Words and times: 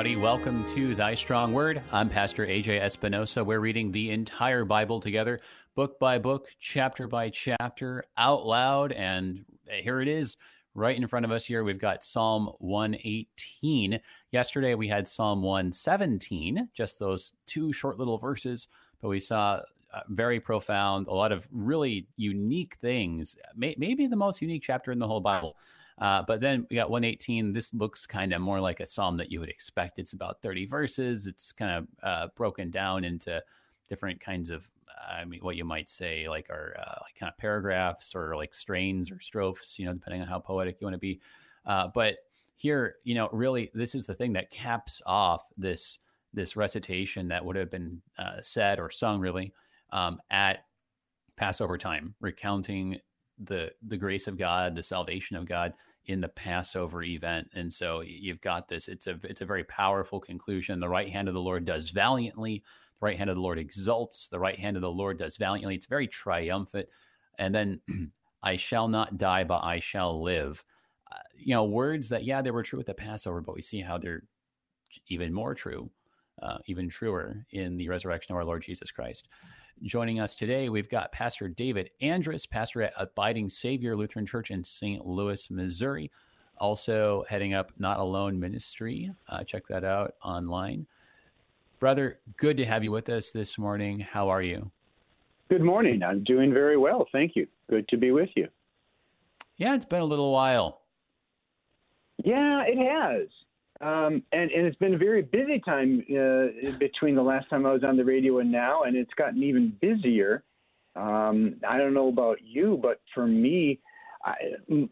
Everybody. 0.00 0.22
Welcome 0.22 0.64
to 0.74 0.94
Thy 0.94 1.14
Strong 1.14 1.52
Word. 1.52 1.82
I'm 1.92 2.08
Pastor 2.08 2.46
AJ 2.46 2.80
Espinosa. 2.80 3.44
We're 3.44 3.60
reading 3.60 3.92
the 3.92 4.12
entire 4.12 4.64
Bible 4.64 4.98
together, 4.98 5.40
book 5.74 5.98
by 5.98 6.18
book, 6.18 6.48
chapter 6.58 7.06
by 7.06 7.28
chapter, 7.28 8.04
out 8.16 8.46
loud. 8.46 8.92
And 8.92 9.44
here 9.68 10.00
it 10.00 10.08
is, 10.08 10.38
right 10.72 10.96
in 10.96 11.06
front 11.06 11.26
of 11.26 11.30
us 11.30 11.44
here. 11.44 11.64
We've 11.64 11.78
got 11.78 12.02
Psalm 12.02 12.50
118. 12.60 14.00
Yesterday, 14.32 14.74
we 14.74 14.88
had 14.88 15.06
Psalm 15.06 15.42
117, 15.42 16.70
just 16.72 16.98
those 16.98 17.34
two 17.44 17.70
short 17.70 17.98
little 17.98 18.16
verses, 18.16 18.68
but 19.02 19.08
we 19.08 19.20
saw 19.20 19.60
uh, 19.92 20.00
very 20.08 20.40
profound, 20.40 21.08
a 21.08 21.12
lot 21.12 21.30
of 21.30 21.46
really 21.52 22.06
unique 22.16 22.78
things, 22.80 23.36
May- 23.54 23.76
maybe 23.76 24.06
the 24.06 24.16
most 24.16 24.40
unique 24.40 24.62
chapter 24.62 24.92
in 24.92 24.98
the 24.98 25.06
whole 25.06 25.20
Bible. 25.20 25.56
Uh, 26.00 26.22
but 26.26 26.40
then 26.40 26.66
we 26.70 26.76
got 26.76 26.90
118. 26.90 27.52
This 27.52 27.74
looks 27.74 28.06
kind 28.06 28.32
of 28.32 28.40
more 28.40 28.60
like 28.60 28.80
a 28.80 28.86
psalm 28.86 29.18
that 29.18 29.30
you 29.30 29.38
would 29.40 29.50
expect. 29.50 29.98
It's 29.98 30.14
about 30.14 30.40
30 30.40 30.66
verses. 30.66 31.26
It's 31.26 31.52
kind 31.52 31.70
of 31.78 31.86
uh, 32.02 32.28
broken 32.36 32.70
down 32.70 33.04
into 33.04 33.42
different 33.88 34.20
kinds 34.20 34.48
of, 34.48 34.66
I 35.10 35.24
mean, 35.26 35.40
what 35.40 35.56
you 35.56 35.64
might 35.64 35.90
say, 35.90 36.26
like 36.28 36.48
are 36.48 36.74
uh, 36.78 36.98
like 37.02 37.16
kind 37.18 37.30
of 37.30 37.36
paragraphs 37.36 38.14
or 38.14 38.34
like 38.34 38.54
strains 38.54 39.10
or 39.10 39.20
strophes, 39.20 39.78
you 39.78 39.84
know, 39.84 39.92
depending 39.92 40.22
on 40.22 40.28
how 40.28 40.38
poetic 40.38 40.80
you 40.80 40.86
want 40.86 40.94
to 40.94 40.98
be. 40.98 41.20
Uh, 41.66 41.88
but 41.94 42.16
here, 42.56 42.96
you 43.04 43.14
know, 43.14 43.28
really, 43.32 43.70
this 43.74 43.94
is 43.94 44.06
the 44.06 44.14
thing 44.14 44.32
that 44.34 44.50
caps 44.50 45.02
off 45.04 45.48
this 45.56 45.98
this 46.32 46.54
recitation 46.56 47.28
that 47.28 47.44
would 47.44 47.56
have 47.56 47.70
been 47.70 48.00
uh, 48.16 48.40
said 48.40 48.78
or 48.78 48.88
sung 48.88 49.18
really 49.18 49.52
um, 49.90 50.20
at 50.30 50.64
Passover 51.36 51.76
time, 51.76 52.14
recounting 52.20 52.98
the 53.42 53.72
the 53.86 53.96
grace 53.96 54.26
of 54.26 54.38
God, 54.38 54.74
the 54.74 54.82
salvation 54.82 55.36
of 55.36 55.46
God 55.46 55.74
in 56.10 56.20
the 56.20 56.28
Passover 56.28 57.04
event. 57.04 57.48
And 57.54 57.72
so 57.72 58.00
you've 58.00 58.40
got 58.40 58.68
this. 58.68 58.88
It's 58.88 59.06
a 59.06 59.16
it's 59.22 59.42
a 59.42 59.46
very 59.46 59.62
powerful 59.62 60.18
conclusion. 60.18 60.80
The 60.80 60.88
right 60.88 61.08
hand 61.08 61.28
of 61.28 61.34
the 61.34 61.40
Lord 61.40 61.64
does 61.64 61.90
valiantly. 61.90 62.64
The 63.00 63.06
right 63.06 63.16
hand 63.16 63.30
of 63.30 63.36
the 63.36 63.42
Lord 63.42 63.60
exalts. 63.60 64.26
The 64.26 64.40
right 64.40 64.58
hand 64.58 64.76
of 64.76 64.80
the 64.80 64.90
Lord 64.90 65.20
does 65.20 65.36
valiantly. 65.36 65.76
It's 65.76 65.86
very 65.86 66.08
triumphant. 66.08 66.88
And 67.38 67.54
then 67.54 67.80
I 68.42 68.56
shall 68.56 68.88
not 68.88 69.18
die, 69.18 69.44
but 69.44 69.62
I 69.62 69.78
shall 69.78 70.20
live. 70.20 70.64
Uh, 71.12 71.18
you 71.38 71.54
know, 71.54 71.64
words 71.64 72.08
that 72.08 72.24
yeah, 72.24 72.42
they 72.42 72.50
were 72.50 72.64
true 72.64 72.80
at 72.80 72.86
the 72.86 72.94
Passover, 72.94 73.40
but 73.40 73.54
we 73.54 73.62
see 73.62 73.80
how 73.80 73.96
they're 73.96 74.24
even 75.06 75.32
more 75.32 75.54
true, 75.54 75.90
uh, 76.42 76.58
even 76.66 76.88
truer 76.88 77.46
in 77.52 77.76
the 77.76 77.88
resurrection 77.88 78.32
of 78.32 78.36
our 78.36 78.44
Lord 78.44 78.62
Jesus 78.62 78.90
Christ. 78.90 79.28
Joining 79.82 80.20
us 80.20 80.34
today, 80.34 80.68
we've 80.68 80.90
got 80.90 81.10
Pastor 81.10 81.48
David 81.48 81.88
Andrus, 82.02 82.44
pastor 82.44 82.82
at 82.82 82.92
Abiding 82.98 83.48
Savior 83.48 83.96
Lutheran 83.96 84.26
Church 84.26 84.50
in 84.50 84.62
St. 84.62 85.06
Louis, 85.06 85.50
Missouri. 85.50 86.10
Also 86.58 87.24
heading 87.30 87.54
up 87.54 87.72
Not 87.78 87.98
Alone 87.98 88.38
Ministry. 88.38 89.10
Uh, 89.26 89.42
check 89.42 89.66
that 89.68 89.82
out 89.82 90.16
online. 90.22 90.86
Brother, 91.78 92.18
good 92.36 92.58
to 92.58 92.66
have 92.66 92.84
you 92.84 92.92
with 92.92 93.08
us 93.08 93.30
this 93.30 93.56
morning. 93.56 94.00
How 94.00 94.28
are 94.28 94.42
you? 94.42 94.70
Good 95.48 95.62
morning. 95.62 96.02
I'm 96.02 96.22
doing 96.24 96.52
very 96.52 96.76
well. 96.76 97.06
Thank 97.10 97.34
you. 97.34 97.46
Good 97.70 97.88
to 97.88 97.96
be 97.96 98.10
with 98.10 98.28
you. 98.36 98.48
Yeah, 99.56 99.74
it's 99.74 99.86
been 99.86 100.02
a 100.02 100.04
little 100.04 100.30
while. 100.30 100.82
Yeah, 102.22 102.64
it 102.66 102.76
has. 102.76 103.28
Um, 103.80 104.22
and, 104.32 104.50
and 104.50 104.66
it's 104.66 104.76
been 104.76 104.94
a 104.94 104.98
very 104.98 105.22
busy 105.22 105.58
time 105.58 106.04
uh, 106.10 106.76
between 106.78 107.14
the 107.14 107.22
last 107.22 107.48
time 107.48 107.64
I 107.64 107.72
was 107.72 107.82
on 107.82 107.96
the 107.96 108.04
radio 108.04 108.40
and 108.40 108.52
now, 108.52 108.82
and 108.82 108.94
it's 108.94 109.12
gotten 109.14 109.42
even 109.42 109.74
busier. 109.80 110.42
Um, 110.96 111.56
I 111.66 111.78
don't 111.78 111.94
know 111.94 112.08
about 112.08 112.38
you, 112.44 112.78
but 112.82 113.00
for 113.14 113.26
me, 113.26 113.80
I, 114.22 114.34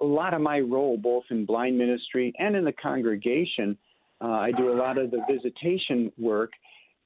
a 0.00 0.04
lot 0.04 0.32
of 0.32 0.40
my 0.40 0.60
role, 0.60 0.96
both 0.96 1.24
in 1.30 1.44
blind 1.44 1.76
ministry 1.76 2.32
and 2.38 2.56
in 2.56 2.64
the 2.64 2.72
congregation, 2.72 3.76
uh, 4.22 4.28
I 4.28 4.52
do 4.52 4.72
a 4.72 4.76
lot 4.76 4.96
of 4.96 5.10
the 5.10 5.20
visitation 5.30 6.10
work, 6.16 6.52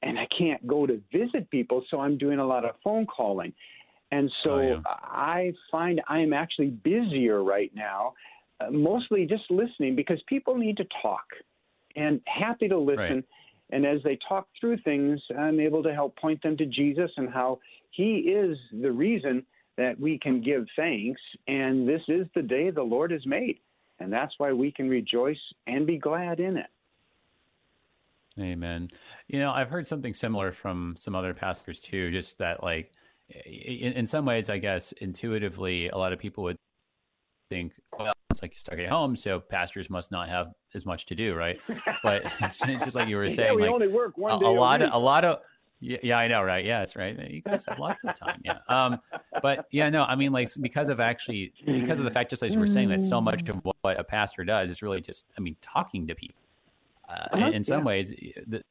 and 0.01 0.17
I 0.17 0.27
can't 0.37 0.65
go 0.65 0.87
to 0.87 1.01
visit 1.11 1.49
people, 1.51 1.83
so 1.89 1.99
I'm 1.99 2.17
doing 2.17 2.39
a 2.39 2.45
lot 2.45 2.63
of 2.63 2.75
phone 2.81 3.05
calling. 3.05 3.53
And 4.11 4.31
so 4.43 4.53
oh, 4.53 4.61
yeah. 4.61 4.79
I 4.85 5.53
find 5.69 6.01
I 6.07 6.19
am 6.19 6.33
actually 6.33 6.67
busier 6.67 7.43
right 7.43 7.71
now, 7.75 8.13
uh, 8.61 8.71
mostly 8.71 9.25
just 9.25 9.43
listening 9.49 9.95
because 9.95 10.21
people 10.27 10.55
need 10.55 10.77
to 10.77 10.85
talk 11.01 11.25
and 11.95 12.21
happy 12.25 12.67
to 12.67 12.77
listen. 12.77 13.15
Right. 13.15 13.25
And 13.71 13.85
as 13.85 14.03
they 14.03 14.19
talk 14.27 14.47
through 14.59 14.77
things, 14.79 15.19
I'm 15.37 15.59
able 15.59 15.81
to 15.83 15.93
help 15.93 16.15
point 16.17 16.41
them 16.43 16.55
to 16.57 16.65
Jesus 16.65 17.09
and 17.17 17.29
how 17.29 17.59
He 17.91 18.17
is 18.19 18.57
the 18.71 18.91
reason 18.91 19.45
that 19.77 19.99
we 19.99 20.19
can 20.19 20.41
give 20.41 20.65
thanks. 20.75 21.21
And 21.47 21.87
this 21.87 22.01
is 22.07 22.27
the 22.35 22.43
day 22.43 22.69
the 22.69 22.83
Lord 22.83 23.11
has 23.11 23.25
made. 23.25 23.59
And 23.99 24.11
that's 24.11 24.33
why 24.37 24.53
we 24.53 24.71
can 24.71 24.89
rejoice 24.89 25.39
and 25.65 25.87
be 25.87 25.97
glad 25.97 26.39
in 26.39 26.57
it. 26.57 26.67
Amen. 28.39 28.89
You 29.27 29.39
know, 29.39 29.51
I've 29.51 29.69
heard 29.69 29.87
something 29.87 30.13
similar 30.13 30.51
from 30.51 30.95
some 30.97 31.15
other 31.15 31.33
pastors 31.33 31.79
too, 31.79 32.11
just 32.11 32.37
that, 32.39 32.63
like, 32.63 32.91
in, 33.45 33.93
in 33.93 34.07
some 34.07 34.25
ways, 34.25 34.49
I 34.49 34.57
guess 34.57 34.91
intuitively, 34.93 35.89
a 35.89 35.97
lot 35.97 36.13
of 36.13 36.19
people 36.19 36.43
would 36.43 36.57
think, 37.49 37.73
well, 37.97 38.13
it's 38.33 38.41
like 38.41 38.55
stuck 38.55 38.79
at 38.79 38.89
home, 38.89 39.15
so 39.15 39.39
pastors 39.39 39.89
must 39.89 40.11
not 40.11 40.29
have 40.29 40.53
as 40.73 40.85
much 40.85 41.05
to 41.07 41.15
do, 41.15 41.35
right? 41.35 41.59
But 42.03 42.23
it's, 42.41 42.59
it's 42.63 42.83
just 42.83 42.95
like 42.95 43.07
you 43.07 43.15
were 43.15 43.29
saying, 43.29 43.49
yeah, 43.49 43.55
we 43.55 43.61
like 43.63 43.71
only 43.71 43.87
work 43.87 44.17
one 44.17 44.33
a, 44.33 44.39
day 44.39 44.45
a 44.45 44.49
lot 44.49 44.81
of 44.81 44.93
a 44.93 44.97
lot 44.97 45.25
of 45.25 45.39
yeah, 45.79 45.97
yeah, 46.01 46.17
I 46.17 46.27
know, 46.29 46.41
right? 46.43 46.63
Yeah, 46.63 46.79
that's 46.79 46.95
right. 46.95 47.17
You 47.29 47.41
guys 47.41 47.65
have 47.67 47.77
lots 47.77 48.01
of 48.05 48.15
time, 48.15 48.41
yeah. 48.45 48.59
Um, 48.69 48.99
but 49.41 49.65
yeah, 49.71 49.89
no, 49.89 50.03
I 50.03 50.15
mean, 50.15 50.31
like 50.31 50.49
because 50.61 50.87
of 50.87 51.01
actually 51.01 51.51
because 51.65 51.99
of 51.99 52.05
the 52.05 52.11
fact, 52.11 52.29
just 52.29 52.41
as 52.41 52.53
you 52.53 52.59
were 52.59 52.67
saying, 52.67 52.89
that 52.89 53.03
so 53.03 53.19
much 53.19 53.47
of 53.49 53.59
what 53.81 53.99
a 53.99 54.03
pastor 54.03 54.45
does 54.45 54.69
is 54.69 54.81
really 54.81 55.01
just, 55.01 55.25
I 55.37 55.41
mean, 55.41 55.57
talking 55.61 56.07
to 56.07 56.15
people. 56.15 56.39
Uh, 57.09 57.27
uh-huh, 57.33 57.49
in 57.49 57.65
some 57.65 57.79
yeah. 57.79 57.85
ways, 57.85 58.13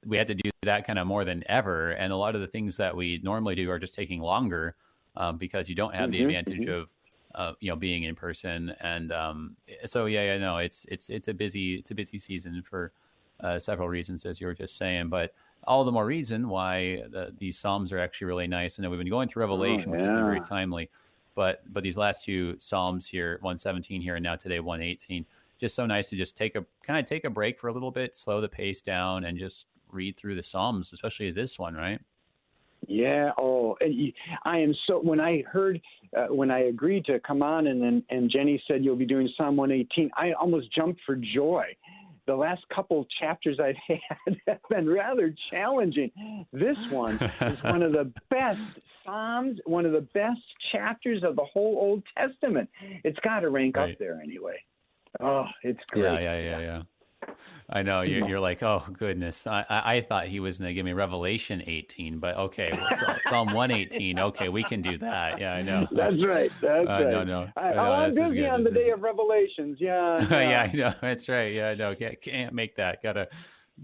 we 0.06 0.16
had 0.16 0.26
to 0.26 0.34
do 0.34 0.50
that 0.62 0.86
kind 0.86 0.98
of 0.98 1.06
more 1.06 1.24
than 1.26 1.44
ever, 1.50 1.90
and 1.90 2.14
a 2.14 2.16
lot 2.16 2.34
of 2.34 2.40
the 2.40 2.46
things 2.46 2.78
that 2.78 2.96
we 2.96 3.20
normally 3.22 3.54
do 3.54 3.70
are 3.70 3.78
just 3.78 3.94
taking 3.94 4.20
longer 4.20 4.74
um, 5.16 5.36
because 5.36 5.68
you 5.68 5.74
don't 5.74 5.94
have 5.94 6.08
mm-hmm, 6.08 6.12
the 6.12 6.36
advantage 6.36 6.66
mm-hmm. 6.66 6.80
of 6.80 6.88
uh, 7.34 7.52
you 7.60 7.70
know, 7.70 7.76
being 7.76 8.04
in 8.04 8.14
person. 8.14 8.74
And 8.80 9.12
um, 9.12 9.56
so, 9.84 10.06
yeah, 10.06 10.22
yeah, 10.22 10.38
no, 10.38 10.58
it's 10.58 10.86
it's 10.88 11.10
it's 11.10 11.28
a 11.28 11.34
busy 11.34 11.76
it's 11.76 11.90
a 11.90 11.94
busy 11.94 12.18
season 12.18 12.62
for 12.62 12.92
uh, 13.40 13.58
several 13.58 13.88
reasons, 13.88 14.24
as 14.24 14.40
you 14.40 14.46
were 14.46 14.54
just 14.54 14.76
saying. 14.76 15.08
But 15.08 15.34
all 15.64 15.84
the 15.84 15.92
more 15.92 16.06
reason 16.06 16.48
why 16.48 17.02
the, 17.10 17.34
these 17.38 17.58
psalms 17.58 17.92
are 17.92 17.98
actually 17.98 18.26
really 18.26 18.46
nice. 18.46 18.78
And 18.78 18.88
we've 18.90 18.98
been 18.98 19.08
going 19.08 19.28
through 19.28 19.42
Revelation, 19.42 19.90
oh, 19.90 19.92
yeah. 19.94 20.02
which 20.02 20.02
is 20.02 20.20
very 20.20 20.40
timely. 20.40 20.90
But 21.34 21.62
but 21.72 21.82
these 21.82 21.96
last 21.96 22.24
two 22.24 22.56
psalms 22.58 23.06
here, 23.06 23.38
117 23.40 24.02
here, 24.02 24.16
and 24.16 24.22
now 24.22 24.36
today 24.36 24.60
118, 24.60 25.24
just 25.58 25.74
so 25.74 25.86
nice 25.86 26.08
to 26.10 26.16
just 26.16 26.36
take 26.36 26.56
a 26.56 26.64
kind 26.82 26.98
of 26.98 27.06
take 27.06 27.24
a 27.24 27.30
break 27.30 27.58
for 27.58 27.68
a 27.68 27.72
little 27.72 27.90
bit, 27.90 28.14
slow 28.14 28.40
the 28.40 28.48
pace 28.48 28.82
down, 28.82 29.24
and 29.24 29.38
just 29.38 29.66
read 29.90 30.16
through 30.16 30.34
the 30.34 30.42
psalms, 30.42 30.92
especially 30.92 31.30
this 31.30 31.58
one, 31.58 31.74
right? 31.74 32.00
Yeah. 32.92 33.30
Oh, 33.38 33.76
I 34.44 34.58
am 34.58 34.74
so. 34.86 35.00
When 35.00 35.18
I 35.18 35.42
heard, 35.50 35.80
uh, 36.16 36.26
when 36.26 36.50
I 36.50 36.64
agreed 36.64 37.06
to 37.06 37.18
come 37.20 37.42
on, 37.42 37.66
and 37.66 37.82
then 37.82 38.04
and 38.10 38.30
Jenny 38.30 38.62
said 38.68 38.84
you'll 38.84 38.96
be 38.96 39.06
doing 39.06 39.28
Psalm 39.36 39.56
118, 39.56 40.10
I 40.16 40.32
almost 40.32 40.72
jumped 40.74 41.00
for 41.06 41.16
joy. 41.16 41.64
The 42.26 42.34
last 42.36 42.62
couple 42.72 43.06
chapters 43.18 43.58
I've 43.58 43.76
had 43.88 44.36
have 44.46 44.58
been 44.68 44.88
rather 44.88 45.34
challenging. 45.50 46.10
This 46.52 46.76
one 46.90 47.18
is 47.40 47.62
one 47.62 47.82
of 47.82 47.92
the 47.92 48.12
best 48.30 48.60
Psalms, 49.04 49.58
one 49.64 49.86
of 49.86 49.92
the 49.92 50.06
best 50.12 50.40
chapters 50.70 51.24
of 51.24 51.34
the 51.34 51.44
whole 51.44 51.78
Old 51.80 52.02
Testament. 52.16 52.68
It's 53.04 53.18
got 53.20 53.40
to 53.40 53.48
rank 53.48 53.76
right. 53.76 53.92
up 53.92 53.98
there 53.98 54.20
anyway. 54.22 54.62
Oh, 55.18 55.46
it's 55.62 55.80
great. 55.90 56.04
Yeah, 56.04 56.20
yeah, 56.20 56.38
yeah, 56.38 56.58
yeah. 56.60 56.82
I 57.70 57.82
know 57.82 58.02
you're, 58.02 58.28
you're 58.28 58.40
like, 58.40 58.62
oh 58.62 58.84
goodness. 58.92 59.46
I, 59.46 59.64
I, 59.68 59.94
I 59.94 60.00
thought 60.02 60.26
he 60.26 60.40
was 60.40 60.58
going 60.58 60.68
to 60.68 60.74
give 60.74 60.84
me 60.84 60.92
Revelation 60.92 61.62
18, 61.66 62.18
but 62.18 62.36
okay, 62.36 62.70
well, 62.72 63.18
Psalm 63.28 63.54
118. 63.54 64.18
Okay, 64.18 64.48
we 64.48 64.62
can 64.62 64.82
do 64.82 64.98
that. 64.98 65.40
Yeah, 65.40 65.54
I 65.54 65.62
know. 65.62 65.86
That's 65.90 66.22
right. 66.24 66.50
That's 66.60 66.88
uh, 66.88 66.92
right. 66.92 67.06
No, 67.06 67.24
no. 67.24 67.48
I, 67.56 67.72
no 67.72 67.80
I'm 67.80 68.14
busy 68.14 68.46
on 68.46 68.64
the 68.64 68.70
day 68.70 68.90
of 68.90 69.02
Revelations. 69.02 69.78
Yeah. 69.80 69.92
Yeah. 70.32 70.40
yeah, 70.40 70.62
I 70.62 70.76
know. 70.76 70.94
That's 71.00 71.28
right. 71.28 71.52
Yeah, 71.52 71.74
no, 71.74 71.94
can't, 71.94 72.20
can't 72.20 72.54
make 72.54 72.76
that. 72.76 73.02
Got 73.02 73.14
to 73.14 73.28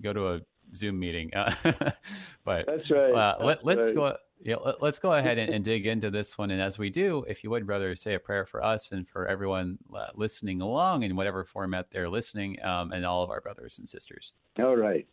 go 0.01 0.13
to 0.13 0.35
a 0.35 0.41
Zoom 0.75 0.99
meeting. 0.99 1.31
but 1.63 2.67
that's 2.67 2.91
right. 2.91 3.13
Uh, 3.13 3.37
let, 3.45 3.65
let's 3.65 3.87
right. 3.87 3.95
go 3.95 4.17
yeah, 4.41 4.57
let's 4.81 4.99
go 4.99 5.13
ahead 5.15 5.39
and, 5.39 5.53
and, 5.53 5.65
dig 5.65 5.87
into 5.87 6.11
this 6.11 6.39
one. 6.39 6.51
And 6.51 6.63
as 6.63 6.79
we 6.79 6.91
do, 6.91 7.25
if 7.29 7.43
you 7.43 7.51
would, 7.51 7.67
brother, 7.67 7.97
say 7.97 8.15
a 8.15 8.21
prayer 8.21 8.47
for 8.47 8.63
us 8.63 8.93
and 8.93 9.09
for 9.09 9.27
everyone 9.27 9.79
uh, 9.95 10.07
listening 10.15 10.61
along 10.61 11.03
in 11.03 11.17
whatever 11.17 11.45
format 11.45 11.87
they're 11.91 12.09
listening, 12.09 12.63
um, 12.65 12.93
and 12.93 13.05
all 13.05 13.23
of 13.23 13.31
our 13.31 13.41
brothers 13.41 13.79
and 13.79 13.89
sisters. 13.89 14.33
All 14.59 14.77
right. 14.77 15.07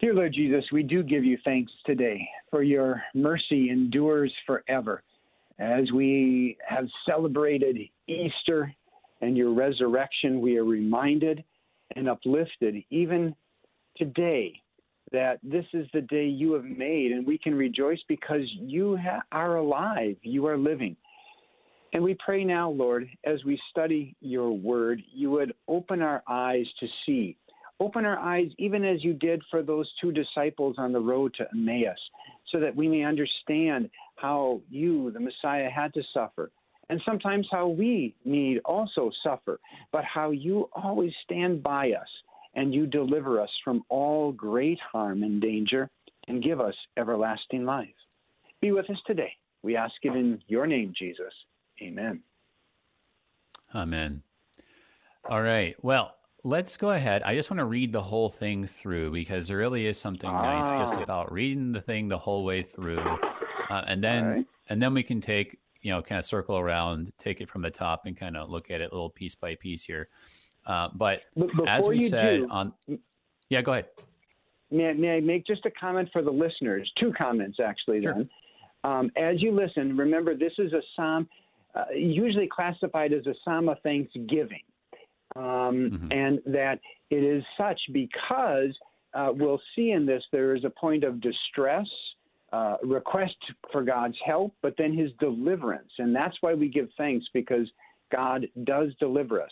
Dear 0.00 0.14
Lord 0.14 0.34
Jesus, 0.34 0.64
we 0.72 0.82
do 0.82 1.02
give 1.02 1.24
you 1.24 1.38
thanks 1.44 1.72
today 1.84 2.28
for 2.50 2.62
your 2.62 3.02
mercy 3.14 3.70
endures 3.70 4.32
forever. 4.46 5.02
As 5.58 5.90
we 5.90 6.58
have 6.66 6.86
celebrated 7.06 7.78
Easter 8.06 8.72
and 9.22 9.36
your 9.36 9.54
resurrection, 9.54 10.40
we 10.40 10.58
are 10.58 10.64
reminded 10.64 11.42
and 11.96 12.08
uplifted 12.08 12.84
even 12.90 13.34
today 13.96 14.60
that 15.12 15.38
this 15.42 15.64
is 15.72 15.86
the 15.92 16.00
day 16.00 16.26
you 16.26 16.52
have 16.54 16.64
made, 16.64 17.12
and 17.12 17.26
we 17.26 17.38
can 17.38 17.54
rejoice 17.54 18.00
because 18.08 18.42
you 18.54 18.96
ha- 18.96 19.22
are 19.32 19.56
alive, 19.56 20.16
you 20.22 20.46
are 20.46 20.58
living. 20.58 20.96
And 21.92 22.02
we 22.02 22.16
pray 22.24 22.44
now, 22.44 22.70
Lord, 22.70 23.08
as 23.24 23.44
we 23.44 23.60
study 23.70 24.14
your 24.20 24.50
word, 24.50 25.02
you 25.12 25.30
would 25.30 25.54
open 25.68 26.02
our 26.02 26.22
eyes 26.28 26.66
to 26.80 26.86
see. 27.04 27.36
Open 27.78 28.04
our 28.04 28.18
eyes, 28.18 28.48
even 28.58 28.84
as 28.84 29.04
you 29.04 29.12
did 29.12 29.42
for 29.50 29.62
those 29.62 29.90
two 30.00 30.10
disciples 30.10 30.76
on 30.78 30.92
the 30.92 31.00
road 31.00 31.34
to 31.34 31.46
Emmaus, 31.52 31.98
so 32.50 32.58
that 32.58 32.74
we 32.74 32.88
may 32.88 33.04
understand 33.04 33.90
how 34.16 34.60
you, 34.70 35.10
the 35.12 35.20
Messiah, 35.20 35.70
had 35.70 35.92
to 35.94 36.02
suffer, 36.12 36.50
and 36.88 37.00
sometimes 37.04 37.46
how 37.50 37.68
we 37.68 38.14
need 38.24 38.60
also 38.64 39.10
suffer, 39.22 39.60
but 39.92 40.04
how 40.04 40.30
you 40.30 40.68
always 40.74 41.12
stand 41.24 41.62
by 41.62 41.92
us 41.92 42.08
and 42.56 42.74
you 42.74 42.86
deliver 42.86 43.40
us 43.40 43.50
from 43.62 43.84
all 43.88 44.32
great 44.32 44.80
harm 44.80 45.22
and 45.22 45.40
danger 45.40 45.88
and 46.26 46.42
give 46.42 46.60
us 46.60 46.74
everlasting 46.96 47.64
life. 47.64 47.88
Be 48.60 48.72
with 48.72 48.90
us 48.90 48.96
today. 49.06 49.32
We 49.62 49.76
ask 49.76 49.94
it 50.02 50.16
in 50.16 50.40
your 50.48 50.66
name, 50.66 50.92
Jesus. 50.98 51.32
Amen. 51.80 52.22
Amen. 53.74 54.22
All 55.28 55.42
right. 55.42 55.76
Well, 55.82 56.14
let's 56.44 56.76
go 56.76 56.90
ahead. 56.90 57.22
I 57.24 57.34
just 57.34 57.50
want 57.50 57.58
to 57.58 57.66
read 57.66 57.92
the 57.92 58.02
whole 58.02 58.30
thing 58.30 58.66
through 58.66 59.10
because 59.10 59.48
there 59.48 59.58
really 59.58 59.86
is 59.86 59.98
something 59.98 60.30
ah. 60.30 60.60
nice 60.60 60.88
just 60.88 61.00
about 61.00 61.30
reading 61.30 61.72
the 61.72 61.80
thing 61.80 62.08
the 62.08 62.18
whole 62.18 62.44
way 62.44 62.62
through, 62.62 63.18
uh, 63.70 63.82
and 63.86 64.02
then 64.02 64.24
right. 64.24 64.46
and 64.68 64.80
then 64.80 64.94
we 64.94 65.02
can 65.02 65.20
take 65.20 65.58
you 65.82 65.90
know 65.90 66.00
kind 66.00 66.18
of 66.18 66.24
circle 66.24 66.56
around, 66.56 67.12
take 67.18 67.40
it 67.40 67.48
from 67.48 67.62
the 67.62 67.70
top, 67.70 68.06
and 68.06 68.16
kind 68.16 68.36
of 68.36 68.48
look 68.48 68.70
at 68.70 68.80
it 68.80 68.92
little 68.92 69.10
piece 69.10 69.34
by 69.34 69.56
piece 69.56 69.84
here. 69.84 70.08
Uh, 70.66 70.88
but, 70.94 71.20
but 71.36 71.68
as 71.68 71.86
we 71.86 72.08
said 72.08 72.38
do, 72.38 72.48
on, 72.50 72.72
yeah, 73.48 73.62
go 73.62 73.72
ahead. 73.72 73.86
May 74.70 74.88
I, 74.88 74.92
may 74.94 75.16
I, 75.16 75.20
make 75.20 75.46
just 75.46 75.64
a 75.64 75.70
comment 75.70 76.08
for 76.12 76.22
the 76.22 76.30
listeners? 76.30 76.90
Two 76.98 77.12
comments 77.16 77.58
actually. 77.64 78.02
Sure. 78.02 78.14
Then, 78.14 78.30
um, 78.82 79.10
as 79.16 79.40
you 79.42 79.52
listen, 79.52 79.96
remember 79.96 80.36
this 80.36 80.52
is 80.58 80.72
a 80.72 80.82
psalm 80.94 81.28
uh, 81.74 81.84
usually 81.94 82.48
classified 82.48 83.12
as 83.12 83.26
a 83.26 83.34
psalm 83.44 83.68
of 83.68 83.78
thanksgiving 83.82 84.62
um, 85.36 85.42
mm-hmm. 85.42 86.12
and 86.12 86.40
that 86.46 86.80
it 87.10 87.22
is 87.22 87.44
such 87.58 87.78
because 87.92 88.70
uh, 89.14 89.30
we'll 89.32 89.60
see 89.74 89.90
in 89.90 90.06
this 90.06 90.22
there 90.32 90.56
is 90.56 90.64
a 90.64 90.70
point 90.70 91.04
of 91.04 91.20
distress, 91.20 91.86
uh, 92.52 92.76
request 92.82 93.36
for 93.72 93.82
God's 93.82 94.16
help, 94.24 94.54
but 94.62 94.74
then 94.78 94.96
His 94.96 95.10
deliverance, 95.20 95.90
and 95.98 96.14
that's 96.14 96.36
why 96.40 96.54
we 96.54 96.68
give 96.68 96.88
thanks 96.96 97.26
because 97.34 97.70
God 98.12 98.46
does 98.64 98.90
deliver 98.98 99.42
us. 99.42 99.50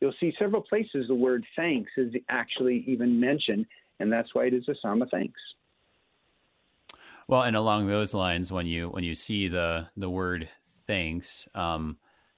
You'll 0.00 0.14
see 0.20 0.34
several 0.38 0.62
places 0.62 1.06
the 1.08 1.14
word 1.14 1.44
thanks 1.56 1.90
is 1.96 2.12
actually 2.28 2.84
even 2.86 3.18
mentioned, 3.18 3.66
and 4.00 4.12
that's 4.12 4.34
why 4.34 4.46
it 4.46 4.54
is 4.54 4.68
a 4.68 4.74
psalm 4.80 5.02
of 5.02 5.08
thanks. 5.10 5.40
Well, 7.28 7.42
and 7.42 7.56
along 7.56 7.88
those 7.88 8.14
lines, 8.14 8.52
when 8.52 8.66
you 8.66 8.88
when 8.90 9.04
you 9.04 9.14
see 9.14 9.48
the 9.48 9.88
the 9.96 10.10
word 10.10 10.48
thanks, 10.86 11.48
um, 11.54 11.96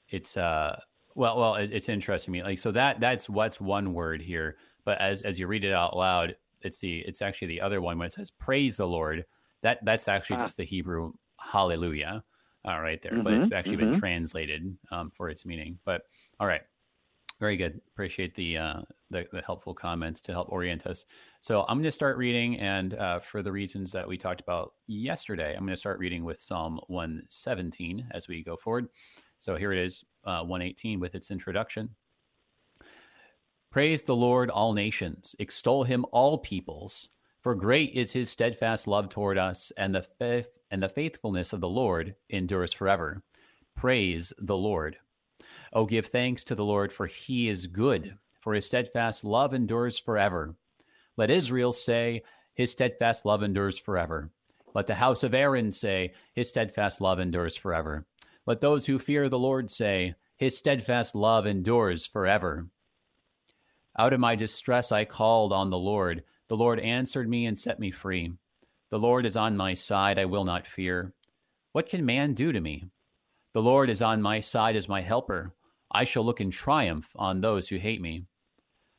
it's 0.09 0.37
uh 0.37 0.79
well, 1.15 1.37
well, 1.37 1.55
it's 1.57 1.89
interesting 1.89 2.31
me. 2.31 2.43
Like, 2.45 2.59
so 2.59 2.71
that 2.73 3.01
that's 3.01 3.29
what's 3.29 3.61
one 3.61 3.93
word 3.93 4.23
here, 4.23 4.57
but 4.85 5.01
as 5.01 5.23
as 5.23 5.39
you 5.39 5.49
read 5.49 5.65
it 5.65 5.73
out 5.73 5.97
loud, 5.97 6.37
it's 6.63 6.79
the 6.79 7.01
it's 7.01 7.23
actually 7.23 7.49
the 7.49 7.61
other 7.61 7.81
one 7.81 7.99
when 7.99 8.07
it 8.07 8.13
says 8.13 8.31
praise 8.31 8.77
the 8.77 8.87
Lord. 8.87 9.25
That 9.63 9.85
that's 9.85 10.07
actually 10.07 10.37
ah. 10.37 10.45
just 10.45 10.57
the 10.57 10.65
Hebrew 10.65 11.13
hallelujah, 11.39 12.23
uh, 12.67 12.79
right 12.79 13.03
there. 13.03 13.13
Mm-hmm, 13.13 13.23
but 13.23 13.33
it's 13.35 13.53
actually 13.53 13.79
mm-hmm. 13.79 13.91
been 13.91 14.01
translated 14.01 14.77
um, 14.93 15.11
for 15.11 15.29
its 15.29 15.45
meaning. 15.45 15.79
But 15.85 16.03
all 16.39 16.47
right, 16.47 16.63
very 17.39 17.57
good. 17.57 17.81
Appreciate 17.93 18.35
the, 18.35 18.59
uh, 18.59 18.81
the, 19.11 19.25
the 19.33 19.43
helpful 19.43 19.75
comments 19.75 20.21
to 20.23 20.33
help 20.33 20.49
orient 20.51 20.87
us. 20.87 21.07
So 21.41 21.63
I'm 21.69 21.77
going 21.79 21.85
to 21.85 21.93
start 21.93 22.17
reading, 22.17 22.59
and 22.59 22.95
uh, 22.95 23.21
for 23.21 23.43
the 23.43 23.53
reasons 23.53 23.93
that 23.93 24.09
we 24.09 24.19
talked 24.19 24.41
about 24.41 24.73
yesterday, 24.87 25.55
I'm 25.55 25.65
going 25.65 25.75
to 25.75 25.77
start 25.77 26.01
reading 26.01 26.25
with 26.25 26.41
Psalm 26.41 26.81
117 26.89 28.09
as 28.11 28.27
we 28.27 28.43
go 28.43 28.57
forward. 28.57 28.89
So 29.39 29.55
here 29.55 29.73
it 29.73 29.79
is, 29.79 30.05
uh, 30.25 30.43
118 30.43 30.99
with 30.99 31.15
its 31.15 31.31
introduction. 31.31 31.91
Praise 33.71 34.03
the 34.03 34.17
Lord, 34.17 34.51
all 34.51 34.73
nations. 34.73 35.37
Extol 35.39 35.85
him, 35.85 36.05
all 36.11 36.39
peoples. 36.39 37.11
For 37.41 37.55
great 37.55 37.93
is 37.95 38.11
his 38.11 38.31
steadfast 38.31 38.89
love 38.89 39.11
toward 39.11 39.39
us, 39.39 39.71
and 39.77 39.95
the 39.95 40.03
faith 40.03 40.49
and 40.71 40.83
the 40.83 40.89
faithfulness 40.89 41.53
of 41.53 41.61
the 41.61 41.69
Lord 41.69 42.15
endures 42.29 42.73
forever. 42.73 43.23
Praise 43.77 44.33
the 44.39 44.57
Lord. 44.57 44.97
Oh, 45.73 45.87
give 45.87 46.07
thanks 46.07 46.45
to 46.45 46.55
the 46.55 46.65
Lord, 46.65 46.93
for 46.93 47.07
he 47.07 47.49
is 47.49 47.67
good, 47.67 48.17
for 48.41 48.55
his 48.55 48.67
steadfast 48.67 49.25
love 49.25 49.55
endures 49.55 49.99
forever. 49.99 50.55
Let 51.17 51.31
Israel 51.31 51.73
say, 51.73 52.23
His 52.55 52.71
steadfast 52.71 53.27
love 53.27 53.43
endures 53.43 53.79
forever. 53.79 54.31
Let 54.75 54.87
the 54.87 54.95
house 54.95 55.25
of 55.25 55.35
Aaron 55.35 55.73
say, 55.73 56.15
His 56.33 56.49
steadfast 56.49 57.01
love 57.01 57.19
endures 57.19 57.57
forever. 57.57 58.07
Let 58.47 58.61
those 58.61 58.87
who 58.87 58.99
fear 58.99 59.29
the 59.29 59.39
Lord 59.39 59.71
say, 59.71 60.15
His 60.37 60.57
steadfast 60.57 61.15
love 61.15 61.47
endures 61.47 62.07
forever. 62.07 62.69
Out 63.99 64.13
of 64.13 64.21
my 64.21 64.37
distress 64.37 64.93
I 64.93 65.05
called 65.05 65.53
on 65.53 65.71
the 65.71 65.79
Lord. 65.79 66.23
The 66.47 66.57
Lord 66.57 66.79
answered 66.79 67.29
me 67.29 67.47
and 67.47 67.59
set 67.59 67.81
me 67.81 67.91
free. 67.91 68.33
The 68.91 68.99
Lord 68.99 69.27
is 69.27 69.37
on 69.37 69.57
my 69.57 69.75
side, 69.75 70.19
I 70.19 70.25
will 70.25 70.45
not 70.45 70.69
fear. 70.69 71.13
What 71.73 71.89
can 71.89 72.07
man 72.07 72.33
do 72.33 72.53
to 72.53 72.61
me? 72.61 72.85
The 73.55 73.63
Lord 73.63 73.91
is 73.91 74.01
on 74.01 74.23
my 74.23 74.39
side 74.41 74.77
as 74.77 74.89
my 74.89 75.01
helper. 75.01 75.53
I 75.91 76.05
shall 76.05 76.25
look 76.25 76.41
in 76.41 76.51
triumph 76.51 77.09
on 77.17 77.41
those 77.41 77.69
who 77.69 77.77
hate 77.77 78.01
me. 78.01 78.25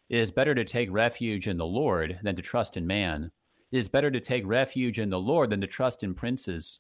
It 0.09 0.18
is 0.18 0.31
better 0.31 0.56
to 0.56 0.65
take 0.65 0.91
refuge 0.91 1.47
in 1.47 1.57
the 1.57 1.65
Lord 1.65 2.19
than 2.24 2.36
to 2.36 2.41
trust 2.41 2.77
in 2.77 2.88
man. 2.88 3.31
It 3.71 3.77
is 3.77 3.88
better 3.88 4.09
to 4.09 4.19
take 4.19 4.44
refuge 4.47 4.97
in 4.97 5.12
the 5.12 5.19
Lord 5.19 5.51
than 5.51 5.62
to 5.62 5.68
trust 5.68 6.03
in 6.03 6.15
princes. 6.15 6.80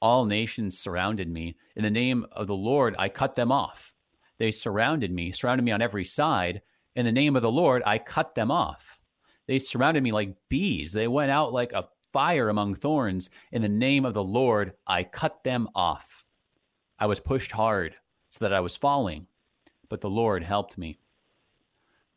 All 0.00 0.24
nations 0.24 0.78
surrounded 0.78 1.28
me. 1.28 1.56
In 1.74 1.82
the 1.82 1.90
name 1.90 2.24
of 2.30 2.46
the 2.46 2.54
Lord, 2.54 2.94
I 2.96 3.08
cut 3.08 3.34
them 3.34 3.50
off. 3.50 3.94
They 4.38 4.52
surrounded 4.52 5.10
me, 5.10 5.32
surrounded 5.32 5.64
me 5.64 5.72
on 5.72 5.82
every 5.82 6.04
side. 6.04 6.62
In 6.94 7.04
the 7.04 7.12
name 7.12 7.34
of 7.34 7.42
the 7.42 7.50
Lord, 7.50 7.82
I 7.84 7.98
cut 7.98 8.36
them 8.36 8.52
off. 8.52 9.00
They 9.48 9.58
surrounded 9.58 10.04
me 10.04 10.12
like 10.12 10.36
bees. 10.48 10.92
They 10.92 11.08
went 11.08 11.32
out 11.32 11.52
like 11.52 11.72
a 11.72 11.88
fire 12.12 12.48
among 12.48 12.76
thorns. 12.76 13.30
In 13.50 13.60
the 13.60 13.68
name 13.68 14.04
of 14.04 14.14
the 14.14 14.22
Lord, 14.22 14.74
I 14.86 15.02
cut 15.02 15.42
them 15.42 15.68
off. 15.74 16.24
I 17.00 17.06
was 17.06 17.18
pushed 17.18 17.50
hard 17.50 17.96
so 18.34 18.44
that 18.44 18.52
I 18.52 18.58
was 18.58 18.76
falling, 18.76 19.28
but 19.88 20.00
the 20.00 20.10
Lord 20.10 20.42
helped 20.42 20.76
me. 20.76 20.98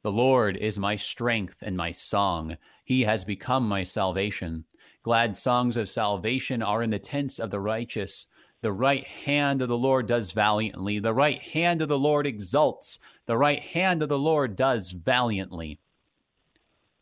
The 0.01 0.11
Lord 0.11 0.57
is 0.57 0.79
my 0.79 0.95
strength 0.95 1.57
and 1.61 1.77
my 1.77 1.91
song. 1.91 2.57
He 2.83 3.03
has 3.03 3.23
become 3.23 3.67
my 3.67 3.83
salvation. 3.83 4.65
Glad 5.03 5.35
songs 5.35 5.77
of 5.77 5.87
salvation 5.87 6.63
are 6.63 6.81
in 6.81 6.89
the 6.89 6.97
tents 6.97 7.37
of 7.37 7.51
the 7.51 7.59
righteous. 7.59 8.25
The 8.61 8.71
right 8.71 9.05
hand 9.05 9.61
of 9.61 9.69
the 9.69 9.77
Lord 9.77 10.07
does 10.07 10.31
valiantly. 10.31 10.97
The 10.97 11.13
right 11.13 11.39
hand 11.39 11.83
of 11.83 11.87
the 11.87 11.99
Lord 11.99 12.25
exults. 12.25 12.97
The 13.27 13.37
right 13.37 13.63
hand 13.63 14.01
of 14.01 14.09
the 14.09 14.17
Lord 14.17 14.55
does 14.55 14.89
valiantly. 14.89 15.79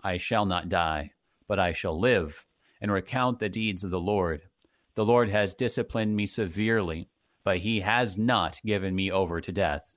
I 0.03 0.17
shall 0.17 0.45
not 0.45 0.67
die, 0.67 1.11
but 1.47 1.57
I 1.57 1.71
shall 1.71 1.97
live 1.97 2.45
and 2.81 2.91
recount 2.91 3.39
the 3.39 3.47
deeds 3.47 3.85
of 3.85 3.91
the 3.91 3.99
Lord. 3.99 4.41
The 4.95 5.05
Lord 5.05 5.29
has 5.29 5.53
disciplined 5.53 6.17
me 6.17 6.27
severely, 6.27 7.07
but 7.45 7.59
he 7.59 7.79
has 7.79 8.17
not 8.17 8.59
given 8.65 8.93
me 8.93 9.09
over 9.09 9.39
to 9.39 9.51
death. 9.53 9.95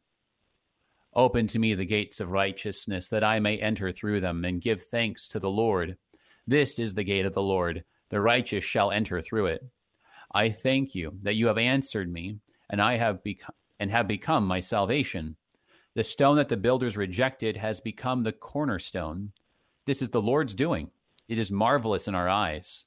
Open 1.14 1.48
to 1.48 1.58
me 1.58 1.74
the 1.74 1.84
gates 1.84 2.20
of 2.20 2.30
righteousness, 2.30 3.08
that 3.08 3.24
I 3.24 3.40
may 3.40 3.58
enter 3.58 3.90
through 3.90 4.20
them 4.20 4.44
and 4.44 4.62
give 4.62 4.84
thanks 4.84 5.26
to 5.28 5.40
the 5.40 5.50
Lord. 5.50 5.96
This 6.46 6.78
is 6.78 6.94
the 6.94 7.02
gate 7.02 7.26
of 7.26 7.34
the 7.34 7.42
Lord 7.42 7.82
the 8.10 8.20
righteous 8.20 8.64
shall 8.64 8.90
enter 8.90 9.20
through 9.20 9.46
it. 9.46 9.62
I 10.32 10.50
thank 10.50 10.94
you 10.94 11.18
that 11.22 11.34
you 11.34 11.46
have 11.46 11.58
answered 11.58 12.10
me, 12.10 12.38
and 12.70 12.80
I 12.80 12.96
have 12.96 13.22
become 13.22 13.54
and 13.80 13.90
have 13.92 14.08
become 14.08 14.44
my 14.44 14.58
salvation. 14.58 15.36
The 15.94 16.02
stone 16.02 16.36
that 16.36 16.48
the 16.48 16.56
builders 16.56 16.96
rejected 16.96 17.56
has 17.56 17.80
become 17.80 18.22
the 18.22 18.32
cornerstone. 18.32 19.30
This 19.86 20.02
is 20.02 20.08
the 20.08 20.20
Lord's 20.20 20.56
doing. 20.56 20.90
It 21.28 21.38
is 21.38 21.52
marvelous 21.52 22.08
in 22.08 22.14
our 22.16 22.28
eyes. 22.28 22.86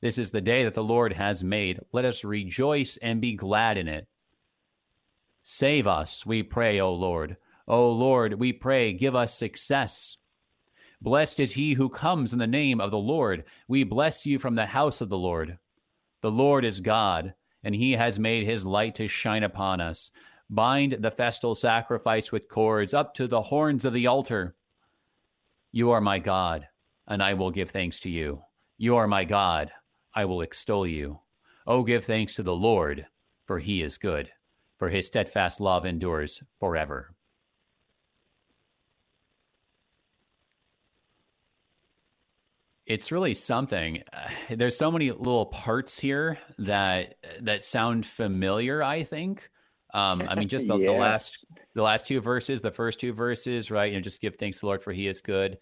This 0.00 0.16
is 0.16 0.30
the 0.30 0.40
day 0.40 0.64
that 0.64 0.74
the 0.74 0.82
Lord 0.82 1.12
has 1.12 1.44
made. 1.44 1.80
Let 1.92 2.04
us 2.04 2.24
rejoice 2.24 2.96
and 3.02 3.20
be 3.20 3.34
glad 3.34 3.76
in 3.76 3.86
it. 3.86 4.06
Save 5.42 5.86
us, 5.86 6.24
we 6.24 6.42
pray, 6.42 6.80
O 6.80 6.92
Lord. 6.94 7.36
O 7.68 7.90
Lord, 7.90 8.34
we 8.34 8.52
pray, 8.52 8.92
give 8.92 9.14
us 9.14 9.34
success. 9.34 10.16
Blessed 11.02 11.40
is 11.40 11.52
he 11.52 11.74
who 11.74 11.88
comes 11.88 12.32
in 12.32 12.38
the 12.38 12.46
name 12.46 12.80
of 12.80 12.90
the 12.90 12.98
Lord. 12.98 13.44
We 13.68 13.84
bless 13.84 14.26
you 14.26 14.38
from 14.38 14.54
the 14.54 14.66
house 14.66 15.00
of 15.00 15.08
the 15.08 15.18
Lord. 15.18 15.58
The 16.22 16.30
Lord 16.30 16.64
is 16.64 16.80
God, 16.80 17.34
and 17.64 17.74
he 17.74 17.92
has 17.92 18.18
made 18.18 18.44
his 18.44 18.64
light 18.64 18.94
to 18.96 19.08
shine 19.08 19.42
upon 19.42 19.80
us. 19.80 20.10
Bind 20.50 20.92
the 20.92 21.10
festal 21.10 21.54
sacrifice 21.54 22.32
with 22.32 22.48
cords 22.48 22.92
up 22.92 23.14
to 23.14 23.26
the 23.26 23.40
horns 23.40 23.84
of 23.84 23.92
the 23.92 24.06
altar. 24.06 24.56
You 25.72 25.90
are 25.90 26.00
my 26.00 26.18
God, 26.18 26.66
and 27.06 27.22
I 27.22 27.34
will 27.34 27.50
give 27.50 27.70
thanks 27.70 28.00
to 28.00 28.10
you. 28.10 28.42
You 28.76 28.96
are 28.96 29.06
my 29.06 29.24
God, 29.24 29.70
I 30.20 30.26
will 30.26 30.42
extol 30.42 30.86
you. 30.86 31.18
Oh, 31.66 31.82
give 31.82 32.04
thanks 32.04 32.34
to 32.34 32.42
the 32.42 32.54
Lord, 32.54 33.06
for 33.46 33.58
he 33.58 33.80
is 33.80 33.96
good, 33.96 34.28
for 34.78 34.90
his 34.90 35.06
steadfast 35.06 35.60
love 35.60 35.86
endures 35.86 36.42
forever. 36.58 37.14
it's 42.84 43.12
really 43.12 43.32
something. 43.32 44.02
There's 44.50 44.76
so 44.76 44.90
many 44.90 45.10
little 45.10 45.46
parts 45.46 45.98
here 45.98 46.38
that 46.58 47.14
that 47.40 47.64
sound 47.64 48.04
familiar. 48.04 48.82
I 48.82 49.04
think. 49.04 49.48
Um, 49.94 50.22
I 50.28 50.34
mean, 50.34 50.48
just 50.48 50.66
the, 50.68 50.76
yeah. 50.76 50.92
the, 50.92 50.98
last 50.98 51.38
the 51.74 51.82
last 51.82 52.06
two 52.06 52.20
verses, 52.20 52.60
the 52.60 52.70
first 52.70 53.00
two 53.00 53.14
verses, 53.14 53.70
right? 53.70 53.90
You 53.90 53.98
know, 53.98 54.02
just 54.02 54.20
give 54.20 54.36
thanks 54.36 54.58
to 54.58 54.62
the 54.62 54.66
Lord 54.66 54.82
for 54.82 54.92
He 54.92 55.08
is 55.08 55.22
good. 55.22 55.56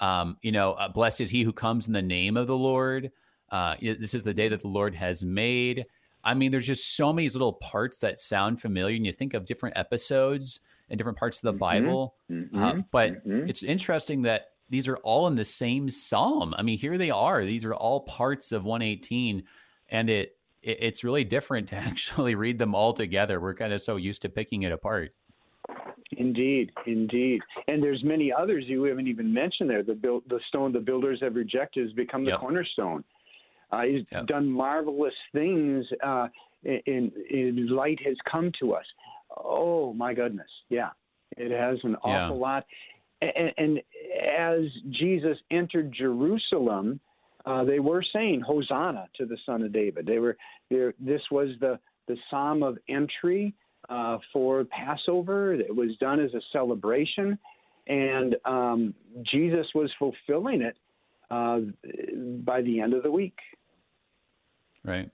Um, 0.00 0.36
you 0.42 0.52
know, 0.52 0.72
uh, 0.72 0.88
blessed 0.88 1.22
is 1.22 1.30
He 1.30 1.44
who 1.44 1.52
comes 1.52 1.86
in 1.86 1.94
the 1.94 2.02
name 2.02 2.36
of 2.36 2.46
the 2.46 2.56
Lord. 2.56 3.10
Uh, 3.52 3.76
this 3.80 4.14
is 4.14 4.24
the 4.24 4.32
day 4.32 4.48
that 4.48 4.62
the 4.62 4.68
Lord 4.68 4.94
has 4.94 5.22
made. 5.22 5.84
I 6.24 6.34
mean, 6.34 6.50
there's 6.50 6.66
just 6.66 6.96
so 6.96 7.12
many 7.12 7.28
little 7.28 7.52
parts 7.52 7.98
that 7.98 8.18
sound 8.18 8.60
familiar, 8.60 8.96
and 8.96 9.04
you 9.04 9.12
think 9.12 9.34
of 9.34 9.44
different 9.44 9.76
episodes 9.76 10.60
and 10.88 10.98
different 10.98 11.18
parts 11.18 11.38
of 11.38 11.42
the 11.42 11.50
mm-hmm. 11.52 11.58
Bible. 11.58 12.14
Mm-hmm. 12.30 12.64
Uh, 12.64 12.74
but 12.90 13.26
mm-hmm. 13.26 13.48
it's 13.48 13.62
interesting 13.62 14.22
that 14.22 14.52
these 14.70 14.88
are 14.88 14.96
all 14.98 15.26
in 15.26 15.36
the 15.36 15.44
same 15.44 15.90
psalm. 15.90 16.54
I 16.56 16.62
mean, 16.62 16.78
here 16.78 16.96
they 16.96 17.10
are. 17.10 17.44
These 17.44 17.64
are 17.66 17.74
all 17.74 18.00
parts 18.00 18.52
of 18.52 18.64
118, 18.64 19.42
and 19.90 20.08
it, 20.08 20.36
it 20.62 20.78
it's 20.80 21.04
really 21.04 21.24
different 21.24 21.68
to 21.68 21.76
actually 21.76 22.34
read 22.34 22.58
them 22.58 22.74
all 22.74 22.94
together. 22.94 23.38
We're 23.38 23.54
kind 23.54 23.74
of 23.74 23.82
so 23.82 23.96
used 23.96 24.22
to 24.22 24.30
picking 24.30 24.62
it 24.62 24.72
apart. 24.72 25.12
Indeed, 26.12 26.72
indeed, 26.86 27.40
and 27.68 27.82
there's 27.82 28.04
many 28.04 28.32
others 28.32 28.64
you 28.66 28.84
haven't 28.84 29.08
even 29.08 29.32
mentioned 29.32 29.68
there. 29.68 29.82
The 29.82 29.94
build, 29.94 30.22
the 30.28 30.40
stone 30.48 30.72
the 30.72 30.80
builders 30.80 31.18
have 31.22 31.34
rejected 31.34 31.86
has 31.86 31.92
become 31.94 32.24
the 32.24 32.32
yep. 32.32 32.40
cornerstone. 32.40 33.02
Uh, 33.72 33.82
he's 33.82 34.04
yep. 34.12 34.26
done 34.26 34.48
marvelous 34.48 35.14
things. 35.32 35.84
Uh, 36.04 36.28
in, 36.64 37.10
in, 37.30 37.68
light 37.68 37.98
has 38.04 38.16
come 38.30 38.52
to 38.60 38.74
us. 38.74 38.84
Oh 39.36 39.92
my 39.94 40.14
goodness, 40.14 40.48
yeah, 40.68 40.90
it 41.36 41.50
has 41.50 41.78
an 41.82 41.96
awful 41.96 42.36
yeah. 42.36 42.42
lot. 42.42 42.66
And, 43.20 43.52
and, 43.56 43.78
as 44.36 44.62
Jesus 44.90 45.36
entered 45.50 45.92
Jerusalem, 45.96 47.00
uh, 47.46 47.64
they 47.64 47.78
were 47.80 48.04
saying 48.12 48.40
Hosanna 48.40 49.08
to 49.16 49.26
the 49.26 49.36
Son 49.46 49.62
of 49.62 49.72
David. 49.72 50.06
They 50.06 50.18
were 50.18 50.36
there. 50.70 50.94
This 51.00 51.22
was 51.30 51.48
the 51.60 51.78
the 52.08 52.16
psalm 52.30 52.62
of 52.62 52.78
entry 52.88 53.54
uh, 53.88 54.18
for 54.32 54.64
Passover. 54.64 55.54
It 55.54 55.74
was 55.74 55.96
done 55.98 56.20
as 56.20 56.34
a 56.34 56.40
celebration, 56.52 57.38
and 57.86 58.36
um, 58.44 58.94
Jesus 59.30 59.66
was 59.74 59.90
fulfilling 59.98 60.62
it 60.62 60.76
uh, 61.30 61.60
by 62.44 62.62
the 62.62 62.80
end 62.80 62.94
of 62.94 63.02
the 63.02 63.10
week. 63.10 63.38
Right. 64.84 65.10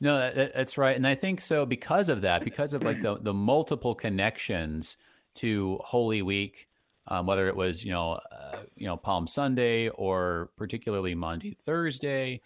No, 0.00 0.18
that, 0.18 0.52
that's 0.54 0.76
right, 0.76 0.96
and 0.96 1.06
I 1.06 1.14
think 1.14 1.40
so 1.40 1.64
because 1.64 2.08
of 2.08 2.20
that, 2.22 2.44
because 2.44 2.72
of 2.72 2.82
like 2.82 3.00
the 3.00 3.16
the 3.18 3.32
multiple 3.32 3.94
connections 3.94 4.96
to 5.36 5.78
Holy 5.82 6.22
Week, 6.22 6.68
um, 7.08 7.26
whether 7.26 7.48
it 7.48 7.56
was 7.56 7.84
you 7.84 7.92
know 7.92 8.20
uh, 8.30 8.62
you 8.76 8.86
know 8.86 8.96
Palm 8.96 9.26
Sunday 9.26 9.88
or 9.88 10.50
particularly 10.56 11.14
Maundy, 11.14 11.56
Thursday, 11.64 12.40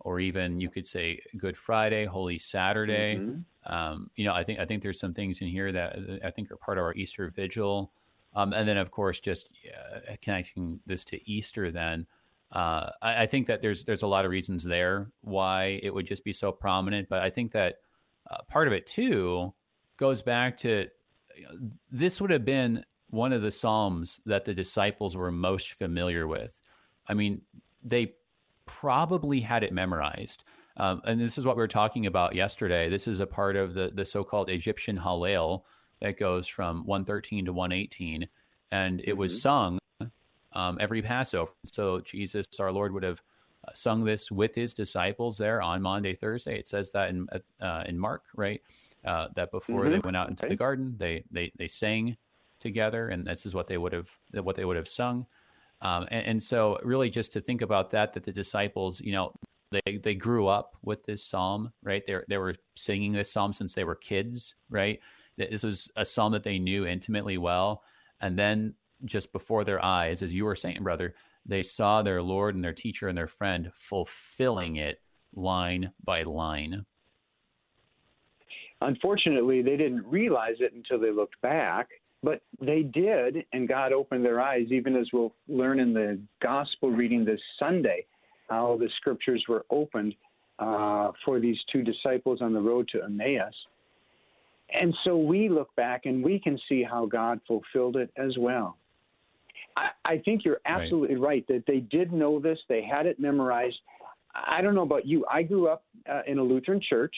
or 0.00 0.20
even 0.20 0.60
you 0.60 0.68
could 0.68 0.86
say 0.86 1.20
Good 1.36 1.56
Friday, 1.56 2.04
Holy 2.04 2.38
Saturday. 2.38 3.16
Mm-hmm. 3.16 3.72
Um, 3.72 4.10
you 4.16 4.24
know, 4.24 4.34
I 4.34 4.44
think 4.44 4.58
I 4.58 4.64
think 4.64 4.82
there's 4.82 5.00
some 5.00 5.14
things 5.14 5.40
in 5.40 5.48
here 5.48 5.72
that 5.72 5.96
I 6.24 6.30
think 6.30 6.50
are 6.50 6.56
part 6.56 6.78
of 6.78 6.84
our 6.84 6.94
Easter 6.94 7.32
Vigil, 7.34 7.92
um, 8.34 8.52
and 8.52 8.68
then 8.68 8.76
of 8.76 8.90
course 8.90 9.20
just 9.20 9.48
uh, 9.66 10.16
connecting 10.20 10.80
this 10.86 11.04
to 11.06 11.30
Easter 11.30 11.70
then 11.70 12.06
uh, 12.52 12.90
I, 13.02 13.22
I, 13.22 13.26
think 13.26 13.46
that 13.48 13.60
there's 13.60 13.84
there's 13.84 14.02
a 14.02 14.06
lot 14.06 14.24
of 14.24 14.30
reasons 14.30 14.64
there 14.64 15.10
why 15.20 15.80
it 15.82 15.92
would 15.92 16.06
just 16.06 16.24
be 16.24 16.32
so 16.32 16.50
prominent, 16.50 17.08
but 17.08 17.20
I 17.20 17.28
think 17.28 17.52
that 17.52 17.76
uh, 18.30 18.38
part 18.48 18.66
of 18.66 18.72
it 18.72 18.86
too 18.86 19.52
goes 19.98 20.22
back 20.22 20.56
to 20.58 20.86
you 21.36 21.42
know, 21.42 21.70
this 21.90 22.20
would 22.20 22.30
have 22.30 22.46
been 22.46 22.84
one 23.10 23.34
of 23.34 23.42
the 23.42 23.50
psalms 23.50 24.20
that 24.24 24.46
the 24.46 24.54
disciples 24.54 25.14
were 25.14 25.30
most 25.30 25.72
familiar 25.72 26.26
with. 26.26 26.58
I 27.06 27.14
mean, 27.14 27.42
they 27.84 28.14
probably 28.64 29.40
had 29.40 29.62
it 29.62 29.72
memorized. 29.72 30.44
Um, 30.78 31.02
and 31.04 31.20
this 31.20 31.36
is 31.36 31.44
what 31.44 31.56
we 31.56 31.62
were 31.62 31.68
talking 31.68 32.06
about 32.06 32.34
yesterday. 32.34 32.88
This 32.88 33.06
is 33.06 33.20
a 33.20 33.26
part 33.26 33.56
of 33.56 33.74
the 33.74 33.90
the 33.94 34.06
so-called 34.06 34.48
Egyptian 34.48 34.96
Hallel 34.96 35.64
that 36.00 36.18
goes 36.18 36.46
from 36.46 36.86
113 36.86 37.46
to 37.46 37.52
118, 37.52 38.26
and 38.70 39.02
it 39.04 39.14
was 39.14 39.32
mm-hmm. 39.32 39.40
sung 39.40 39.77
um, 40.58 40.76
every 40.80 41.00
Passover. 41.00 41.52
So 41.64 42.00
Jesus, 42.00 42.46
our 42.58 42.72
Lord, 42.72 42.92
would 42.92 43.04
have 43.04 43.22
uh, 43.66 43.70
sung 43.74 44.04
this 44.04 44.30
with 44.30 44.54
his 44.54 44.74
disciples 44.74 45.38
there 45.38 45.62
on 45.62 45.80
Maundy, 45.80 46.14
Thursday. 46.14 46.58
It 46.58 46.66
says 46.66 46.90
that 46.90 47.10
in 47.10 47.28
uh, 47.60 47.84
in 47.86 47.98
Mark, 47.98 48.24
right? 48.34 48.60
Uh, 49.04 49.28
that 49.36 49.52
before 49.52 49.84
mm-hmm. 49.84 49.92
they 49.92 49.98
went 50.00 50.16
out 50.16 50.28
into 50.28 50.48
the 50.48 50.56
garden, 50.56 50.96
they 50.98 51.24
they 51.30 51.52
they 51.56 51.68
sang 51.68 52.16
together, 52.58 53.08
and 53.08 53.24
this 53.24 53.46
is 53.46 53.54
what 53.54 53.68
they 53.68 53.78
would 53.78 53.92
have 53.92 54.08
what 54.32 54.56
they 54.56 54.64
would 54.64 54.76
have 54.76 54.88
sung. 54.88 55.26
Um, 55.80 56.08
and, 56.10 56.26
and, 56.26 56.42
so, 56.42 56.76
really, 56.82 57.08
just 57.08 57.32
to 57.34 57.40
think 57.40 57.62
about 57.62 57.92
that, 57.92 58.12
that 58.14 58.24
the 58.24 58.32
disciples, 58.32 59.00
you 59.00 59.12
know, 59.12 59.32
they 59.70 59.98
they 60.02 60.14
grew 60.16 60.48
up 60.48 60.74
with 60.82 61.04
this 61.04 61.24
psalm, 61.24 61.72
right? 61.84 62.02
They 62.04 62.16
they 62.28 62.38
were 62.38 62.56
singing 62.74 63.12
this 63.12 63.30
psalm 63.30 63.52
since 63.52 63.74
they 63.74 63.84
were 63.84 63.94
kids, 63.94 64.56
right? 64.70 64.98
This 65.36 65.62
was 65.62 65.88
a 65.94 66.04
psalm 66.04 66.32
that 66.32 66.42
they 66.42 66.58
knew 66.58 66.84
intimately 66.84 67.38
well, 67.38 67.84
and 68.20 68.36
then 68.36 68.74
just 69.04 69.32
before 69.32 69.64
their 69.64 69.84
eyes, 69.84 70.22
as 70.22 70.34
you 70.34 70.44
were 70.44 70.56
saying, 70.56 70.82
brother, 70.82 71.14
they 71.46 71.62
saw 71.62 72.02
their 72.02 72.22
Lord 72.22 72.54
and 72.54 72.64
their 72.64 72.72
teacher 72.72 73.08
and 73.08 73.16
their 73.16 73.26
friend 73.26 73.70
fulfilling 73.74 74.76
it 74.76 75.00
line 75.34 75.92
by 76.04 76.22
line. 76.22 76.84
Unfortunately, 78.80 79.62
they 79.62 79.76
didn't 79.76 80.06
realize 80.06 80.56
it 80.60 80.72
until 80.72 81.00
they 81.00 81.10
looked 81.10 81.40
back, 81.40 81.88
but 82.22 82.42
they 82.60 82.82
did, 82.82 83.44
and 83.52 83.68
God 83.68 83.92
opened 83.92 84.24
their 84.24 84.40
eyes, 84.40 84.66
even 84.70 84.96
as 84.96 85.08
we'll 85.12 85.34
learn 85.48 85.80
in 85.80 85.92
the 85.92 86.20
gospel 86.40 86.90
reading 86.90 87.24
this 87.24 87.40
Sunday, 87.58 88.06
how 88.48 88.76
the 88.78 88.88
scriptures 88.96 89.44
were 89.48 89.64
opened 89.70 90.14
uh, 90.58 91.12
for 91.24 91.40
these 91.40 91.58
two 91.72 91.82
disciples 91.82 92.40
on 92.40 92.52
the 92.52 92.60
road 92.60 92.88
to 92.92 93.02
Emmaus. 93.02 93.54
And 94.70 94.94
so 95.04 95.16
we 95.16 95.48
look 95.48 95.74
back 95.76 96.02
and 96.04 96.22
we 96.22 96.38
can 96.38 96.58
see 96.68 96.82
how 96.82 97.06
God 97.06 97.40
fulfilled 97.46 97.96
it 97.96 98.10
as 98.16 98.36
well. 98.38 98.76
I, 99.78 99.90
I 100.04 100.18
think 100.18 100.44
you're 100.44 100.60
absolutely 100.66 101.16
right. 101.16 101.28
right. 101.28 101.46
that 101.48 101.64
they 101.66 101.80
did 101.80 102.12
know 102.12 102.40
this. 102.40 102.58
They 102.68 102.82
had 102.82 103.06
it 103.06 103.20
memorized. 103.20 103.76
I 104.34 104.60
don't 104.60 104.74
know 104.74 104.82
about 104.82 105.06
you. 105.06 105.24
I 105.30 105.42
grew 105.42 105.68
up 105.68 105.84
uh, 106.10 106.22
in 106.26 106.38
a 106.38 106.42
Lutheran 106.42 106.80
church, 106.80 107.14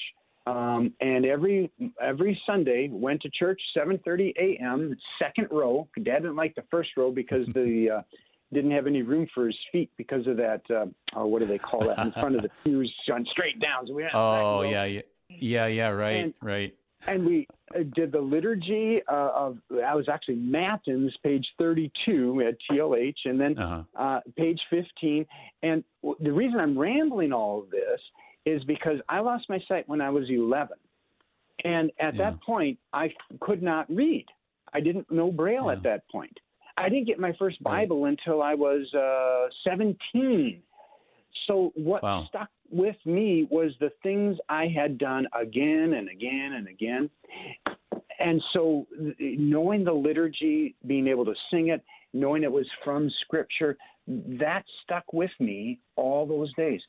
um, 0.47 0.93
and 1.01 1.27
every 1.27 1.71
every 2.01 2.41
Sunday 2.47 2.89
went 2.91 3.23
to 3.23 3.31
church 3.31 3.61
7:30 3.77 4.33
a.m. 4.39 4.97
second 5.19 5.49
row. 5.51 5.89
Dad 6.03 6.21
didn't 6.21 6.37
like 6.37 6.55
the 6.55 6.65
first 6.71 6.91
row 6.97 7.11
because 7.11 7.47
the 7.55 7.91
uh, 7.99 8.03
didn't 8.53 8.71
have 8.73 8.87
any 8.87 9.03
room 9.03 9.27
for 9.35 9.47
his 9.47 9.57
feet 9.73 9.91
because 9.97 10.27
of 10.27 10.37
that. 10.37 10.63
Uh, 10.71 10.87
oh, 11.15 11.27
what 11.27 11.41
do 11.41 11.47
they 11.47 11.59
call 11.59 11.81
that 11.87 11.99
in 11.99 12.13
front 12.13 12.37
of 12.37 12.43
the 12.43 12.51
pews 12.65 12.93
straight 13.31 13.61
down? 13.61 13.87
So 13.87 13.95
we 13.95 14.03
had 14.03 14.13
oh 14.15 14.63
yeah, 14.63 14.85
yeah, 14.85 15.01
yeah, 15.29 15.67
yeah, 15.67 15.89
right, 15.89 16.25
and, 16.25 16.35
right 16.41 16.75
and 17.07 17.25
we 17.25 17.47
uh, 17.75 17.81
did 17.95 18.13
the 18.13 18.21
liturgy 18.21 19.01
uh, 19.11 19.31
of 19.35 19.59
I 19.85 19.95
was 19.95 20.09
actually 20.09 20.37
Matins, 20.37 21.15
page 21.23 21.47
32 21.59 22.45
at 22.47 22.57
TLH, 22.71 23.15
and 23.25 23.41
then 23.41 23.59
uh-huh. 23.59 23.83
uh, 24.03 24.21
page 24.37 24.61
15. 24.71 25.27
And 25.63 25.85
the 26.21 26.33
reason 26.33 26.61
I'm 26.61 26.79
rambling 26.79 27.33
all 27.33 27.61
of 27.61 27.71
this 27.71 28.01
is 28.45 28.63
because 28.65 28.99
I 29.09 29.21
lost 29.21 29.49
my 29.49 29.61
sight 29.69 29.89
when 29.89 30.01
I 30.01 30.11
was 30.11 30.25
11, 30.29 30.77
and 31.65 31.91
at 31.99 32.15
yeah. 32.15 32.31
that 32.31 32.43
point 32.43 32.79
I 32.93 33.13
could 33.41 33.63
not 33.63 33.91
read. 33.91 34.27
I 34.73 34.81
didn't 34.81 35.11
know 35.11 35.33
Braille 35.33 35.67
yeah. 35.67 35.73
at 35.73 35.83
that 35.85 36.09
point. 36.11 36.37
I 36.77 36.89
didn't 36.89 37.07
get 37.07 37.19
my 37.19 37.35
first 37.39 37.63
Bible 37.63 38.03
right. 38.03 38.11
until 38.11 38.43
I 38.43 38.55
was 38.55 38.93
uh, 38.95 39.49
17. 39.69 40.63
So 41.47 41.73
what 41.75 42.03
wow. 42.03 42.27
stuck 42.29 42.49
with 42.71 42.97
me 43.05 43.47
was 43.51 43.73
the 43.81 43.91
things 44.03 44.37
I 44.49 44.67
had 44.67 44.99
done 44.99 45.27
again 45.39 45.95
and 45.95 46.09
again 46.09 46.53
and 46.57 46.69
again. 46.69 47.11
And 48.19 48.43
so 48.53 48.87
knowing 49.19 49.85
the 49.85 49.93
liturgy, 49.93 50.75
being 50.87 51.09
able 51.09 51.25
to 51.25 51.35
sing 51.51 51.69
it, 51.69 51.83
knowing 52.13 52.43
it 52.43 52.53
was 52.53 52.67
from 52.85 53.11
scripture, 53.23 53.77
that 54.07 54.65
stuck 54.83 55.13
with 55.13 55.31
me 55.39 55.81
all 55.97 56.27
those 56.27 56.53
days. 56.55 56.81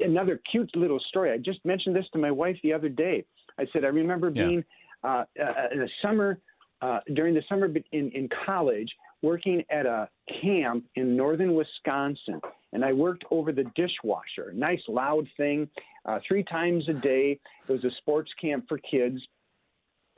Another 0.00 0.40
cute 0.50 0.74
little 0.76 1.00
story. 1.08 1.30
I 1.32 1.38
just 1.38 1.64
mentioned 1.64 1.94
this 1.94 2.06
to 2.12 2.18
my 2.18 2.30
wife 2.30 2.56
the 2.62 2.72
other 2.72 2.88
day. 2.88 3.24
I 3.58 3.66
said, 3.72 3.84
I 3.84 3.88
remember 3.88 4.30
being 4.30 4.64
yeah. 5.04 5.10
uh, 5.10 5.24
uh, 5.42 5.68
in 5.72 5.78
the 5.78 5.88
summer, 6.02 6.38
uh, 6.82 7.00
during 7.14 7.34
the 7.34 7.42
summer 7.48 7.68
in, 7.92 8.10
in 8.10 8.28
college, 8.44 8.90
working 9.22 9.64
at 9.70 9.86
a 9.86 10.08
camp 10.42 10.84
in 10.96 11.16
northern 11.16 11.54
Wisconsin, 11.54 12.40
and 12.76 12.84
I 12.84 12.92
worked 12.92 13.24
over 13.30 13.52
the 13.52 13.64
dishwasher. 13.74 14.52
Nice 14.54 14.82
loud 14.86 15.26
thing, 15.38 15.66
uh, 16.04 16.18
three 16.28 16.44
times 16.44 16.86
a 16.90 16.92
day. 16.92 17.40
It 17.66 17.72
was 17.72 17.82
a 17.84 17.90
sports 18.02 18.30
camp 18.38 18.66
for 18.68 18.76
kids, 18.76 19.16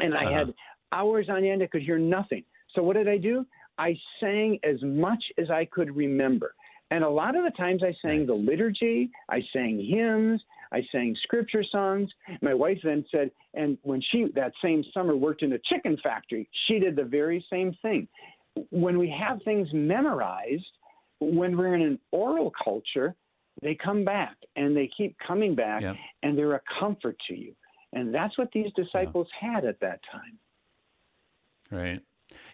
and 0.00 0.12
I 0.12 0.24
uh-huh. 0.24 0.38
had 0.38 0.54
hours 0.90 1.28
on 1.30 1.44
end. 1.44 1.62
I 1.62 1.68
could 1.68 1.82
hear 1.82 2.00
nothing. 2.00 2.42
So 2.74 2.82
what 2.82 2.96
did 2.96 3.08
I 3.08 3.16
do? 3.16 3.46
I 3.78 3.96
sang 4.18 4.58
as 4.64 4.82
much 4.82 5.22
as 5.38 5.52
I 5.52 5.66
could 5.66 5.94
remember. 5.94 6.52
And 6.90 7.04
a 7.04 7.08
lot 7.08 7.36
of 7.36 7.44
the 7.44 7.52
times 7.52 7.84
I 7.84 7.94
sang 8.02 8.20
nice. 8.20 8.26
the 8.26 8.34
liturgy, 8.34 9.08
I 9.28 9.40
sang 9.52 9.78
hymns, 9.78 10.42
I 10.72 10.82
sang 10.90 11.14
scripture 11.22 11.62
songs. 11.70 12.10
My 12.42 12.54
wife 12.54 12.78
then 12.82 13.04
said, 13.12 13.30
and 13.54 13.78
when 13.82 14.02
she 14.10 14.26
that 14.34 14.52
same 14.60 14.82
summer 14.92 15.14
worked 15.14 15.42
in 15.42 15.52
a 15.52 15.58
chicken 15.60 15.96
factory, 16.02 16.48
she 16.66 16.80
did 16.80 16.96
the 16.96 17.04
very 17.04 17.44
same 17.48 17.72
thing 17.82 18.08
when 18.70 18.98
we 18.98 19.08
have 19.10 19.42
things 19.42 19.68
memorized, 19.72 20.64
when 21.20 21.56
we're 21.56 21.74
in 21.74 21.82
an 21.82 21.98
oral 22.12 22.52
culture, 22.62 23.14
they 23.62 23.74
come 23.74 24.04
back 24.04 24.36
and 24.56 24.76
they 24.76 24.88
keep 24.96 25.16
coming 25.18 25.54
back 25.54 25.82
yeah. 25.82 25.94
and 26.22 26.38
they're 26.38 26.54
a 26.54 26.62
comfort 26.78 27.16
to 27.28 27.34
you. 27.34 27.54
And 27.92 28.14
that's 28.14 28.36
what 28.38 28.50
these 28.52 28.70
disciples 28.76 29.28
yeah. 29.42 29.54
had 29.54 29.64
at 29.64 29.80
that 29.80 30.00
time. 30.10 30.38
Right. 31.70 32.00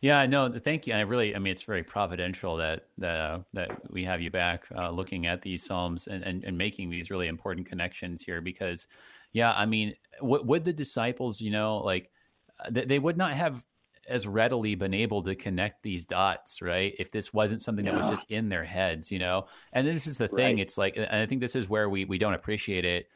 Yeah, 0.01 0.25
no, 0.27 0.53
thank 0.53 0.87
you. 0.87 0.95
I 0.95 1.01
really, 1.01 1.35
I 1.35 1.39
mean, 1.39 1.51
it's 1.51 1.63
very 1.63 1.83
providential 1.83 2.57
that 2.59 2.87
that 2.99 3.21
uh, 3.21 3.39
that 3.55 3.93
we 3.93 4.05
have 4.05 4.21
you 4.21 4.31
back, 4.31 4.65
uh, 4.77 4.91
looking 4.91 5.27
at 5.27 5.43
these 5.43 5.65
psalms 5.65 6.07
and, 6.07 6.23
and 6.23 6.45
and 6.45 6.57
making 6.57 6.91
these 6.91 7.11
really 7.11 7.27
important 7.27 7.69
connections 7.69 8.23
here. 8.23 8.41
Because, 8.41 8.87
yeah, 9.33 9.53
I 9.53 9.67
mean, 9.67 9.95
w- 10.21 10.45
would 10.45 10.65
the 10.65 10.73
disciples, 10.73 11.41
you 11.41 11.51
know, 11.51 11.79
like 11.79 12.11
they, 12.71 12.85
they 12.85 12.99
would 13.01 13.17
not 13.17 13.33
have 13.33 13.65
as 14.09 14.27
readily 14.27 14.75
been 14.75 14.95
able 14.95 15.23
to 15.23 15.35
connect 15.35 15.83
these 15.83 16.05
dots, 16.05 16.61
right? 16.61 16.95
If 16.99 17.11
this 17.11 17.33
wasn't 17.33 17.63
something 17.63 17.87
yeah. 17.87 17.93
that 17.93 18.03
was 18.03 18.11
just 18.11 18.31
in 18.31 18.49
their 18.49 18.65
heads, 18.65 19.11
you 19.11 19.19
know. 19.19 19.47
And 19.73 19.87
this 19.87 20.07
is 20.07 20.19
the 20.19 20.29
thing. 20.29 20.57
Right. 20.57 20.63
It's 20.63 20.79
like, 20.79 20.97
and 20.97 21.07
I 21.07 21.27
think 21.27 21.41
this 21.41 21.57
is 21.57 21.69
where 21.69 21.89
we 21.89 22.05
we 22.05 22.19
don't 22.19 22.35
appreciate 22.35 22.85
it, 22.85 23.09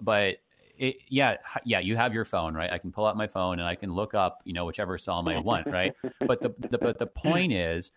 but 0.00 0.36
it, 0.80 0.96
yeah, 1.08 1.36
yeah, 1.64 1.80
you 1.80 1.96
have 1.96 2.14
your 2.14 2.24
phone, 2.24 2.54
right? 2.54 2.72
I 2.72 2.78
can 2.78 2.90
pull 2.90 3.04
out 3.06 3.16
my 3.16 3.26
phone 3.26 3.58
and 3.58 3.68
I 3.68 3.74
can 3.74 3.92
look 3.92 4.14
up, 4.14 4.40
you 4.44 4.54
know, 4.54 4.64
whichever 4.64 4.96
psalm 4.96 5.28
I 5.28 5.38
want, 5.38 5.66
right? 5.66 5.94
but 6.26 6.40
the, 6.40 6.54
the 6.70 6.78
but 6.78 6.98
the 6.98 7.06
point 7.06 7.52
is, 7.52 7.90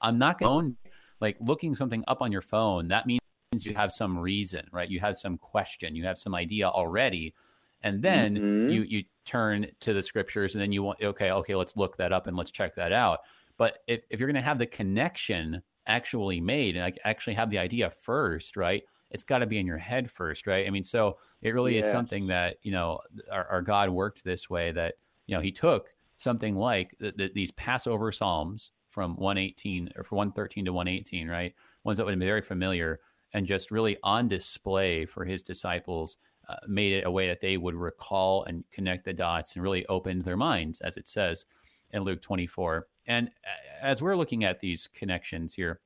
I'm 0.00 0.18
not 0.18 0.38
going 0.38 0.76
like 1.20 1.36
looking 1.40 1.76
something 1.76 2.02
up 2.08 2.20
on 2.20 2.32
your 2.32 2.40
phone. 2.40 2.88
That 2.88 3.06
means 3.06 3.20
you 3.60 3.74
have 3.74 3.92
some 3.92 4.18
reason, 4.18 4.66
right? 4.72 4.90
You 4.90 4.98
have 5.00 5.16
some 5.16 5.38
question, 5.38 5.94
you 5.94 6.04
have 6.04 6.18
some 6.18 6.34
idea 6.34 6.68
already, 6.68 7.34
and 7.82 8.02
then 8.02 8.34
mm-hmm. 8.34 8.70
you 8.70 8.82
you 8.82 9.04
turn 9.28 9.66
to 9.80 9.92
the 9.92 10.02
scriptures, 10.02 10.54
and 10.54 10.62
then 10.62 10.72
you 10.72 10.82
want 10.82 11.02
okay, 11.02 11.30
okay, 11.30 11.54
let's 11.54 11.76
look 11.76 11.96
that 11.98 12.12
up 12.12 12.26
and 12.26 12.36
let's 12.36 12.50
check 12.50 12.74
that 12.76 12.92
out. 12.92 13.20
But 13.56 13.78
if 13.86 14.02
if 14.10 14.18
you're 14.18 14.28
going 14.28 14.34
to 14.34 14.42
have 14.42 14.58
the 14.58 14.66
connection 14.66 15.62
actually 15.86 16.40
made 16.40 16.76
and 16.76 16.84
like 16.84 16.98
actually 17.04 17.34
have 17.34 17.50
the 17.50 17.58
idea 17.58 17.90
first, 18.02 18.56
right? 18.56 18.82
it's 19.10 19.24
got 19.24 19.38
to 19.38 19.46
be 19.46 19.58
in 19.58 19.66
your 19.66 19.78
head 19.78 20.10
first, 20.10 20.46
right? 20.46 20.66
I 20.66 20.70
mean, 20.70 20.84
so 20.84 21.18
it 21.42 21.54
really 21.54 21.74
yeah. 21.74 21.84
is 21.84 21.90
something 21.90 22.26
that 22.28 22.56
you 22.62 22.72
know 22.72 23.00
our, 23.30 23.46
our, 23.46 23.62
God 23.62 23.90
worked 23.90 24.24
this 24.24 24.50
way 24.50 24.72
that 24.72 24.94
you 25.26 25.34
know 25.34 25.40
He 25.40 25.52
took 25.52 25.88
something 26.16 26.56
like 26.56 26.94
the, 26.98 27.12
the, 27.16 27.30
these 27.34 27.50
Passover 27.52 28.12
psalms 28.12 28.72
from 28.88 29.16
118 29.16 29.90
or 29.96 30.04
from 30.04 30.16
113 30.16 30.64
to 30.66 30.72
118, 30.72 31.28
right? 31.28 31.54
Ones 31.84 31.98
that 31.98 32.04
would 32.04 32.12
have 32.12 32.18
been 32.18 32.28
very 32.28 32.42
familiar 32.42 33.00
and 33.34 33.46
just 33.46 33.70
really 33.70 33.96
on 34.02 34.28
display 34.28 35.06
for 35.06 35.24
His 35.24 35.42
disciples. 35.42 36.18
Uh, 36.48 36.56
made 36.66 36.94
it 36.94 37.04
a 37.04 37.10
way 37.10 37.28
that 37.28 37.42
they 37.42 37.58
would 37.58 37.74
recall 37.74 38.44
and 38.44 38.64
connect 38.70 39.04
the 39.04 39.12
dots 39.12 39.54
and 39.54 39.62
really 39.62 39.84
opened 39.86 40.22
their 40.22 40.36
minds, 40.36 40.80
as 40.80 40.96
it 40.96 41.06
says 41.06 41.44
in 41.90 42.02
Luke 42.02 42.22
24. 42.22 42.86
And 43.06 43.28
uh, 43.28 43.84
as 43.84 44.00
we're 44.00 44.16
looking 44.16 44.44
at 44.44 44.58
these 44.58 44.88
connections 44.94 45.54
here, 45.54 45.80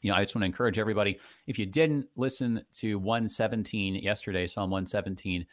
you 0.00 0.10
know, 0.10 0.16
I 0.16 0.22
just 0.22 0.34
want 0.34 0.42
to 0.42 0.46
encourage 0.46 0.78
everybody. 0.78 1.20
If 1.46 1.58
you 1.58 1.66
didn't 1.66 2.08
listen 2.16 2.64
to 2.74 2.98
117 2.98 3.94
yesterday, 3.96 4.48
Psalm 4.48 4.70
117, 4.70 5.46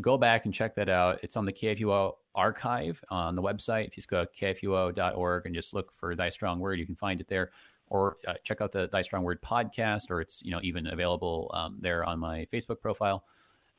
go 0.00 0.18
back 0.18 0.44
and 0.44 0.52
check 0.52 0.74
that 0.74 0.88
out. 0.88 1.20
It's 1.22 1.36
on 1.36 1.44
the 1.44 1.52
KFUO 1.52 2.14
archive 2.34 3.02
on 3.10 3.36
the 3.36 3.42
website. 3.42 3.86
If 3.86 3.96
you 3.96 4.00
just 4.00 4.08
go 4.08 4.24
to 4.24 4.30
kfuo.org 4.30 5.46
and 5.46 5.54
just 5.54 5.74
look 5.74 5.92
for 5.92 6.16
Thy 6.16 6.28
Strong 6.28 6.60
Word, 6.60 6.78
you 6.78 6.86
can 6.86 6.96
find 6.96 7.20
it 7.20 7.28
there. 7.28 7.52
Or 7.88 8.16
uh, 8.26 8.34
check 8.42 8.60
out 8.60 8.72
the 8.72 8.88
Thy 8.88 9.02
Strong 9.02 9.22
Word 9.22 9.42
podcast, 9.42 10.10
or 10.10 10.20
it's 10.20 10.42
you 10.42 10.50
know 10.50 10.60
even 10.62 10.86
available 10.86 11.50
um, 11.52 11.76
there 11.80 12.04
on 12.04 12.18
my 12.18 12.46
Facebook 12.52 12.80
profile. 12.80 13.24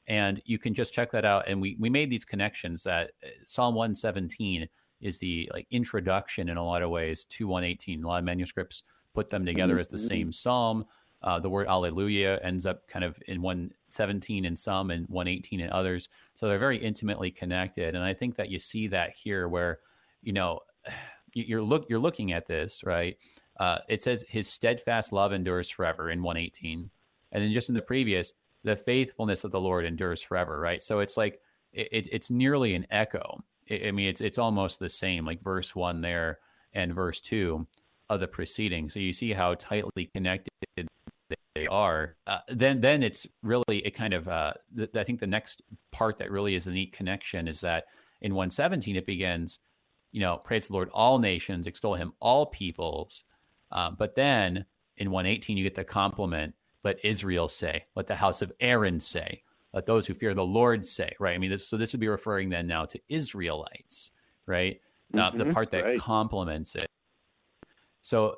And 0.07 0.41
you 0.45 0.59
can 0.59 0.73
just 0.73 0.93
check 0.93 1.11
that 1.11 1.25
out. 1.25 1.47
And 1.47 1.61
we 1.61 1.77
we 1.79 1.89
made 1.89 2.09
these 2.09 2.25
connections 2.25 2.83
that 2.83 3.11
uh, 3.23 3.27
Psalm 3.45 3.75
117 3.75 4.67
is 5.01 5.17
the 5.17 5.49
like 5.53 5.67
introduction 5.69 6.49
in 6.49 6.57
a 6.57 6.65
lot 6.65 6.81
of 6.81 6.89
ways 6.89 7.25
to 7.25 7.47
118. 7.47 8.03
A 8.03 8.07
lot 8.07 8.19
of 8.19 8.25
manuscripts 8.25 8.83
put 9.13 9.29
them 9.29 9.45
together 9.45 9.73
mm-hmm. 9.73 9.81
as 9.81 9.87
the 9.89 9.97
mm-hmm. 9.97 10.07
same 10.07 10.31
psalm. 10.31 10.85
Uh, 11.21 11.39
the 11.39 11.49
word 11.49 11.67
Alleluia 11.67 12.37
ends 12.43 12.65
up 12.65 12.85
kind 12.87 13.05
of 13.05 13.17
in 13.27 13.41
117 13.41 14.43
in 14.43 14.55
some 14.55 14.91
and 14.91 15.07
118 15.07 15.61
in 15.61 15.69
others. 15.69 16.09
So 16.35 16.47
they're 16.47 16.59
very 16.59 16.77
intimately 16.77 17.31
connected. 17.31 17.95
And 17.95 18.03
I 18.03 18.13
think 18.13 18.35
that 18.35 18.49
you 18.49 18.59
see 18.59 18.87
that 18.87 19.11
here 19.15 19.47
where, 19.47 19.79
you 20.21 20.33
know, 20.33 20.59
you're 21.33 21.63
look 21.63 21.89
you're 21.89 21.99
looking 21.99 22.33
at 22.33 22.45
this, 22.45 22.83
right? 22.83 23.17
Uh, 23.59 23.77
it 23.87 24.01
says 24.01 24.25
his 24.27 24.47
steadfast 24.47 25.13
love 25.13 25.31
endures 25.31 25.69
forever 25.69 26.11
in 26.11 26.21
118. 26.21 26.89
And 27.31 27.43
then 27.43 27.53
just 27.53 27.69
in 27.69 27.75
the 27.75 27.81
previous, 27.81 28.33
the 28.63 28.75
faithfulness 28.75 29.43
of 29.43 29.51
the 29.51 29.59
Lord 29.59 29.85
endures 29.85 30.21
forever, 30.21 30.59
right? 30.59 30.83
So 30.83 30.99
it's 30.99 31.17
like 31.17 31.39
it, 31.73 32.07
it's 32.11 32.29
nearly 32.29 32.75
an 32.75 32.87
echo. 32.91 33.43
I 33.69 33.91
mean, 33.91 34.07
it's 34.07 34.21
it's 34.21 34.37
almost 34.37 34.79
the 34.79 34.89
same, 34.89 35.25
like 35.25 35.41
verse 35.41 35.75
one 35.75 36.01
there 36.01 36.39
and 36.73 36.93
verse 36.93 37.21
two 37.21 37.67
of 38.09 38.19
the 38.19 38.27
preceding. 38.27 38.89
So 38.89 38.99
you 38.99 39.13
see 39.13 39.33
how 39.33 39.55
tightly 39.55 40.09
connected 40.13 40.49
they 41.55 41.67
are. 41.67 42.15
Uh, 42.27 42.39
then 42.49 42.81
then 42.81 43.03
it's 43.03 43.27
really 43.41 43.79
it 43.85 43.91
kind 43.91 44.13
of 44.13 44.27
uh, 44.27 44.53
th- 44.75 44.95
I 44.95 45.03
think 45.03 45.19
the 45.19 45.27
next 45.27 45.61
part 45.91 46.17
that 46.19 46.31
really 46.31 46.55
is 46.55 46.67
a 46.67 46.71
neat 46.71 46.93
connection 46.93 47.47
is 47.47 47.61
that 47.61 47.85
in 48.21 48.33
117 48.33 48.95
it 48.95 49.05
begins, 49.05 49.59
you 50.11 50.19
know, 50.21 50.37
praise 50.37 50.67
the 50.67 50.73
Lord, 50.73 50.89
all 50.93 51.19
nations 51.19 51.67
extol 51.67 51.95
Him, 51.95 52.13
all 52.19 52.47
peoples. 52.47 53.23
Uh, 53.71 53.91
but 53.91 54.15
then 54.15 54.65
in 54.97 55.11
118 55.11 55.57
you 55.57 55.63
get 55.63 55.75
the 55.75 55.83
compliment, 55.83 56.53
let 56.83 57.03
Israel 57.03 57.47
say, 57.47 57.85
let 57.95 58.07
the 58.07 58.15
house 58.15 58.41
of 58.41 58.51
Aaron 58.59 58.99
say, 58.99 59.43
let 59.73 59.85
those 59.85 60.05
who 60.05 60.13
fear 60.13 60.33
the 60.33 60.45
Lord 60.45 60.85
say. 60.85 61.13
Right? 61.19 61.35
I 61.35 61.37
mean, 61.37 61.51
this, 61.51 61.67
so 61.67 61.77
this 61.77 61.93
would 61.93 61.99
be 61.99 62.07
referring 62.07 62.49
then 62.49 62.67
now 62.67 62.85
to 62.85 62.99
Israelites, 63.09 64.11
right? 64.45 64.79
Now 65.11 65.29
mm-hmm, 65.29 65.39
the 65.39 65.53
part 65.53 65.71
that 65.71 65.83
right. 65.83 65.99
complements 65.99 66.75
it 66.75 66.89
so 68.03 68.35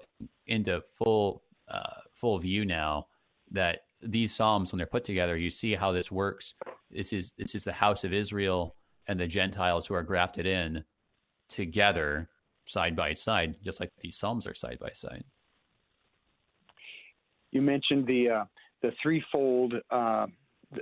into 0.47 0.81
full 0.93 1.43
uh, 1.67 2.01
full 2.13 2.39
view 2.39 2.63
now 2.63 3.07
that 3.51 3.79
these 4.01 4.33
psalms, 4.33 4.71
when 4.71 4.77
they're 4.77 4.85
put 4.85 5.03
together, 5.03 5.35
you 5.35 5.49
see 5.49 5.73
how 5.73 5.91
this 5.91 6.11
works. 6.11 6.53
This 6.89 7.11
is 7.11 7.33
this 7.37 7.55
is 7.55 7.65
the 7.65 7.73
house 7.73 8.03
of 8.05 8.13
Israel 8.13 8.75
and 9.07 9.19
the 9.19 9.27
Gentiles 9.27 9.85
who 9.85 9.95
are 9.95 10.03
grafted 10.03 10.45
in 10.45 10.83
together, 11.49 12.29
side 12.65 12.95
by 12.95 13.13
side, 13.13 13.55
just 13.63 13.79
like 13.79 13.91
these 13.99 14.15
psalms 14.15 14.47
are 14.47 14.55
side 14.55 14.77
by 14.79 14.91
side. 14.93 15.23
You 17.55 17.61
mentioned 17.61 18.05
the 18.05 18.29
uh, 18.29 18.45
the 18.81 18.91
threefold 19.01 19.73
uh, 19.89 20.27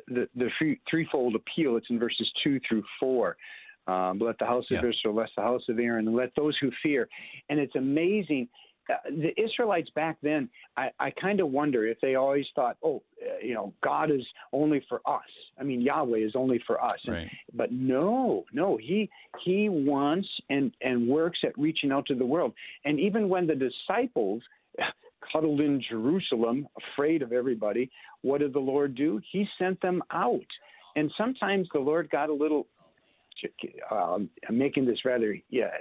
the 0.08 0.28
the 0.36 0.50
three, 0.58 0.80
threefold 0.90 1.36
appeal. 1.36 1.78
It's 1.78 1.88
in 1.92 2.00
verses 2.00 2.30
two 2.44 2.60
through 2.68 2.84
four. 3.00 3.38
Um, 3.86 4.18
let 4.20 4.40
the 4.40 4.46
house 4.46 4.66
of 4.72 4.84
yeah. 4.84 4.90
Israel, 4.90 5.14
let 5.14 5.30
the 5.36 5.44
house 5.44 5.62
of 5.70 5.78
Aaron, 5.78 6.12
let 6.16 6.32
those 6.36 6.58
who 6.60 6.72
fear. 6.82 7.08
And 7.50 7.60
it's 7.60 7.76
amazing 7.76 8.48
uh, 8.90 8.96
the 9.10 9.40
Israelites 9.42 9.90
back 9.96 10.18
then, 10.22 10.50
I, 10.76 10.90
I 11.00 11.12
kind 11.12 11.40
of 11.40 11.50
wonder 11.50 11.88
if 11.88 12.00
they 12.02 12.16
always 12.16 12.46
thought, 12.54 12.78
oh, 12.84 13.02
uh, 13.22 13.38
you 13.42 13.54
know, 13.54 13.74
God 13.82 14.12
is 14.12 14.26
only 14.52 14.84
for 14.90 15.02
us. 15.06 15.22
I 15.60 15.64
mean, 15.64 15.82
Yahweh 15.82 16.20
is 16.20 16.34
only 16.36 16.62
for 16.68 16.84
us. 16.84 17.00
Right. 17.08 17.28
but 17.54 17.72
no, 17.72 18.44
no, 18.52 18.78
he 18.78 19.10
he 19.44 19.70
wants 19.70 20.28
and 20.50 20.72
and 20.82 21.08
works 21.08 21.40
at 21.44 21.58
reaching 21.58 21.92
out 21.92 22.06
to 22.08 22.16
the 22.16 22.26
world. 22.26 22.54
And 22.84 23.00
even 23.00 23.30
when 23.30 23.48
the 23.48 23.56
disciples 23.56 24.42
huddled 25.32 25.62
in 25.62 25.82
Jerusalem, 25.90 26.68
afraid 26.94 27.22
of 27.22 27.32
everybody, 27.32 27.90
what 28.22 28.40
did 28.40 28.54
the 28.54 28.60
Lord 28.60 28.96
do? 28.96 29.20
He 29.32 29.48
sent 29.60 29.82
them 29.82 30.02
out. 30.12 30.42
And 30.96 31.12
sometimes 31.18 31.68
the 31.74 31.80
Lord 31.80 32.10
got 32.10 32.30
a 32.30 32.34
little 32.34 32.68
um, 33.92 34.30
I'm 34.48 34.58
making 34.58 34.86
this 34.86 35.04
rather 35.06 35.38
yeah, 35.50 35.72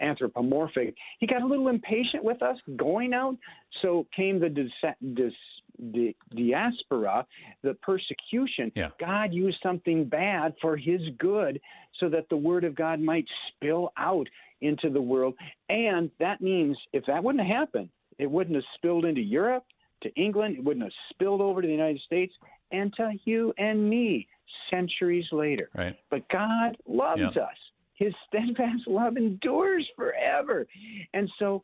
anthropomorphic. 0.00 0.94
He 1.18 1.26
got 1.26 1.42
a 1.42 1.46
little 1.46 1.68
impatient 1.68 2.24
with 2.24 2.42
us 2.42 2.56
going 2.76 3.12
out, 3.12 3.36
so 3.82 4.06
came 4.14 4.40
the 4.40 4.48
dis, 4.48 4.70
dis, 5.14 5.32
the 5.78 6.14
diaspora, 6.34 7.26
the 7.62 7.74
persecution. 7.82 8.72
Yeah. 8.74 8.88
God 8.98 9.32
used 9.32 9.58
something 9.62 10.04
bad 10.04 10.54
for 10.60 10.76
His 10.76 11.00
good, 11.18 11.60
so 11.98 12.08
that 12.08 12.28
the 12.30 12.36
Word 12.36 12.64
of 12.64 12.74
God 12.74 13.00
might 13.00 13.26
spill 13.48 13.92
out 13.98 14.26
into 14.60 14.90
the 14.90 15.00
world. 15.00 15.34
And 15.68 16.10
that 16.20 16.40
means 16.40 16.76
if 16.92 17.04
that 17.06 17.22
wouldn't 17.22 17.46
have 17.46 17.56
happened, 17.56 17.88
it 18.20 18.30
wouldn't 18.30 18.54
have 18.54 18.64
spilled 18.74 19.04
into 19.04 19.20
Europe, 19.20 19.64
to 20.02 20.12
England, 20.14 20.56
it 20.56 20.64
wouldn't 20.64 20.84
have 20.84 20.92
spilled 21.10 21.40
over 21.40 21.60
to 21.60 21.66
the 21.66 21.72
United 21.72 22.00
States, 22.02 22.34
and 22.72 22.92
to 22.94 23.12
you 23.24 23.52
and 23.58 23.88
me 23.88 24.26
centuries 24.70 25.26
later. 25.32 25.68
Right. 25.76 25.96
But 26.10 26.28
God 26.28 26.76
loves 26.86 27.20
yep. 27.20 27.36
us. 27.36 27.56
His 27.94 28.14
steadfast 28.26 28.86
love 28.86 29.16
endures 29.16 29.86
forever. 29.94 30.66
And 31.12 31.30
so 31.38 31.62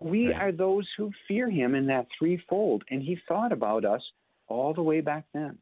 we 0.00 0.28
right. 0.28 0.36
are 0.36 0.52
those 0.52 0.86
who 0.96 1.10
fear 1.26 1.48
him 1.48 1.74
in 1.74 1.86
that 1.86 2.06
threefold. 2.18 2.84
And 2.90 3.02
he 3.02 3.18
thought 3.26 3.52
about 3.52 3.84
us 3.84 4.02
all 4.48 4.74
the 4.74 4.82
way 4.82 5.00
back 5.00 5.24
then. 5.32 5.58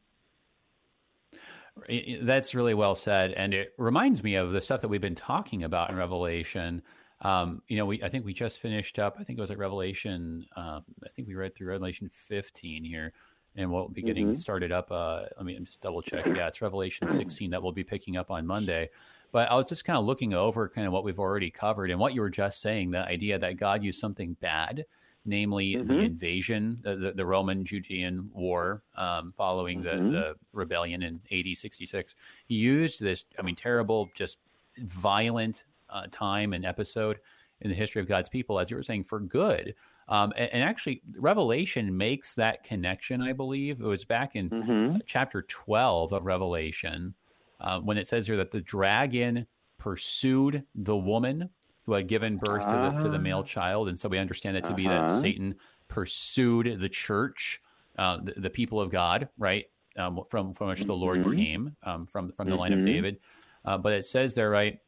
That's 2.21 2.55
really 2.55 2.73
well 2.73 2.95
said. 2.95 3.31
And 3.33 3.53
it 3.53 3.73
reminds 3.77 4.23
me 4.23 4.35
of 4.35 4.51
the 4.51 4.61
stuff 4.61 4.81
that 4.81 4.87
we've 4.87 4.99
been 4.99 5.15
talking 5.15 5.63
about 5.63 5.89
in 5.89 5.95
Revelation. 5.95 6.81
Um, 7.21 7.61
you 7.67 7.77
know, 7.77 7.85
we 7.85 8.01
I 8.03 8.09
think 8.09 8.25
we 8.25 8.33
just 8.33 8.59
finished 8.59 8.99
up. 8.99 9.17
I 9.19 9.23
think 9.23 9.39
it 9.39 9.41
was 9.41 9.51
at 9.51 9.57
Revelation. 9.57 10.45
Um, 10.55 10.83
I 11.03 11.09
think 11.15 11.27
we 11.27 11.35
read 11.35 11.55
through 11.55 11.67
Revelation 11.67 12.09
15 12.27 12.83
here, 12.83 13.13
and 13.55 13.71
we'll 13.71 13.87
be 13.87 14.03
getting 14.03 14.27
mm-hmm. 14.27 14.35
started 14.35 14.71
up. 14.71 14.91
Uh, 14.91 15.23
let 15.35 15.45
me 15.45 15.57
just 15.59 15.81
double 15.81 16.01
check. 16.01 16.25
Yeah, 16.35 16.47
it's 16.47 16.61
Revelation 16.61 17.09
16 17.09 17.49
that 17.51 17.61
we'll 17.61 17.71
be 17.71 17.83
picking 17.83 18.17
up 18.17 18.29
on 18.29 18.45
Monday. 18.45 18.89
But 19.31 19.51
I 19.51 19.55
was 19.55 19.67
just 19.67 19.83
kind 19.83 19.97
of 19.97 20.05
looking 20.05 20.33
over 20.33 20.69
kind 20.69 20.87
of 20.87 20.93
what 20.93 21.03
we've 21.03 21.19
already 21.19 21.49
covered 21.49 21.91
and 21.91 21.99
what 21.99 22.13
you 22.13 22.21
were 22.21 22.29
just 22.29 22.61
saying 22.61 22.91
the 22.91 22.99
idea 22.99 23.37
that 23.39 23.57
God 23.57 23.83
used 23.83 23.99
something 23.99 24.37
bad, 24.39 24.85
namely 25.25 25.73
mm-hmm. 25.73 25.87
the 25.87 25.99
invasion, 25.99 26.79
the, 26.81 26.95
the, 26.95 27.11
the 27.11 27.25
Roman 27.25 27.65
Judean 27.65 28.29
war 28.33 28.83
um, 28.95 29.33
following 29.35 29.83
mm-hmm. 29.83 30.11
the, 30.11 30.11
the 30.11 30.35
rebellion 30.53 31.03
in 31.03 31.19
AD 31.31 31.57
66. 31.57 32.15
He 32.45 32.55
used 32.55 33.01
this, 33.01 33.25
I 33.37 33.41
mean, 33.41 33.55
terrible, 33.55 34.09
just 34.15 34.37
violent 34.77 35.65
uh, 35.89 36.03
time 36.11 36.53
and 36.53 36.65
episode 36.65 37.19
in 37.61 37.69
the 37.69 37.75
history 37.75 38.01
of 38.01 38.07
God's 38.07 38.29
people, 38.29 38.59
as 38.59 38.69
you 38.69 38.77
were 38.77 38.83
saying, 38.83 39.03
for 39.03 39.19
good. 39.19 39.73
Um, 40.09 40.31
and, 40.37 40.49
and, 40.53 40.63
actually, 40.63 41.01
Revelation 41.17 41.95
makes 41.95 42.35
that 42.35 42.63
connection, 42.63 43.21
I 43.21 43.33
believe. 43.33 43.81
It 43.81 43.85
was 43.85 44.05
back 44.05 44.35
in 44.35 44.49
mm-hmm. 44.49 44.97
chapter 45.05 45.41
12 45.41 46.13
of 46.13 46.25
Revelation 46.25 47.13
uh, 47.59 47.79
when 47.79 47.97
it 47.97 48.07
says 48.07 48.25
here 48.25 48.37
that 48.37 48.51
the 48.51 48.61
dragon 48.61 49.45
pursued 49.77 50.63
the 50.75 50.95
woman 50.95 51.49
who 51.85 51.93
had 51.93 52.07
given 52.07 52.37
birth 52.37 52.65
uh, 52.65 52.91
to, 52.91 52.97
the, 52.97 53.03
to 53.03 53.09
the 53.09 53.19
male 53.19 53.39
ah. 53.39 53.47
child. 53.47 53.89
And 53.89 53.99
so 53.99 54.07
we 54.07 54.17
understand 54.17 54.55
it 54.55 54.61
to 54.61 54.67
uh-huh. 54.67 54.75
be 54.75 54.87
that 54.87 55.03
uh-huh. 55.03 55.21
Satan 55.21 55.55
pursued 55.87 56.79
the 56.79 56.89
church, 56.89 57.61
uh, 57.97 58.19
the, 58.23 58.33
the, 58.41 58.49
people 58.49 58.79
of 58.79 58.91
God, 58.91 59.27
right? 59.37 59.65
Um, 59.97 60.21
from, 60.29 60.53
from 60.53 60.67
which 60.67 60.83
the 60.83 60.93
Lord 60.93 61.23
mm-hmm. 61.23 61.35
came, 61.35 61.75
um, 61.83 62.05
from, 62.05 62.31
from 62.31 62.49
the 62.49 62.55
line 62.55 62.71
of 62.71 62.79
mm-hmm. 62.79 62.85
David. 62.85 63.19
Uh, 63.65 63.77
but 63.77 63.93
it 63.93 64.05
says 64.05 64.33
there, 64.35 64.49
right? 64.49 64.79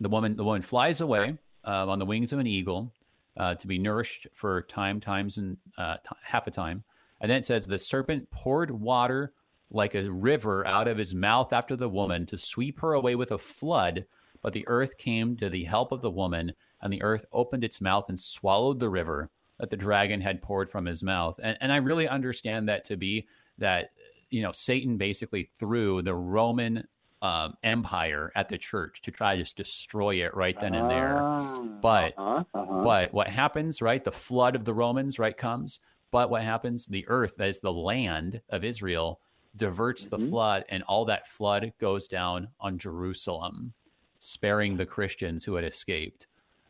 The 0.00 0.08
woman, 0.08 0.36
the 0.36 0.44
woman 0.44 0.62
flies 0.62 1.00
away 1.00 1.38
uh, 1.64 1.86
on 1.88 1.98
the 1.98 2.04
wings 2.04 2.32
of 2.32 2.38
an 2.38 2.46
eagle 2.46 2.92
uh, 3.36 3.54
to 3.54 3.66
be 3.66 3.78
nourished 3.78 4.26
for 4.32 4.62
time, 4.62 5.00
times, 5.00 5.38
and 5.38 5.56
uh, 5.76 5.96
t- 5.96 6.16
half 6.22 6.46
a 6.46 6.50
time. 6.50 6.84
And 7.20 7.30
then 7.30 7.38
it 7.38 7.44
says, 7.44 7.66
The 7.66 7.78
serpent 7.78 8.30
poured 8.30 8.70
water 8.70 9.32
like 9.70 9.94
a 9.94 10.10
river 10.10 10.66
out 10.66 10.88
of 10.88 10.98
his 10.98 11.14
mouth 11.14 11.52
after 11.52 11.76
the 11.76 11.88
woman 11.88 12.26
to 12.26 12.38
sweep 12.38 12.80
her 12.80 12.94
away 12.94 13.14
with 13.14 13.32
a 13.32 13.38
flood. 13.38 14.06
But 14.40 14.52
the 14.52 14.66
earth 14.68 14.96
came 14.98 15.36
to 15.38 15.50
the 15.50 15.64
help 15.64 15.92
of 15.92 16.00
the 16.00 16.10
woman, 16.10 16.52
and 16.80 16.92
the 16.92 17.02
earth 17.02 17.24
opened 17.32 17.64
its 17.64 17.80
mouth 17.80 18.08
and 18.08 18.18
swallowed 18.18 18.78
the 18.78 18.88
river 18.88 19.30
that 19.58 19.70
the 19.70 19.76
dragon 19.76 20.20
had 20.20 20.40
poured 20.40 20.70
from 20.70 20.86
his 20.86 21.02
mouth. 21.02 21.38
And, 21.42 21.58
and 21.60 21.72
I 21.72 21.76
really 21.76 22.08
understand 22.08 22.68
that 22.68 22.84
to 22.86 22.96
be 22.96 23.26
that, 23.58 23.90
you 24.30 24.42
know, 24.42 24.52
Satan 24.52 24.96
basically 24.96 25.50
threw 25.58 26.02
the 26.02 26.14
Roman 26.14 26.86
um, 27.22 27.54
empire 27.62 28.30
at 28.34 28.48
the 28.48 28.58
church 28.58 29.02
to 29.02 29.10
try 29.10 29.36
to 29.36 29.42
just 29.42 29.56
destroy 29.56 30.24
it 30.24 30.34
right 30.36 30.58
then 30.60 30.74
and 30.74 30.88
there. 30.88 31.18
Ah, 31.20 31.60
but 31.80 32.14
uh-huh, 32.16 32.44
uh-huh. 32.54 32.82
but 32.82 33.12
what 33.12 33.28
happens, 33.28 33.82
right? 33.82 34.04
The 34.04 34.12
flood 34.12 34.54
of 34.54 34.64
the 34.64 34.74
Romans, 34.74 35.18
right, 35.18 35.36
comes. 35.36 35.80
But 36.10 36.30
what 36.30 36.42
happens? 36.42 36.86
The 36.86 37.06
earth, 37.08 37.36
that 37.36 37.48
is 37.48 37.60
the 37.60 37.72
land 37.72 38.40
of 38.48 38.64
Israel, 38.64 39.20
diverts 39.56 40.06
mm-hmm. 40.06 40.22
the 40.22 40.30
flood, 40.30 40.64
and 40.68 40.82
all 40.84 41.04
that 41.06 41.26
flood 41.26 41.72
goes 41.78 42.08
down 42.08 42.48
on 42.60 42.78
Jerusalem, 42.78 43.74
sparing 44.18 44.76
the 44.76 44.86
Christians 44.86 45.44
who 45.44 45.54
had 45.54 45.64
escaped. 45.64 46.26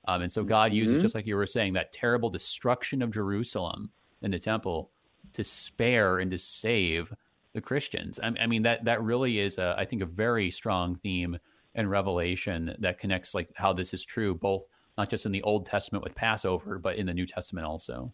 Um, 0.06 0.22
and 0.22 0.32
so 0.32 0.42
God 0.42 0.72
uses, 0.72 0.94
mm-hmm. 0.94 1.02
just 1.02 1.14
like 1.14 1.26
you 1.26 1.36
were 1.36 1.46
saying, 1.46 1.74
that 1.74 1.92
terrible 1.92 2.30
destruction 2.30 3.02
of 3.02 3.12
Jerusalem 3.12 3.90
in 4.22 4.30
the 4.30 4.38
temple 4.38 4.90
to 5.34 5.44
spare 5.44 6.18
and 6.18 6.30
to 6.30 6.38
save 6.38 7.12
the 7.54 7.60
Christians. 7.60 8.18
I, 8.22 8.32
I 8.40 8.46
mean 8.46 8.62
that 8.62 8.84
that 8.84 9.02
really 9.02 9.38
is, 9.38 9.58
a, 9.58 9.74
I 9.78 9.84
think, 9.84 10.02
a 10.02 10.06
very 10.06 10.50
strong 10.50 10.96
theme 10.96 11.38
in 11.74 11.88
Revelation 11.88 12.74
that 12.80 12.98
connects 12.98 13.34
like 13.34 13.50
how 13.56 13.72
this 13.72 13.94
is 13.94 14.04
true 14.04 14.34
both 14.34 14.66
not 14.98 15.08
just 15.08 15.24
in 15.24 15.32
the 15.32 15.42
Old 15.42 15.64
Testament 15.64 16.02
with 16.02 16.14
Passover, 16.16 16.78
but 16.78 16.96
in 16.96 17.06
the 17.06 17.14
New 17.14 17.24
Testament 17.24 17.64
also. 17.64 18.12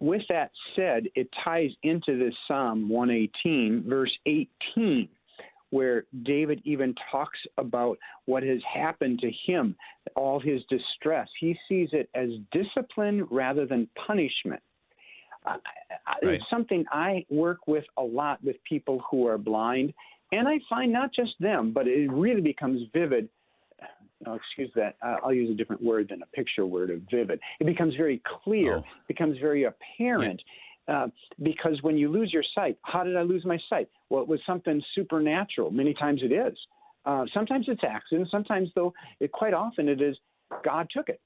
With 0.00 0.22
that 0.28 0.50
said, 0.74 1.04
it 1.14 1.28
ties 1.44 1.70
into 1.84 2.18
this 2.18 2.34
Psalm 2.48 2.88
118, 2.88 3.84
verse 3.88 4.10
18, 4.26 5.08
where 5.70 6.04
David 6.24 6.60
even 6.64 6.96
talks 7.12 7.38
about 7.56 7.96
what 8.24 8.42
has 8.42 8.58
happened 8.74 9.20
to 9.20 9.30
him, 9.46 9.76
all 10.16 10.40
his 10.40 10.62
distress. 10.68 11.28
He 11.38 11.56
sees 11.68 11.90
it 11.92 12.10
as 12.16 12.30
discipline 12.50 13.28
rather 13.30 13.64
than 13.64 13.88
punishment. 14.04 14.60
Right. 15.44 15.60
It's 16.22 16.44
something 16.50 16.84
I 16.92 17.24
work 17.30 17.66
with 17.66 17.84
a 17.96 18.02
lot 18.02 18.42
with 18.44 18.56
people 18.68 19.02
who 19.10 19.26
are 19.26 19.38
blind, 19.38 19.92
and 20.30 20.46
I 20.46 20.58
find 20.68 20.92
not 20.92 21.12
just 21.14 21.32
them, 21.40 21.72
but 21.72 21.86
it 21.86 22.10
really 22.10 22.40
becomes 22.40 22.82
vivid. 22.92 23.28
Oh, 24.24 24.34
excuse 24.34 24.70
that. 24.76 24.96
I'll 25.02 25.32
use 25.32 25.50
a 25.50 25.54
different 25.54 25.82
word 25.82 26.08
than 26.10 26.22
a 26.22 26.26
picture 26.26 26.64
word 26.64 26.90
of 26.90 27.00
vivid. 27.10 27.40
It 27.58 27.66
becomes 27.66 27.94
very 27.96 28.22
clear, 28.44 28.76
oh. 28.78 28.84
becomes 29.08 29.36
very 29.38 29.64
apparent. 29.64 30.40
Yeah. 30.88 31.04
Uh, 31.04 31.06
because 31.42 31.80
when 31.82 31.96
you 31.96 32.08
lose 32.08 32.32
your 32.32 32.42
sight, 32.54 32.76
how 32.82 33.04
did 33.04 33.16
I 33.16 33.22
lose 33.22 33.44
my 33.44 33.58
sight? 33.70 33.88
Well, 34.10 34.22
it 34.22 34.28
was 34.28 34.40
something 34.46 34.82
supernatural. 34.94 35.70
Many 35.70 35.94
times 35.94 36.20
it 36.22 36.32
is. 36.32 36.56
Uh, 37.04 37.24
sometimes 37.32 37.66
it's 37.68 37.82
accident. 37.84 38.28
Sometimes, 38.30 38.68
though, 38.74 38.92
it 39.20 39.32
quite 39.32 39.54
often 39.54 39.88
it 39.88 40.00
is 40.00 40.16
God 40.64 40.88
took 40.94 41.08
it. 41.08 41.20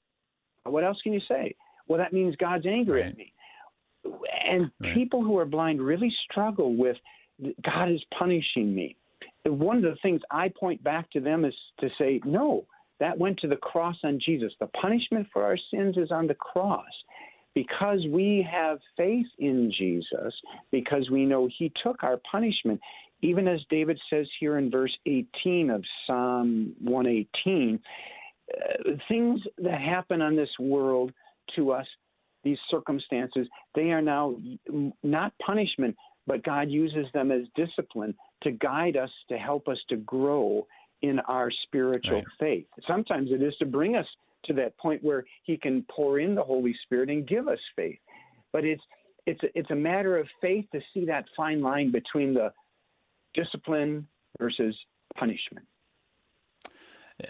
What 0.63 0.83
else 0.83 0.97
can 1.03 1.13
you 1.13 1.21
say? 1.27 1.55
Well, 1.87 1.97
that 1.99 2.13
means 2.13 2.35
God's 2.35 2.65
angry 2.65 3.01
right. 3.01 3.11
at 3.11 3.17
me 3.17 3.33
and 4.45 4.71
right. 4.79 4.93
people 4.93 5.23
who 5.23 5.37
are 5.37 5.45
blind 5.45 5.81
really 5.81 6.13
struggle 6.29 6.75
with 6.75 6.97
God 7.63 7.91
is 7.91 8.03
punishing 8.17 8.73
me. 8.73 8.95
One 9.45 9.77
of 9.77 9.83
the 9.83 9.97
things 10.01 10.21
I 10.31 10.49
point 10.59 10.83
back 10.83 11.09
to 11.11 11.19
them 11.19 11.45
is 11.45 11.53
to 11.79 11.89
say, 11.97 12.19
no, 12.25 12.65
that 12.99 13.17
went 13.17 13.39
to 13.39 13.47
the 13.47 13.55
cross 13.55 13.95
on 14.03 14.19
Jesus. 14.23 14.51
The 14.59 14.67
punishment 14.67 15.27
for 15.31 15.43
our 15.43 15.57
sins 15.71 15.97
is 15.97 16.11
on 16.11 16.27
the 16.27 16.35
cross. 16.35 16.83
Because 17.53 18.05
we 18.11 18.47
have 18.51 18.77
faith 18.95 19.25
in 19.39 19.71
Jesus, 19.75 20.33
because 20.71 21.09
we 21.09 21.25
know 21.25 21.49
He 21.57 21.71
took 21.81 22.03
our 22.03 22.19
punishment, 22.31 22.79
even 23.21 23.47
as 23.47 23.59
David 23.71 23.99
says 24.11 24.27
here 24.39 24.59
in 24.59 24.69
verse 24.69 24.95
18 25.07 25.71
of 25.71 25.83
Psalm 26.05 26.75
118, 26.81 27.79
uh, 28.53 28.91
things 29.07 29.41
that 29.57 29.81
happen 29.81 30.21
on 30.21 30.35
this 30.35 30.49
world 30.59 31.11
to 31.55 31.71
us 31.71 31.87
these 32.47 32.57
circumstances, 32.71 33.45
they 33.75 33.91
are 33.91 34.01
now 34.01 34.35
not 35.03 35.33
punishment, 35.45 35.95
but 36.25 36.43
God 36.43 36.69
uses 36.69 37.05
them 37.13 37.29
as 37.31 37.41
discipline 37.55 38.15
to 38.43 38.51
guide 38.51 38.95
us, 38.95 39.09
to 39.27 39.37
help 39.37 39.67
us 39.67 39.77
to 39.89 39.97
grow 39.97 40.65
in 41.01 41.19
our 41.27 41.51
spiritual 41.63 42.15
right. 42.15 42.25
faith. 42.39 42.65
Sometimes 42.87 43.31
it 43.31 43.41
is 43.41 43.53
to 43.59 43.65
bring 43.65 43.95
us 43.97 44.05
to 44.45 44.53
that 44.53 44.77
point 44.77 45.03
where 45.03 45.25
He 45.43 45.57
can 45.57 45.85
pour 45.91 46.19
in 46.19 46.35
the 46.35 46.43
Holy 46.43 46.73
Spirit 46.83 47.09
and 47.09 47.27
give 47.27 47.49
us 47.49 47.59
faith. 47.75 47.99
But 48.53 48.63
it's 48.63 48.81
it's 49.25 49.43
a, 49.43 49.47
it's 49.59 49.71
a 49.71 49.75
matter 49.75 50.17
of 50.17 50.25
faith 50.41 50.65
to 50.71 50.79
see 50.93 51.05
that 51.07 51.25
fine 51.35 51.61
line 51.61 51.91
between 51.91 52.33
the 52.33 52.53
discipline 53.33 54.07
versus 54.39 54.73
punishment. 55.17 55.65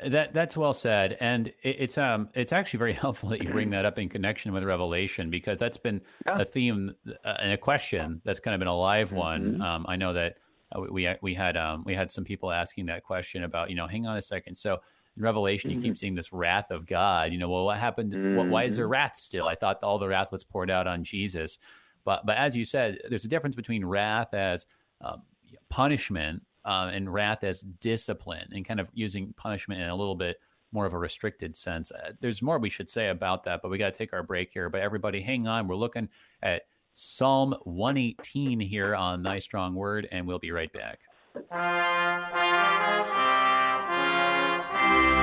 That 0.05 0.33
that's 0.33 0.57
well 0.57 0.73
said, 0.73 1.15
and 1.21 1.47
it, 1.63 1.77
it's 1.79 1.97
um 1.97 2.29
it's 2.33 2.51
actually 2.51 2.79
very 2.79 2.93
helpful 3.05 3.29
that 3.29 3.41
you 3.41 3.49
bring 3.49 3.69
that 3.69 3.85
up 3.85 3.97
in 3.97 4.09
connection 4.09 4.51
with 4.51 4.63
Revelation 4.63 5.29
because 5.29 5.59
that's 5.59 5.77
been 5.77 6.01
yeah. 6.25 6.39
a 6.39 6.45
theme 6.45 6.93
uh, 7.23 7.35
and 7.39 7.53
a 7.53 7.57
question 7.57 8.21
that's 8.25 8.41
kind 8.41 8.53
of 8.53 8.59
been 8.59 8.67
a 8.67 8.77
live 8.77 9.13
one. 9.13 9.53
Mm-hmm. 9.53 9.61
Um, 9.61 9.85
I 9.87 9.95
know 9.95 10.11
that 10.11 10.39
uh, 10.75 10.81
we 10.81 11.07
we 11.21 11.33
had 11.33 11.55
um 11.55 11.83
we 11.85 11.95
had 11.95 12.11
some 12.11 12.25
people 12.25 12.51
asking 12.51 12.87
that 12.87 13.03
question 13.03 13.43
about 13.43 13.69
you 13.69 13.75
know 13.75 13.87
hang 13.87 14.05
on 14.05 14.17
a 14.17 14.21
second 14.21 14.55
so 14.55 14.77
in 15.15 15.23
Revelation 15.23 15.69
mm-hmm. 15.69 15.77
you 15.77 15.83
keep 15.83 15.93
mm-hmm. 15.93 15.97
seeing 15.97 16.15
this 16.15 16.33
wrath 16.33 16.71
of 16.71 16.85
God 16.85 17.31
you 17.31 17.37
know 17.37 17.49
well 17.49 17.63
what 17.63 17.77
happened 17.77 18.11
mm-hmm. 18.11 18.49
why 18.49 18.65
is 18.65 18.75
there 18.75 18.85
mm-hmm. 18.85 18.91
wrath 18.91 19.17
still 19.17 19.47
I 19.47 19.55
thought 19.55 19.81
all 19.81 19.97
the 19.97 20.09
wrath 20.09 20.31
was 20.31 20.43
poured 20.43 20.69
out 20.69 20.85
on 20.85 21.05
Jesus 21.05 21.59
but 22.03 22.25
but 22.25 22.35
as 22.35 22.55
you 22.55 22.65
said 22.65 22.99
there's 23.09 23.23
a 23.23 23.29
difference 23.29 23.55
between 23.55 23.85
wrath 23.85 24.33
as 24.33 24.65
um, 24.99 25.21
punishment 25.69 26.43
uh, 26.67 26.91
and 26.93 27.11
wrath 27.11 27.43
as 27.43 27.61
discipline 27.61 28.47
and 28.51 28.67
kind 28.67 28.79
of 28.79 28.89
using 28.93 29.33
punishment 29.37 29.81
in 29.81 29.87
a 29.87 29.95
little 29.95 30.15
bit 30.15 30.37
more 30.73 30.85
of 30.85 30.93
a 30.93 30.97
restricted 30.97 31.55
sense. 31.55 31.91
Uh, 31.91 32.11
there's 32.19 32.41
more 32.41 32.59
we 32.59 32.69
should 32.69 32.89
say 32.89 33.07
about 33.07 33.45
that, 33.45 33.61
but 33.63 33.71
we 33.71 33.77
got 33.77 33.93
to 33.93 33.97
take 33.97 34.11
our 34.13 34.21
break 34.21 34.51
here. 34.51 34.69
But 34.69 34.81
everybody, 34.81 35.21
hang 35.21 35.47
on. 35.47 35.67
We're 35.67 35.75
looking 35.75 36.09
at 36.43 36.63
Psalm 36.93 37.55
118 37.63 38.59
here 38.59 38.93
on 38.95 39.23
Thy 39.23 39.39
Strong 39.39 39.75
Word, 39.75 40.07
and 40.11 40.27
we'll 40.27 40.39
be 40.39 40.51
right 40.51 40.71
back. 40.73 40.99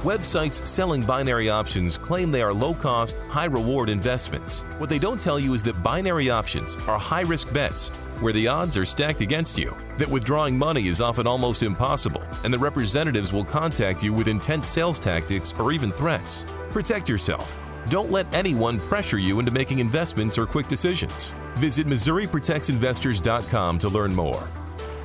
Websites 0.04 0.68
selling 0.68 1.02
binary 1.02 1.50
options 1.50 1.98
claim 1.98 2.30
they 2.30 2.42
are 2.42 2.54
low 2.54 2.74
cost, 2.74 3.16
high 3.30 3.46
reward 3.46 3.88
investments. 3.88 4.60
What 4.78 4.90
they 4.90 5.00
don't 5.00 5.22
tell 5.22 5.40
you 5.40 5.54
is 5.54 5.64
that 5.64 5.82
binary 5.82 6.30
options 6.30 6.76
are 6.88 7.00
high 7.00 7.22
risk 7.22 7.54
bets 7.54 7.88
where 8.20 8.34
the 8.34 8.46
odds 8.46 8.76
are 8.76 8.84
stacked 8.84 9.22
against 9.22 9.58
you, 9.58 9.74
that 9.98 10.10
withdrawing 10.10 10.58
money 10.58 10.88
is 10.88 11.00
often 11.00 11.26
almost 11.26 11.64
impossible, 11.64 12.22
and 12.44 12.54
the 12.54 12.60
representatives 12.60 13.32
will 13.32 13.46
contact 13.46 14.04
you 14.04 14.14
with 14.14 14.28
intense 14.28 14.68
sales 14.68 15.00
tactics 15.00 15.54
or 15.58 15.72
even 15.72 15.90
threats. 15.90 16.46
Protect 16.72 17.08
yourself. 17.08 17.58
Don't 17.88 18.12
let 18.12 18.34
anyone 18.34 18.82
pressure 18.82 19.18
you 19.18 19.40
into 19.40 19.52
making 19.52 19.80
investments 19.80 20.38
or 20.38 20.46
quick 20.46 20.68
decisions. 20.68 21.34
Visit 21.56 21.88
MissouriProtectsInvestors.com 21.88 23.80
to 23.80 23.88
learn 23.88 24.14
more. 24.14 24.50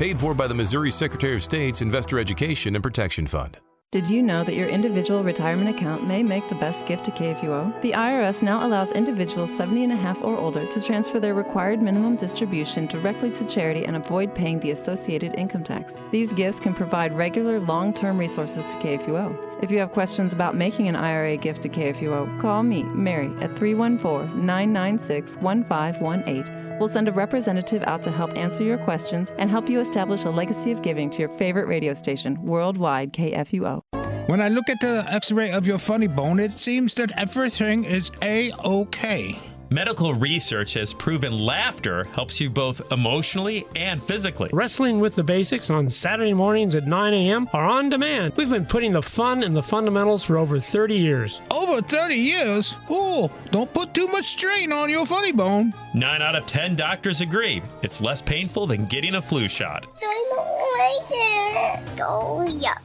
Paid 0.00 0.18
for 0.18 0.34
by 0.34 0.48
the 0.48 0.54
Missouri 0.54 0.90
Secretary 0.90 1.36
of 1.36 1.42
State's 1.42 1.82
Investor 1.82 2.18
Education 2.18 2.74
and 2.74 2.82
Protection 2.82 3.28
Fund. 3.28 3.58
Did 3.90 4.10
you 4.10 4.22
know 4.22 4.44
that 4.44 4.54
your 4.54 4.68
individual 4.68 5.24
retirement 5.24 5.70
account 5.70 6.06
may 6.06 6.22
make 6.22 6.46
the 6.50 6.54
best 6.56 6.84
gift 6.84 7.06
to 7.06 7.10
KFUO? 7.10 7.80
The 7.80 7.92
IRS 7.92 8.42
now 8.42 8.66
allows 8.66 8.92
individuals 8.92 9.50
70 9.56 9.84
and 9.84 9.92
a 9.94 9.96
half 9.96 10.22
or 10.22 10.36
older 10.36 10.66
to 10.66 10.80
transfer 10.82 11.18
their 11.18 11.32
required 11.32 11.80
minimum 11.80 12.16
distribution 12.16 12.84
directly 12.84 13.30
to 13.30 13.46
charity 13.46 13.86
and 13.86 13.96
avoid 13.96 14.34
paying 14.34 14.60
the 14.60 14.72
associated 14.72 15.34
income 15.36 15.64
tax. 15.64 15.96
These 16.10 16.34
gifts 16.34 16.60
can 16.60 16.74
provide 16.74 17.14
regular 17.14 17.60
long 17.60 17.94
term 17.94 18.18
resources 18.18 18.66
to 18.66 18.76
KFUO. 18.76 19.62
If 19.64 19.70
you 19.70 19.78
have 19.78 19.92
questions 19.92 20.34
about 20.34 20.54
making 20.54 20.88
an 20.88 20.94
IRA 20.94 21.38
gift 21.38 21.62
to 21.62 21.70
KFUO, 21.70 22.38
call 22.38 22.64
me, 22.64 22.82
Mary, 22.82 23.32
at 23.40 23.56
314 23.56 24.44
996 24.44 25.36
1518. 25.38 26.67
We'll 26.78 26.88
send 26.88 27.08
a 27.08 27.12
representative 27.12 27.82
out 27.84 28.02
to 28.04 28.10
help 28.10 28.36
answer 28.36 28.62
your 28.62 28.78
questions 28.78 29.32
and 29.38 29.50
help 29.50 29.68
you 29.68 29.80
establish 29.80 30.24
a 30.24 30.30
legacy 30.30 30.70
of 30.72 30.82
giving 30.82 31.10
to 31.10 31.20
your 31.20 31.30
favorite 31.36 31.66
radio 31.66 31.94
station, 31.94 32.40
worldwide 32.42 33.12
KFUO. 33.12 33.82
When 34.28 34.40
I 34.40 34.48
look 34.48 34.68
at 34.68 34.80
the 34.80 35.04
x 35.08 35.32
ray 35.32 35.50
of 35.50 35.66
your 35.66 35.78
funny 35.78 36.06
bone, 36.06 36.38
it 36.38 36.58
seems 36.58 36.94
that 36.94 37.12
everything 37.16 37.84
is 37.84 38.10
A 38.22 38.52
OK. 38.62 39.38
Medical 39.70 40.14
research 40.14 40.72
has 40.74 40.94
proven 40.94 41.36
laughter 41.36 42.04
helps 42.14 42.40
you 42.40 42.48
both 42.48 42.90
emotionally 42.90 43.66
and 43.76 44.02
physically. 44.02 44.48
Wrestling 44.50 44.98
with 44.98 45.14
the 45.14 45.22
Basics 45.22 45.68
on 45.68 45.90
Saturday 45.90 46.32
mornings 46.32 46.74
at 46.74 46.86
9 46.86 47.12
a.m. 47.12 47.50
are 47.52 47.66
on 47.66 47.90
demand. 47.90 48.32
We've 48.36 48.48
been 48.48 48.64
putting 48.64 48.92
the 48.92 49.02
fun 49.02 49.42
in 49.42 49.52
the 49.52 49.62
fundamentals 49.62 50.24
for 50.24 50.38
over 50.38 50.58
30 50.58 50.94
years. 50.94 51.42
Over 51.50 51.82
30 51.82 52.14
years? 52.14 52.78
Ooh, 52.90 53.28
don't 53.50 53.72
put 53.74 53.92
too 53.92 54.06
much 54.06 54.24
strain 54.24 54.72
on 54.72 54.88
your 54.88 55.04
funny 55.04 55.32
bone. 55.32 55.74
Nine 55.92 56.22
out 56.22 56.34
of 56.34 56.46
10 56.46 56.74
doctors 56.74 57.20
agree 57.20 57.60
it's 57.82 58.00
less 58.00 58.22
painful 58.22 58.66
than 58.66 58.86
getting 58.86 59.16
a 59.16 59.22
flu 59.22 59.48
shot. 59.48 59.86
I 60.02 60.24
don't 60.30 60.78
like 60.78 61.96
it. 61.98 62.00
Oh, 62.00 62.46
yuck. 62.48 62.78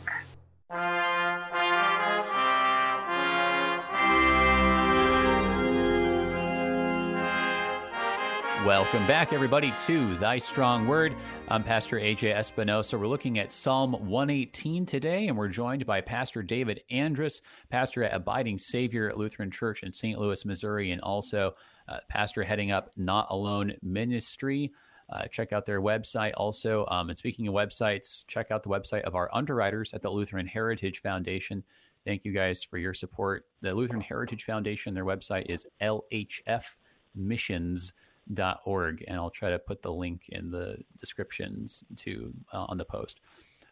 Welcome 8.65 9.06
back, 9.08 9.34
everybody, 9.34 9.73
to 9.88 10.15
Thy 10.19 10.38
Strong 10.38 10.88
Word. 10.88 11.13
I'm 11.49 11.65
Pastor 11.65 11.97
AJ 11.97 12.34
Espinosa. 12.34 12.97
We're 12.97 13.08
looking 13.08 13.38
at 13.38 13.52
Psalm 13.52 13.91
118 13.91 14.86
today, 14.86 15.28
and 15.28 15.38
we're 15.38 15.49
joined 15.49 15.86
by 15.86 15.99
Pastor 15.99 16.41
David 16.41 16.80
Andrus, 16.89 17.41
pastor 17.69 18.06
at 18.06 18.13
Abiding 18.13 18.58
Savior 18.58 19.12
Lutheran 19.17 19.52
Church 19.52 19.84
in 19.84 19.91
St. 19.91 20.17
Louis, 20.17 20.45
Missouri, 20.45 20.91
and 20.91 21.02
also 21.02 21.56
uh, 21.89 21.97
pastor 22.08 22.41
heading 22.41 22.71
up 22.71 22.89
Not 22.95 23.28
Alone 23.32 23.73
Ministry. 23.82 24.71
Uh, 25.10 25.26
check 25.26 25.52
out 25.52 25.65
their 25.65 25.82
website 25.82 26.32
also. 26.38 26.86
Um, 26.89 27.10
and 27.10 27.17
speaking 27.17 27.49
of 27.49 27.54
websites, 27.54 28.26
check 28.28 28.49
out 28.49 28.63
the 28.63 28.69
website 28.69 29.02
of 29.02 29.13
our 29.13 29.30
underwriters 29.34 29.93
at 29.93 30.02
the 30.02 30.10
Lutheran 30.10 30.47
Heritage 30.47 31.02
Foundation. 31.02 31.65
Thank 32.06 32.23
you 32.23 32.32
guys 32.32 32.63
for 32.63 32.78
your 32.78 32.93
support. 32.93 33.45
The 33.60 33.76
Lutheran 33.76 33.99
Heritage 33.99 34.45
Foundation, 34.45 34.93
their 34.93 35.04
website 35.04 35.47
is 35.47 35.67
lhfmissions.com 35.82 37.91
org, 38.65 39.03
and 39.07 39.17
I'll 39.17 39.29
try 39.29 39.49
to 39.49 39.59
put 39.59 39.81
the 39.81 39.91
link 39.91 40.29
in 40.29 40.51
the 40.51 40.77
descriptions 40.99 41.83
to 41.97 42.33
uh, 42.53 42.65
on 42.69 42.77
the 42.77 42.86
post. 42.86 43.19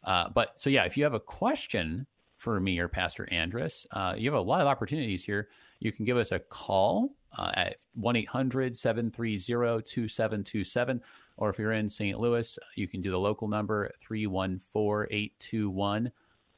Uh, 0.03 0.29
but 0.33 0.59
so 0.59 0.69
yeah, 0.69 0.83
if 0.83 0.97
you 0.97 1.03
have 1.03 1.13
a 1.13 1.19
question 1.19 2.05
for 2.37 2.59
me 2.59 2.79
or 2.79 2.87
Pastor 2.87 3.27
Andrus, 3.31 3.85
uh, 3.91 4.15
you 4.17 4.31
have 4.31 4.39
a 4.39 4.43
lot 4.43 4.61
of 4.61 4.67
opportunities 4.67 5.23
here. 5.23 5.49
You 5.79 5.91
can 5.91 6.05
give 6.05 6.17
us 6.17 6.31
a 6.31 6.39
call 6.39 7.15
uh, 7.37 7.51
at 7.53 7.77
1 7.93 8.15
800 8.15 8.75
730 8.75 9.37
2727. 9.83 11.01
Or 11.37 11.49
if 11.49 11.57
you're 11.57 11.71
in 11.71 11.87
St. 11.87 12.19
Louis, 12.19 12.57
you 12.75 12.87
can 12.87 13.01
do 13.01 13.11
the 13.11 13.19
local 13.19 13.47
number 13.47 13.91
314 13.99 15.07
821 15.09 16.11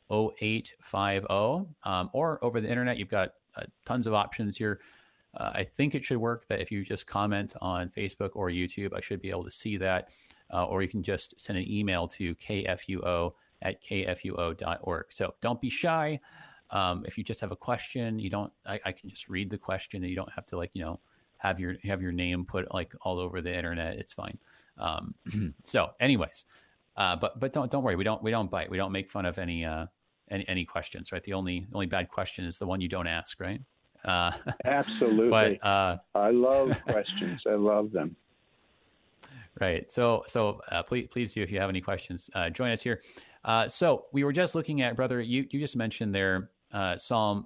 0850. 0.10 1.76
Um, 1.84 2.10
or 2.14 2.44
over 2.44 2.60
the 2.60 2.70
internet, 2.70 2.98
you've 2.98 3.10
got 3.10 3.34
uh, 3.56 3.64
tons 3.86 4.08
of 4.08 4.14
options 4.14 4.58
here. 4.58 4.80
Uh, 5.36 5.52
I 5.54 5.64
think 5.64 5.96
it 5.96 6.04
should 6.04 6.18
work 6.18 6.48
that 6.48 6.62
if 6.62 6.72
you 6.72 6.84
just 6.84 7.08
comment 7.08 7.54
on 7.62 7.90
Facebook 7.90 8.32
or 8.34 8.50
YouTube, 8.50 8.94
I 8.96 9.02
should 9.02 9.22
be 9.22 9.30
able 9.30 9.46
to 9.46 9.52
see 9.52 9.78
that. 9.78 10.10
Uh, 10.54 10.66
or 10.66 10.84
you 10.84 10.88
can 10.88 11.02
just 11.02 11.40
send 11.40 11.58
an 11.58 11.70
email 11.70 12.08
to 12.08 12.36
kfuo 12.36 13.34
at 13.64 13.84
kfuo.org. 13.84 15.06
So 15.10 15.34
don't 15.42 15.60
be 15.60 15.70
shy. 15.70 16.20
Um, 16.70 17.04
if 17.08 17.18
you 17.18 17.24
just 17.24 17.42
have 17.42 17.52
a 17.52 17.56
question, 17.56 18.20
you 18.20 18.30
don't. 18.30 18.52
I, 18.66 18.80
I, 18.86 18.92
can 18.92 19.10
just 19.10 19.30
read 19.30 19.50
the 19.50 19.58
question, 19.58 20.04
and 20.04 20.10
you 20.10 20.16
don't 20.16 20.32
have 20.32 20.46
to 20.48 20.58
like 20.58 20.72
you 20.74 20.84
know 20.84 21.00
have 21.38 21.60
your 21.60 21.76
have 21.84 22.02
your 22.02 22.12
name 22.12 22.46
put 22.46 22.74
like 22.74 22.94
all 23.02 23.20
over 23.20 23.42
the 23.42 23.56
internet. 23.56 23.98
It's 23.98 24.14
fine. 24.14 24.38
Um, 24.78 25.14
so, 25.64 25.92
anyways, 26.00 26.46
uh, 26.98 27.16
but 27.16 27.40
but 27.40 27.54
don't 27.54 27.72
don't 27.72 27.84
worry. 27.84 27.96
We 27.96 28.04
don't 28.04 28.24
we 28.24 28.32
don't 28.32 28.50
bite. 28.50 28.72
We 28.72 28.78
don't 28.78 28.92
make 28.92 29.10
fun 29.10 29.26
of 29.26 29.38
any 29.38 29.64
uh, 29.64 29.86
any 30.32 30.48
any 30.48 30.66
questions. 30.66 31.12
Right. 31.12 31.24
The 31.24 31.34
only 31.34 31.68
only 31.74 31.86
bad 31.86 32.10
question 32.10 32.46
is 32.46 32.58
the 32.58 32.66
one 32.66 32.82
you 32.82 32.90
don't 32.90 33.08
ask. 33.08 33.40
Right. 33.40 33.62
Uh, 34.06 34.32
Absolutely. 34.66 35.30
But 35.30 35.66
uh, 35.68 35.98
I 36.16 36.32
love 36.32 36.76
questions. 36.88 37.42
I 37.48 37.56
love 37.56 37.92
them. 37.92 38.16
Right. 39.62 39.90
So 39.92 40.24
so 40.28 40.62
uh, 40.72 40.82
please 40.82 41.08
please 41.12 41.32
do 41.32 41.44
if 41.44 41.52
you 41.52 41.60
have 41.60 41.70
any 41.70 41.80
questions, 41.80 42.28
uh, 42.34 42.50
join 42.50 42.72
us 42.72 42.82
here. 42.82 43.04
Uh, 43.46 43.68
so 43.68 44.06
we 44.12 44.24
were 44.24 44.34
just 44.34 44.56
looking 44.56 44.82
at 44.82 44.96
brother. 44.96 45.22
You 45.22 45.46
you 45.52 45.60
just 45.60 45.76
mentioned 45.76 46.14
there 46.14 46.50
uh, 46.72 46.98
Psalm 46.98 47.46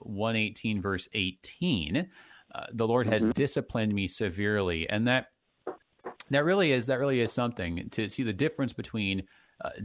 one 0.00 0.34
eighteen 0.34 0.80
verse 0.80 1.10
eighteen. 1.12 2.08
the 2.72 2.88
Lord 2.88 3.06
has 3.06 3.20
mm-hmm. 3.24 3.32
disciplined 3.32 3.92
me 3.92 4.08
severely, 4.08 4.88
and 4.88 5.06
that 5.08 5.26
that 6.30 6.46
really 6.46 6.72
is 6.72 6.86
that 6.86 6.98
really 6.98 7.20
is 7.20 7.32
something 7.32 7.86
to 7.90 8.08
see 8.08 8.22
the 8.22 8.32
difference 8.32 8.72
between 8.72 9.22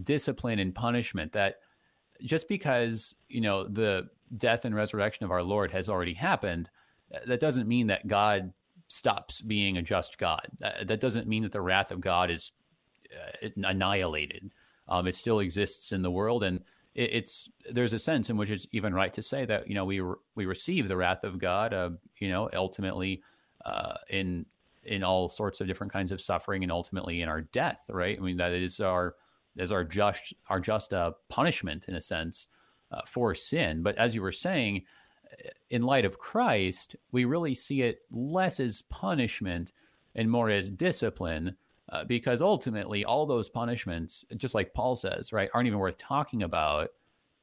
discipline 0.05 0.59
and 0.59 0.73
punishment. 0.73 1.33
That 1.33 1.55
just 2.23 2.47
because 2.47 3.15
you 3.27 3.41
know 3.41 3.67
the 3.67 4.07
death 4.37 4.65
and 4.65 4.75
resurrection 4.75 5.25
of 5.25 5.31
our 5.31 5.43
Lord 5.43 5.71
has 5.71 5.89
already 5.89 6.13
happened, 6.13 6.69
that 7.25 7.39
doesn't 7.39 7.67
mean 7.67 7.87
that 7.87 8.07
God 8.07 8.53
stops 8.87 9.41
being 9.41 9.77
a 9.77 9.81
just 9.81 10.17
God. 10.17 10.47
That 10.59 10.99
doesn't 10.99 11.27
mean 11.27 11.43
that 11.43 11.51
the 11.51 11.61
wrath 11.61 11.91
of 11.91 12.01
God 12.01 12.29
is 12.29 12.51
uh, 13.11 13.49
annihilated. 13.63 14.51
Um, 14.87 15.07
it 15.07 15.15
still 15.15 15.39
exists 15.39 15.91
in 15.91 16.01
the 16.01 16.11
world, 16.11 16.43
and 16.43 16.61
it's 16.93 17.49
there's 17.69 17.93
a 17.93 17.99
sense 17.99 18.29
in 18.29 18.35
which 18.35 18.49
it's 18.49 18.67
even 18.73 18.93
right 18.93 19.13
to 19.13 19.21
say 19.21 19.45
that 19.45 19.67
you 19.67 19.75
know 19.75 19.85
we 19.85 20.01
re- 20.01 20.15
we 20.35 20.45
receive 20.45 20.87
the 20.87 20.97
wrath 20.97 21.23
of 21.23 21.39
God, 21.39 21.73
uh, 21.73 21.91
you 22.19 22.29
know, 22.29 22.49
ultimately 22.53 23.23
uh, 23.65 23.95
in 24.09 24.45
in 24.83 25.03
all 25.03 25.29
sorts 25.29 25.61
of 25.61 25.67
different 25.67 25.93
kinds 25.93 26.11
of 26.11 26.19
suffering, 26.19 26.63
and 26.63 26.71
ultimately 26.71 27.21
in 27.21 27.29
our 27.29 27.41
death. 27.41 27.81
Right? 27.89 28.17
I 28.17 28.21
mean 28.21 28.37
that 28.37 28.51
is 28.51 28.79
our 28.81 29.15
is 29.55 29.71
our 29.71 29.85
just 29.85 30.33
our 30.49 30.59
just 30.59 30.93
uh, 30.93 31.11
punishment 31.29 31.85
in 31.87 31.95
a 31.95 32.01
sense 32.01 32.47
uh, 32.91 33.01
for 33.05 33.33
sin. 33.35 33.81
But 33.83 33.97
as 33.97 34.13
you 34.13 34.21
were 34.21 34.31
saying, 34.31 34.83
uh, 35.31 35.49
in 35.69 35.83
light 35.83 36.05
of 36.05 36.19
Christ, 36.19 36.95
we 37.11 37.25
really 37.25 37.55
see 37.55 37.81
it 37.81 37.99
less 38.11 38.59
as 38.59 38.83
punishment 38.83 39.71
and 40.15 40.29
more 40.29 40.49
as 40.49 40.71
discipline. 40.71 41.55
Uh, 41.89 42.05
because 42.05 42.41
ultimately, 42.41 43.03
all 43.03 43.25
those 43.25 43.49
punishments, 43.49 44.23
just 44.37 44.55
like 44.55 44.73
Paul 44.73 44.95
says, 44.95 45.33
right, 45.33 45.49
aren't 45.53 45.67
even 45.67 45.79
worth 45.79 45.97
talking 45.97 46.43
about 46.43 46.89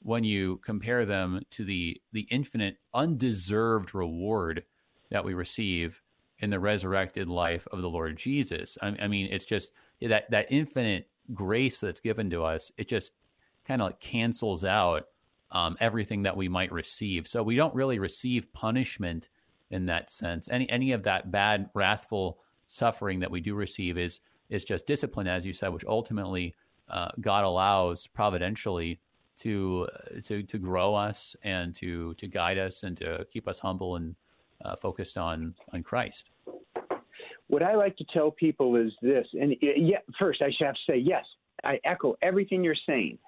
when 0.01 0.25
you 0.25 0.59
compare 0.59 1.05
them 1.05 1.43
to 1.51 1.65
the 1.65 2.01
the 2.13 2.27
infinite, 2.31 2.77
undeserved 2.95 3.95
reward 3.95 4.65
that 5.11 5.25
we 5.25 5.35
receive 5.35 6.01
in 6.39 6.51
the 6.51 6.61
resurrected 6.61 7.29
life 7.29 7.67
of 7.73 7.83
the 7.83 7.91
Lord 7.91 8.17
Jesus. 8.17 8.79
I, 8.81 8.97
I 9.03 9.09
mean, 9.09 9.29
it's 9.31 9.45
just 9.45 9.73
that 10.01 10.31
that 10.31 10.47
infinite 10.51 11.09
grace 11.35 11.81
that's 11.81 12.01
given 12.01 12.31
to 12.31 12.43
us. 12.45 12.73
It 12.79 12.89
just 12.89 13.13
kind 13.67 13.83
of 13.83 13.89
like 13.89 14.01
cancels 14.01 14.65
out 14.65 15.05
um, 15.51 15.77
everything 15.81 16.23
that 16.23 16.37
we 16.37 16.49
might 16.49 16.73
receive. 16.73 17.27
So 17.27 17.43
we 17.43 17.57
don't 17.57 17.75
really 17.75 17.99
receive 17.99 18.53
punishment 18.53 19.29
in 19.71 19.87
that 19.87 20.11
sense. 20.11 20.49
Any 20.51 20.69
any 20.71 20.93
of 20.93 21.03
that 21.05 21.31
bad, 21.31 21.71
wrathful 21.75 22.39
suffering 22.67 23.21
that 23.21 23.31
we 23.31 23.41
do 23.41 23.55
receive 23.55 23.99
is 23.99 24.21
is 24.51 24.65
just 24.65 24.87
discipline, 24.87 25.29
as 25.29 25.45
you 25.45 25.53
said, 25.53 25.69
which 25.69 25.85
ultimately 25.87 26.55
uh, 26.89 27.09
God 27.21 27.45
allows 27.45 28.07
providentially 28.07 29.01
to 29.39 29.87
to 30.25 30.43
to 30.43 30.59
grow 30.59 30.95
us 30.95 31.37
and 31.43 31.75
to 31.77 32.15
to 32.15 32.27
guide 32.27 32.59
us 32.59 32.83
and 32.83 32.97
to 32.99 33.27
keep 33.31 33.49
us 33.49 33.59
humble 33.59 33.97
and 33.97 34.17
uh, 34.65 34.77
focused 34.77 35.17
on 35.17 35.55
on 35.73 35.83
Christ. 35.83 36.31
What 37.47 37.63
I 37.63 37.75
like 37.77 37.97
to 37.97 38.05
tell 38.13 38.31
people 38.31 38.77
is 38.77 38.93
this, 39.01 39.27
and 39.33 39.55
yeah, 39.61 39.99
first 40.19 40.43
I 40.43 40.51
should 40.51 40.67
have 40.67 40.75
to 40.75 40.93
say 40.93 40.99
yes, 40.99 41.25
I 41.65 41.81
echo 41.85 42.17
everything 42.21 42.63
you're 42.63 42.75
saying 42.87 43.19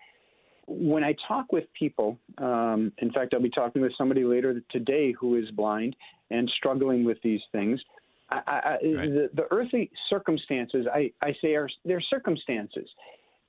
when 0.70 1.02
I 1.02 1.14
talk 1.26 1.52
with 1.52 1.64
people, 1.76 2.16
um, 2.38 2.92
in 2.98 3.10
fact, 3.12 3.34
I'll 3.34 3.42
be 3.42 3.50
talking 3.50 3.82
with 3.82 3.92
somebody 3.98 4.24
later 4.24 4.62
today 4.70 5.12
who 5.18 5.34
is 5.36 5.50
blind 5.50 5.96
and 6.30 6.50
struggling 6.56 7.04
with 7.04 7.18
these 7.22 7.40
things. 7.50 7.80
I, 8.30 8.40
I, 8.46 8.70
right. 8.70 8.80
the, 9.10 9.30
the, 9.34 9.46
earthly 9.50 9.90
circumstances, 10.08 10.86
I, 10.92 11.10
I 11.20 11.34
say, 11.42 11.56
are 11.56 11.68
they're 11.84 12.00
circumstances, 12.00 12.88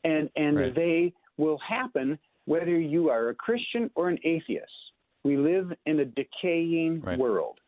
and 0.04 0.28
and 0.36 0.58
right. 0.58 0.76
they 0.76 1.14
will 1.38 1.60
happen 1.60 2.18
whether 2.46 2.80
you 2.80 3.10
are 3.10 3.30
a 3.30 3.36
Christian 3.36 3.92
or 3.94 4.10
an 4.10 4.18
atheist. 4.24 4.72
We 5.24 5.38
live 5.38 5.72
in 5.86 6.00
a 6.00 6.06
decaying 6.06 7.02
right. 7.02 7.20
world. 7.20 7.60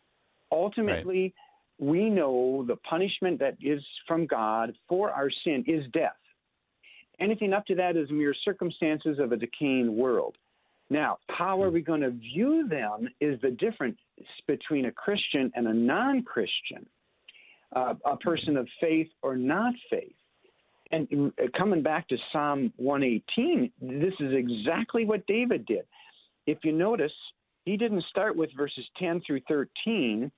Ultimately, 0.52 1.36
we 1.78 2.10
know 2.10 2.66
the 2.68 2.78
punishment 2.78 3.39
that 3.39 3.58
is 3.62 3.84
from 4.08 4.26
God 4.26 4.74
for 4.89 5.12
our 5.12 5.30
sin 5.44 5.63
is 5.68 5.86
death. 5.94 6.16
Anything 7.19 7.54
up 7.54 7.65
to 7.67 7.76
that 7.76 7.95
is 7.95 8.10
mere 8.12 8.34
circumstances 8.43 9.19
of 9.19 9.32
a 9.32 9.38
decaying 9.38 9.95
world. 9.95 10.36
Now, 10.89 11.17
how 11.30 11.62
are 11.62 11.69
we 11.69 11.82
going 11.82 12.02
to 12.02 12.12
view 12.12 12.67
them 12.67 13.08
is 13.21 13.39
the 13.41 13.52
difference 13.52 13.97
between 14.47 14.86
a 14.86 14.91
Christian 14.91 15.52
and 15.56 15.67
a 15.67 15.73
non 15.73 16.23
Christian, 16.23 16.86
uh, 17.76 17.95
a 18.06 18.17
person 18.17 18.58
of 18.58 18.67
faith 18.80 19.08
or 19.21 19.36
not 19.36 19.73
faith. 19.89 20.13
And 20.91 21.32
uh, 21.39 21.45
coming 21.58 21.82
back 21.82 22.08
to 22.10 22.17
Psalm 22.32 22.71
118, 22.78 23.71
this 23.82 24.13
is 24.19 24.34
exactly 24.34 25.06
what 25.06 25.26
David 25.26 25.65
did. 25.65 25.86
If 26.45 26.60
you 26.63 26.71
notice, 26.71 27.12
he 27.65 27.78
didn't 27.78 28.04
start 28.10 28.36
with 28.36 28.49
verses 28.56 28.86
10 28.99 29.21
through 29.26 29.41
13. 29.47 30.32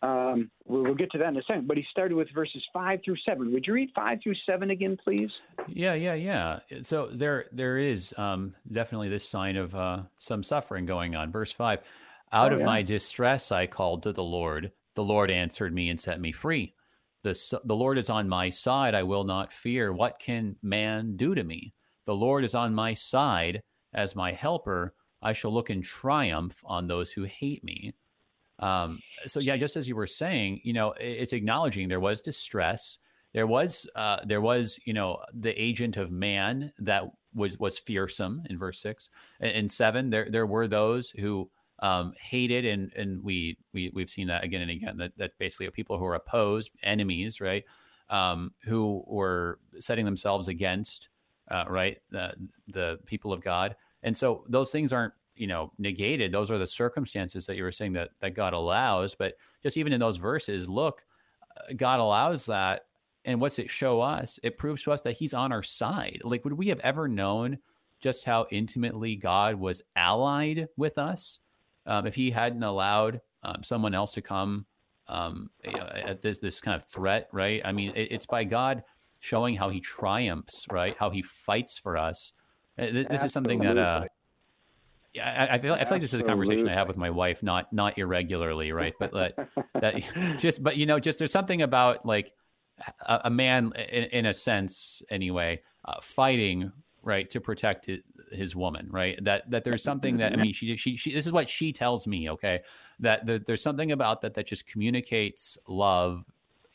Um, 0.00 0.50
we'll, 0.64 0.84
we'll, 0.84 0.94
get 0.94 1.10
to 1.12 1.18
that 1.18 1.28
in 1.28 1.36
a 1.36 1.42
second, 1.42 1.66
but 1.66 1.76
he 1.76 1.84
started 1.90 2.14
with 2.14 2.28
verses 2.32 2.62
5 2.72 3.00
through 3.04 3.16
7. 3.24 3.52
Would 3.52 3.66
you 3.66 3.72
read 3.72 3.90
5 3.96 4.18
through 4.22 4.36
7 4.46 4.70
again, 4.70 4.96
please? 5.02 5.30
Yeah, 5.66 5.94
yeah, 5.94 6.14
yeah. 6.14 6.60
So 6.82 7.08
there, 7.12 7.46
there 7.50 7.78
is 7.78 8.14
um, 8.16 8.54
definitely 8.70 9.08
this 9.08 9.28
sign 9.28 9.56
of 9.56 9.74
uh, 9.74 10.02
some 10.18 10.44
suffering 10.44 10.86
going 10.86 11.16
on. 11.16 11.32
Verse 11.32 11.50
5 11.50 11.80
Out 12.32 12.52
oh, 12.52 12.54
of 12.54 12.60
yeah? 12.60 12.66
my 12.66 12.82
distress 12.82 13.50
I 13.50 13.66
called 13.66 14.04
to 14.04 14.12
the 14.12 14.22
Lord. 14.22 14.70
The 14.94 15.02
Lord 15.02 15.32
answered 15.32 15.74
me 15.74 15.88
and 15.88 16.00
set 16.00 16.20
me 16.20 16.30
free. 16.30 16.74
The, 17.24 17.60
the 17.64 17.74
Lord 17.74 17.98
is 17.98 18.08
on 18.08 18.28
my 18.28 18.50
side. 18.50 18.94
I 18.94 19.02
will 19.02 19.24
not 19.24 19.52
fear. 19.52 19.92
What 19.92 20.20
can 20.20 20.54
man 20.62 21.16
do 21.16 21.34
to 21.34 21.42
me? 21.42 21.74
The 22.06 22.14
Lord 22.14 22.44
is 22.44 22.54
on 22.54 22.72
my 22.72 22.94
side 22.94 23.62
as 23.92 24.14
my 24.14 24.32
helper. 24.32 24.94
I 25.20 25.32
shall 25.32 25.52
look 25.52 25.70
in 25.70 25.82
triumph 25.82 26.56
on 26.64 26.86
those 26.86 27.10
who 27.10 27.24
hate 27.24 27.64
me. 27.64 27.94
Um, 28.58 29.00
so 29.26 29.40
yeah, 29.40 29.56
just 29.56 29.76
as 29.76 29.88
you 29.88 29.96
were 29.96 30.06
saying, 30.06 30.60
you 30.64 30.72
know, 30.72 30.94
it's 30.98 31.32
acknowledging 31.32 31.88
there 31.88 32.00
was 32.00 32.20
distress. 32.20 32.98
There 33.34 33.46
was, 33.46 33.86
uh, 33.94 34.18
there 34.26 34.40
was, 34.40 34.78
you 34.84 34.92
know, 34.92 35.18
the 35.32 35.52
agent 35.60 35.96
of 35.96 36.10
man 36.10 36.72
that 36.78 37.04
was 37.34 37.58
was 37.58 37.78
fearsome 37.78 38.42
in 38.48 38.58
verse 38.58 38.80
six 38.80 39.10
and, 39.40 39.52
and 39.52 39.72
seven. 39.72 40.10
There 40.10 40.28
there 40.30 40.46
were 40.46 40.66
those 40.66 41.10
who 41.10 41.50
um, 41.80 42.12
hated, 42.20 42.64
and 42.64 42.92
and 42.94 43.22
we 43.22 43.56
we 43.72 43.90
we've 43.94 44.10
seen 44.10 44.28
that 44.28 44.44
again 44.44 44.62
and 44.62 44.70
again. 44.70 44.96
That 44.96 45.12
that 45.18 45.32
basically 45.38 45.70
people 45.70 45.98
who 45.98 46.04
are 46.04 46.14
opposed, 46.14 46.70
enemies, 46.82 47.40
right? 47.40 47.64
Um, 48.10 48.52
who 48.64 49.04
were 49.06 49.58
setting 49.78 50.06
themselves 50.06 50.48
against, 50.48 51.10
uh, 51.50 51.64
right, 51.68 51.98
the 52.10 52.32
the 52.68 52.98
people 53.04 53.32
of 53.32 53.42
God, 53.42 53.76
and 54.02 54.16
so 54.16 54.44
those 54.48 54.70
things 54.70 54.92
aren't 54.92 55.12
you 55.38 55.46
know 55.46 55.72
negated. 55.78 56.32
Those 56.32 56.50
are 56.50 56.58
the 56.58 56.66
circumstances 56.66 57.46
that 57.46 57.56
you 57.56 57.62
were 57.62 57.72
saying 57.72 57.94
that 57.94 58.10
that 58.20 58.34
God 58.34 58.52
allows. 58.52 59.14
But 59.14 59.34
just 59.62 59.76
even 59.76 59.92
in 59.92 60.00
those 60.00 60.16
verses, 60.16 60.68
look, 60.68 61.02
uh, 61.56 61.72
God 61.76 62.00
allows 62.00 62.46
that, 62.46 62.86
and 63.24 63.40
what's 63.40 63.58
it 63.58 63.70
show 63.70 64.00
us? 64.00 64.38
It 64.42 64.58
proves 64.58 64.82
to 64.84 64.92
us 64.92 65.02
that 65.02 65.12
He's 65.12 65.34
on 65.34 65.52
our 65.52 65.62
side. 65.62 66.20
Like, 66.24 66.44
would 66.44 66.54
we 66.54 66.68
have 66.68 66.80
ever 66.80 67.08
known? 67.08 67.58
just 68.00 68.24
how 68.24 68.46
intimately 68.50 69.16
God 69.16 69.56
was 69.56 69.82
allied 69.96 70.68
with 70.76 70.98
us 70.98 71.40
um, 71.86 72.06
if 72.06 72.14
he 72.14 72.30
hadn't 72.30 72.62
allowed 72.62 73.20
um, 73.42 73.62
someone 73.62 73.94
else 73.94 74.12
to 74.12 74.22
come 74.22 74.66
um, 75.08 75.48
you 75.64 75.72
know, 75.72 75.88
at 75.94 76.20
this 76.20 76.38
this 76.38 76.60
kind 76.60 76.76
of 76.76 76.86
threat, 76.86 77.28
right? 77.32 77.62
I 77.64 77.72
mean, 77.72 77.92
it, 77.96 78.08
it's 78.12 78.26
by 78.26 78.44
God 78.44 78.82
showing 79.20 79.56
how 79.56 79.70
He 79.70 79.80
triumphs, 79.80 80.66
right? 80.70 80.94
How 80.98 81.08
He 81.08 81.22
fights 81.22 81.78
for 81.78 81.96
us. 81.96 82.34
Uh, 82.78 82.82
this 82.82 83.06
Absolutely. 83.06 83.26
is 83.26 83.32
something 83.32 83.58
that. 83.60 83.78
Uh, 83.78 84.04
I, 85.20 85.54
I 85.54 85.58
feel 85.58 85.74
I 85.74 85.84
feel 85.84 85.92
like 85.92 86.00
this 86.00 86.14
is 86.14 86.20
a 86.20 86.24
conversation 86.24 86.68
I 86.68 86.74
have 86.74 86.88
with 86.88 86.96
my 86.96 87.10
wife, 87.10 87.42
not 87.42 87.72
not 87.72 87.98
irregularly, 87.98 88.72
right? 88.72 88.94
But 88.98 89.12
that, 89.12 89.48
that 89.80 90.38
just 90.38 90.62
but 90.62 90.76
you 90.76 90.86
know, 90.86 90.98
just 90.98 91.18
there's 91.18 91.32
something 91.32 91.62
about 91.62 92.06
like 92.06 92.32
a, 93.06 93.22
a 93.24 93.30
man, 93.30 93.72
in, 93.90 94.04
in, 94.04 94.26
a 94.26 94.34
sense, 94.34 95.02
anyway, 95.10 95.62
uh, 95.84 96.00
fighting 96.00 96.72
right 97.02 97.30
to 97.30 97.40
protect 97.40 97.88
his 98.32 98.54
woman 98.54 98.88
right? 98.90 99.18
That 99.24 99.50
that 99.50 99.64
there's 99.64 99.82
something 99.82 100.18
that 100.18 100.32
i 100.32 100.36
mean 100.36 100.52
she 100.52 100.76
she, 100.76 100.96
she 100.96 101.14
this 101.14 101.26
is 101.26 101.32
what 101.32 101.48
she 101.48 101.72
tells 101.72 102.06
me 102.06 102.28
okay? 102.30 102.60
That 103.00 103.26
the, 103.26 103.42
there's 103.44 103.62
something 103.62 103.92
about 103.92 104.20
that 104.22 104.34
that 104.34 104.46
just 104.46 104.66
communicates 104.66 105.56
love 105.66 106.24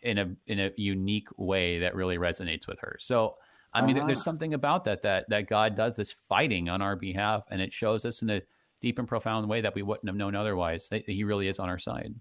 in 0.01 0.17
a 0.17 0.35
in 0.47 0.59
a 0.59 0.71
unique 0.75 1.27
way 1.37 1.79
that 1.79 1.95
really 1.95 2.17
resonates 2.17 2.67
with 2.67 2.79
her. 2.79 2.97
So 2.99 3.35
i 3.73 3.81
mean 3.81 3.97
uh-huh. 3.97 4.07
there's 4.07 4.23
something 4.23 4.53
about 4.53 4.85
that 4.85 5.01
that 5.01 5.27
that 5.29 5.47
god 5.47 5.75
does 5.75 5.95
this 5.95 6.15
fighting 6.27 6.69
on 6.69 6.81
our 6.81 6.95
behalf 6.95 7.43
and 7.51 7.61
it 7.61 7.73
shows 7.73 8.05
us 8.05 8.21
in 8.21 8.29
a 8.29 8.41
deep 8.81 8.99
and 8.99 9.07
profound 9.07 9.47
way 9.47 9.61
that 9.61 9.73
we 9.75 9.81
wouldn't 9.81 10.07
have 10.07 10.15
known 10.15 10.35
otherwise 10.35 10.87
that 10.89 11.07
he 11.07 11.23
really 11.23 11.47
is 11.47 11.59
on 11.59 11.69
our 11.69 11.79
side 11.79 12.13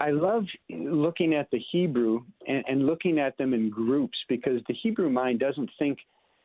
I 0.00 0.10
love 0.10 0.44
looking 0.70 1.34
at 1.34 1.50
the 1.50 1.58
Hebrew 1.72 2.20
and, 2.46 2.64
and, 2.68 2.86
looking 2.86 3.18
at 3.18 3.36
them 3.38 3.54
in 3.54 3.70
groups 3.70 4.16
because 4.28 4.60
the 4.68 4.74
Hebrew 4.74 5.08
mind 5.08 5.40
doesn't 5.40 5.70
think 5.78 5.98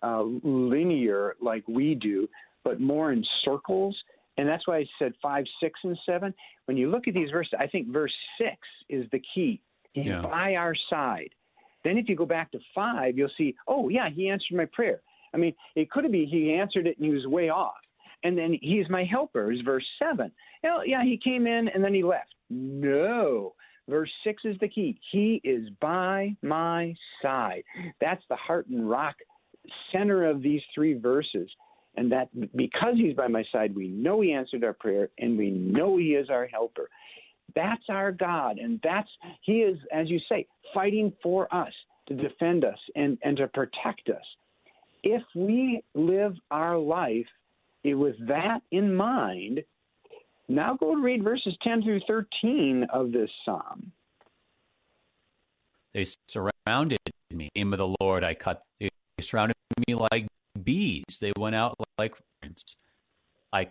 uh, 0.03 0.23
linear 0.23 1.35
like 1.41 1.63
we 1.67 1.95
do, 1.95 2.27
but 2.63 2.79
more 2.79 3.11
in 3.11 3.23
circles. 3.43 3.95
And 4.37 4.47
that's 4.47 4.67
why 4.67 4.77
I 4.77 4.85
said 4.97 5.13
five, 5.21 5.45
six, 5.61 5.79
and 5.83 5.97
seven. 6.05 6.33
When 6.65 6.77
you 6.77 6.89
look 6.89 7.07
at 7.07 7.13
these 7.13 7.29
verses, 7.31 7.53
I 7.59 7.67
think 7.67 7.89
verse 7.89 8.13
six 8.37 8.57
is 8.87 9.05
the 9.11 9.21
key. 9.33 9.61
He's 9.93 10.05
yeah. 10.05 10.21
by 10.21 10.55
our 10.55 10.75
side. 10.89 11.29
Then 11.83 11.97
if 11.97 12.09
you 12.09 12.15
go 12.15 12.25
back 12.25 12.51
to 12.51 12.59
five, 12.75 13.17
you'll 13.17 13.29
see, 13.37 13.55
oh, 13.67 13.89
yeah, 13.89 14.09
he 14.09 14.29
answered 14.29 14.55
my 14.55 14.65
prayer. 14.65 15.01
I 15.33 15.37
mean, 15.37 15.53
it 15.75 15.91
could 15.91 16.11
be 16.11 16.25
he 16.25 16.53
answered 16.53 16.87
it 16.87 16.97
and 16.97 17.05
he 17.05 17.13
was 17.13 17.27
way 17.27 17.49
off. 17.49 17.73
And 18.23 18.37
then 18.37 18.57
he's 18.61 18.89
my 18.89 19.05
helper 19.05 19.51
is 19.51 19.61
verse 19.61 19.85
seven. 19.97 20.31
Well, 20.63 20.85
yeah, 20.85 21.03
he 21.03 21.17
came 21.17 21.47
in 21.47 21.69
and 21.69 21.83
then 21.83 21.93
he 21.93 22.03
left. 22.03 22.33
No. 22.49 23.53
Verse 23.89 24.11
6 24.23 24.43
is 24.45 24.55
the 24.61 24.67
key. 24.67 24.99
He 25.11 25.41
is 25.43 25.67
by 25.81 26.35
my 26.43 26.93
side. 27.21 27.63
That's 27.99 28.21
the 28.29 28.35
heart 28.35 28.67
and 28.67 28.87
rock 28.87 29.15
center 29.91 30.29
of 30.29 30.43
these 30.43 30.61
three 30.75 30.93
verses. 30.93 31.49
And 31.97 32.11
that 32.11 32.29
because 32.55 32.95
he's 32.95 33.15
by 33.15 33.27
my 33.27 33.43
side, 33.51 33.75
we 33.75 33.87
know 33.87 34.21
he 34.21 34.31
answered 34.31 34.63
our 34.63 34.73
prayer 34.73 35.09
and 35.17 35.37
we 35.37 35.49
know 35.49 35.97
he 35.97 36.09
is 36.09 36.29
our 36.29 36.45
helper. 36.45 36.87
That's 37.55 37.83
our 37.89 38.11
God. 38.11 38.57
And 38.57 38.79
that's, 38.83 39.09
he 39.41 39.59
is, 39.59 39.77
as 39.91 40.09
you 40.09 40.19
say, 40.29 40.47
fighting 40.73 41.13
for 41.21 41.53
us 41.53 41.73
to 42.07 42.15
defend 42.15 42.65
us 42.65 42.77
and, 42.95 43.17
and 43.23 43.37
to 43.37 43.47
protect 43.47 44.09
us. 44.09 44.23
If 45.03 45.23
we 45.35 45.83
live 45.93 46.35
our 46.51 46.77
life 46.77 47.27
with 47.83 48.15
that 48.27 48.61
in 48.71 48.93
mind, 48.93 49.63
now 50.47 50.75
go 50.75 50.91
and 50.91 51.03
read 51.03 51.23
verses 51.23 51.55
10 51.63 51.83
through 51.83 52.01
13 52.07 52.87
of 52.91 53.11
this 53.11 53.29
psalm. 53.45 53.91
They 55.93 56.05
surrounded 56.27 56.99
me. 57.05 57.13
In 57.31 57.37
the 57.37 57.49
name 57.55 57.73
of 57.73 57.79
the 57.79 57.95
Lord, 58.01 58.23
I 58.23 58.33
cut. 58.33 58.63
They 58.79 58.89
surrounded 59.21 59.55
me 59.87 59.95
like 59.95 60.27
bees. 60.63 61.03
They 61.19 61.31
went 61.37 61.55
out 61.55 61.75
like 61.97 62.15
friends. 62.41 62.63
I 63.53 63.69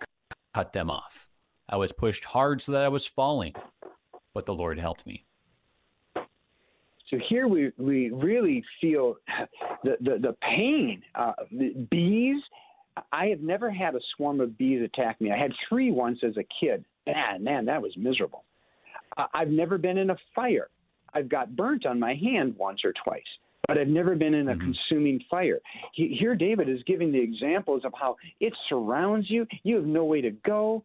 cut 0.54 0.72
them 0.72 0.90
off. 0.90 1.26
I 1.68 1.76
was 1.76 1.92
pushed 1.92 2.24
hard 2.24 2.62
so 2.62 2.72
that 2.72 2.84
I 2.84 2.88
was 2.88 3.06
falling, 3.06 3.54
but 4.38 4.46
the 4.46 4.54
Lord 4.54 4.78
helped 4.78 5.04
me. 5.04 5.24
So 6.14 7.16
here 7.28 7.48
we, 7.48 7.72
we 7.76 8.10
really 8.10 8.62
feel 8.80 9.16
the, 9.82 9.96
the, 10.00 10.18
the 10.20 10.36
pain. 10.40 11.02
Uh, 11.16 11.32
the 11.50 11.88
bees, 11.90 12.40
I 13.10 13.26
have 13.26 13.40
never 13.40 13.68
had 13.68 13.96
a 13.96 14.00
swarm 14.14 14.40
of 14.40 14.56
bees 14.56 14.80
attack 14.80 15.20
me. 15.20 15.32
I 15.32 15.36
had 15.36 15.50
three 15.68 15.90
once 15.90 16.20
as 16.22 16.36
a 16.36 16.44
kid. 16.60 16.84
Man, 17.04 17.42
man, 17.42 17.64
that 17.64 17.82
was 17.82 17.90
miserable. 17.96 18.44
Uh, 19.16 19.26
I've 19.34 19.48
never 19.48 19.76
been 19.76 19.98
in 19.98 20.10
a 20.10 20.16
fire. 20.36 20.68
I've 21.12 21.28
got 21.28 21.56
burnt 21.56 21.84
on 21.84 21.98
my 21.98 22.14
hand 22.14 22.54
once 22.56 22.82
or 22.84 22.92
twice 23.04 23.22
but 23.66 23.76
I've 23.76 23.88
never 23.88 24.14
been 24.14 24.32
in 24.32 24.48
a 24.48 24.52
mm-hmm. 24.52 24.72
consuming 24.72 25.20
fire. 25.28 25.58
He, 25.92 26.16
here, 26.18 26.34
David 26.34 26.70
is 26.70 26.78
giving 26.86 27.12
the 27.12 27.20
examples 27.20 27.82
of 27.84 27.92
how 28.00 28.16
it 28.40 28.54
surrounds 28.68 29.28
you. 29.28 29.46
You 29.64 29.74
have 29.76 29.84
no 29.84 30.04
way 30.04 30.22
to 30.22 30.30
go, 30.30 30.84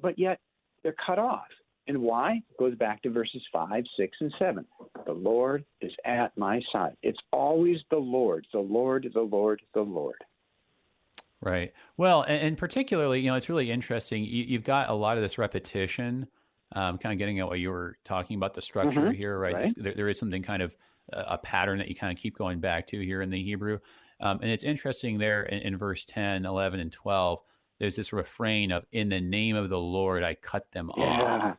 but 0.00 0.16
yet 0.16 0.38
they're 0.84 0.94
cut 1.04 1.18
off. 1.18 1.48
And 1.88 2.02
why? 2.02 2.42
Goes 2.58 2.74
back 2.74 3.02
to 3.02 3.10
verses 3.10 3.42
5, 3.50 3.84
6, 3.96 4.16
and 4.20 4.34
7. 4.38 4.64
The 5.06 5.12
Lord 5.12 5.64
is 5.80 5.92
at 6.04 6.36
my 6.36 6.60
side. 6.70 6.96
It's 7.02 7.18
always 7.32 7.78
the 7.90 7.96
Lord, 7.96 8.46
the 8.52 8.60
Lord, 8.60 9.08
the 9.12 9.22
Lord, 9.22 9.62
the 9.74 9.80
Lord. 9.80 10.22
Right. 11.40 11.72
Well, 11.96 12.22
and, 12.22 12.40
and 12.42 12.58
particularly, 12.58 13.20
you 13.20 13.30
know, 13.30 13.36
it's 13.36 13.48
really 13.48 13.70
interesting. 13.70 14.24
You, 14.24 14.58
have 14.58 14.64
got 14.64 14.90
a 14.90 14.94
lot 14.94 15.16
of 15.16 15.22
this 15.22 15.38
repetition, 15.38 16.26
um, 16.72 16.98
kind 16.98 17.12
of 17.12 17.18
getting 17.18 17.38
at 17.40 17.46
what 17.46 17.58
you 17.58 17.70
were 17.70 17.96
talking 18.04 18.36
about 18.36 18.54
the 18.54 18.62
structure 18.62 19.00
mm-hmm. 19.00 19.12
here, 19.12 19.38
right? 19.38 19.54
right. 19.54 19.74
There, 19.76 19.94
there 19.94 20.08
is 20.08 20.18
something 20.18 20.42
kind 20.42 20.62
of 20.62 20.76
a 21.12 21.38
pattern 21.38 21.78
that 21.78 21.88
you 21.88 21.94
kind 21.94 22.16
of 22.16 22.20
keep 22.22 22.36
going 22.36 22.60
back 22.60 22.86
to 22.88 23.00
here 23.00 23.22
in 23.22 23.30
the 23.30 23.42
Hebrew. 23.42 23.78
Um, 24.20 24.40
and 24.42 24.50
it's 24.50 24.64
interesting 24.64 25.16
there 25.18 25.44
in, 25.44 25.60
in, 25.60 25.78
verse 25.78 26.04
10, 26.04 26.44
11, 26.44 26.80
and 26.80 26.92
12, 26.92 27.40
there's 27.78 27.96
this 27.96 28.12
refrain 28.12 28.72
of, 28.72 28.84
in 28.92 29.08
the 29.08 29.20
name 29.20 29.56
of 29.56 29.70
the 29.70 29.78
Lord, 29.78 30.22
I 30.22 30.34
cut 30.34 30.70
them 30.72 30.90
yeah. 30.96 31.04
off. 31.04 31.56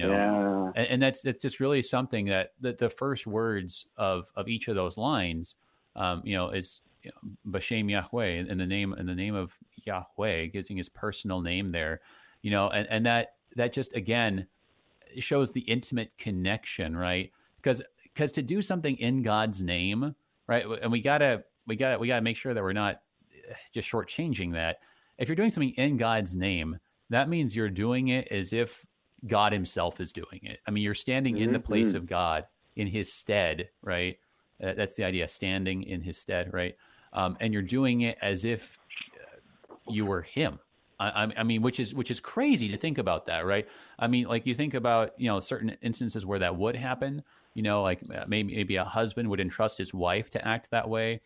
You 0.00 0.06
know, 0.06 0.72
yeah. 0.74 0.82
and, 0.82 0.90
and, 0.92 1.02
that's 1.02 1.20
that's 1.22 1.40
just 1.40 1.60
really 1.60 1.82
something 1.82 2.26
that 2.26 2.52
the, 2.60 2.72
the 2.72 2.90
first 2.90 3.26
words 3.26 3.86
of 3.96 4.30
of 4.36 4.48
each 4.48 4.68
of 4.68 4.74
those 4.74 4.96
lines, 4.96 5.56
um, 5.94 6.22
you 6.24 6.36
know, 6.36 6.50
is 6.50 6.82
you 7.02 7.10
know, 7.10 7.58
Bashem 7.58 7.90
Yahweh 7.90 8.44
in 8.48 8.58
the 8.58 8.66
name 8.66 8.92
in 8.94 9.06
the 9.06 9.14
name 9.14 9.34
of 9.34 9.56
Yahweh, 9.84 10.48
using 10.52 10.76
his 10.76 10.88
personal 10.88 11.40
name 11.40 11.72
there, 11.72 12.00
you 12.42 12.50
know, 12.50 12.68
and, 12.68 12.86
and 12.90 13.06
that 13.06 13.34
that 13.56 13.72
just 13.72 13.94
again 13.94 14.46
shows 15.18 15.52
the 15.52 15.60
intimate 15.60 16.12
connection, 16.18 16.96
right? 16.96 17.32
Because 17.56 17.82
because 18.02 18.32
to 18.32 18.42
do 18.42 18.62
something 18.62 18.96
in 18.96 19.22
God's 19.22 19.62
name, 19.62 20.14
right? 20.46 20.64
And 20.82 20.90
we 20.90 21.00
gotta 21.00 21.44
we 21.66 21.76
gotta 21.76 21.98
we 21.98 22.08
gotta 22.08 22.22
make 22.22 22.36
sure 22.36 22.54
that 22.54 22.62
we're 22.62 22.72
not 22.72 23.00
just 23.72 23.90
shortchanging 23.90 24.52
that. 24.52 24.78
If 25.18 25.28
you're 25.28 25.36
doing 25.36 25.50
something 25.50 25.70
in 25.70 25.96
God's 25.96 26.36
name, 26.36 26.78
that 27.10 27.28
means 27.28 27.54
you're 27.54 27.70
doing 27.70 28.08
it 28.08 28.28
as 28.30 28.52
if 28.52 28.84
God 29.26 29.52
Himself 29.52 30.00
is 30.00 30.12
doing 30.12 30.40
it. 30.42 30.60
I 30.66 30.70
mean, 30.70 30.84
you're 30.84 30.94
standing 30.94 31.38
in 31.38 31.52
the 31.52 31.60
place 31.60 31.92
Mhm. 31.92 31.94
of 31.96 32.06
God 32.06 32.46
in 32.76 32.86
His 32.86 33.12
stead, 33.12 33.70
right? 33.82 34.18
Uh, 34.62 34.74
that's 34.74 34.94
the 34.94 35.04
idea, 35.04 35.26
standing 35.28 35.82
in 35.84 36.00
His 36.02 36.18
stead, 36.18 36.52
right? 36.52 36.76
Um, 37.12 37.36
and 37.40 37.52
you're 37.52 37.62
doing 37.62 38.02
it 38.02 38.18
as 38.20 38.44
if 38.44 38.78
uh, 39.14 39.36
you 39.88 40.04
were 40.06 40.22
Him. 40.22 40.58
I, 40.98 41.24
I- 41.24 41.32
I 41.38 41.42
mean, 41.42 41.62
which 41.62 41.78
is 41.80 41.94
which 41.94 42.10
is 42.10 42.20
crazy 42.20 42.68
to 42.68 42.76
think 42.76 42.98
about 42.98 43.26
that, 43.26 43.44
right? 43.46 43.66
I 43.98 44.06
mean, 44.06 44.26
like 44.26 44.46
you 44.46 44.54
think 44.54 44.74
about 44.74 45.18
you 45.18 45.28
know 45.28 45.40
certain 45.40 45.70
instances 45.82 46.24
where 46.26 46.38
that 46.38 46.56
would 46.56 46.76
happen. 46.76 47.22
You 47.54 47.62
know, 47.62 47.82
like 47.82 48.00
uh, 48.14 48.24
maybe 48.28 48.54
maybe 48.56 48.76
a 48.76 48.84
husband 48.84 49.28
would 49.30 49.40
entrust 49.40 49.78
his 49.78 49.92
wife 49.94 50.30
to 50.30 50.46
act 50.46 50.70
that 50.70 50.88
way. 50.88 51.20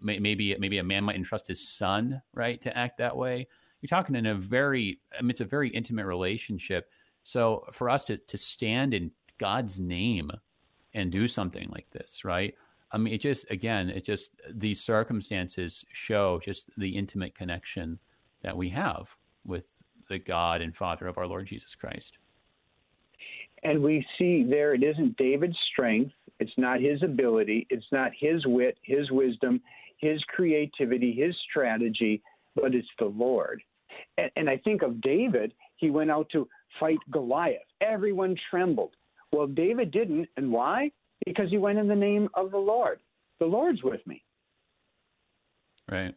Maybe 0.00 0.56
maybe 0.58 0.78
a 0.78 0.84
man 0.84 1.02
might 1.04 1.16
entrust 1.16 1.48
his 1.48 1.66
son, 1.68 2.22
right, 2.32 2.60
to 2.62 2.76
act 2.76 2.98
that 2.98 3.16
way. 3.16 3.48
You're 3.80 3.88
talking 3.88 4.14
in 4.14 4.26
a 4.26 4.34
very, 4.36 5.00
I 5.16 5.22
mean, 5.22 5.30
it's 5.30 5.40
a 5.40 5.44
very 5.44 5.68
intimate 5.70 6.06
relationship. 6.06 6.90
So 7.28 7.66
for 7.72 7.90
us 7.90 8.04
to 8.04 8.16
to 8.16 8.38
stand 8.38 8.94
in 8.94 9.10
God's 9.36 9.78
name 9.78 10.30
and 10.94 11.12
do 11.12 11.28
something 11.28 11.68
like 11.68 11.90
this, 11.90 12.24
right? 12.24 12.54
I 12.90 12.96
mean, 12.96 13.12
it 13.12 13.20
just 13.20 13.44
again, 13.50 13.90
it 13.90 14.02
just 14.02 14.30
these 14.50 14.80
circumstances 14.80 15.84
show 15.92 16.40
just 16.42 16.70
the 16.78 16.96
intimate 16.96 17.34
connection 17.34 17.98
that 18.40 18.56
we 18.56 18.70
have 18.70 19.14
with 19.44 19.66
the 20.08 20.18
God 20.18 20.62
and 20.62 20.74
Father 20.74 21.06
of 21.06 21.18
our 21.18 21.26
Lord 21.26 21.44
Jesus 21.44 21.74
Christ. 21.74 22.16
And 23.62 23.82
we 23.82 24.06
see 24.16 24.42
there 24.42 24.72
it 24.72 24.82
isn't 24.82 25.18
David's 25.18 25.58
strength, 25.70 26.14
it's 26.40 26.56
not 26.56 26.80
his 26.80 27.02
ability, 27.02 27.66
it's 27.68 27.92
not 27.92 28.10
his 28.18 28.46
wit, 28.46 28.78
his 28.82 29.10
wisdom, 29.10 29.60
his 29.98 30.24
creativity, 30.34 31.12
his 31.12 31.36
strategy, 31.50 32.22
but 32.56 32.74
it's 32.74 32.88
the 32.98 33.04
Lord. 33.04 33.60
And, 34.16 34.30
and 34.36 34.48
I 34.48 34.56
think 34.56 34.80
of 34.80 35.02
David, 35.02 35.52
he 35.76 35.90
went 35.90 36.10
out 36.10 36.30
to 36.30 36.48
fight 36.78 36.98
Goliath. 37.10 37.60
Everyone 37.80 38.36
trembled. 38.50 38.94
Well, 39.32 39.46
David 39.46 39.90
didn't. 39.90 40.28
And 40.36 40.50
why? 40.52 40.90
Because 41.24 41.50
he 41.50 41.58
went 41.58 41.78
in 41.78 41.88
the 41.88 41.96
name 41.96 42.28
of 42.34 42.50
the 42.50 42.58
Lord. 42.58 43.00
The 43.40 43.46
Lord's 43.46 43.82
with 43.82 44.06
me. 44.06 44.22
Right. 45.90 46.14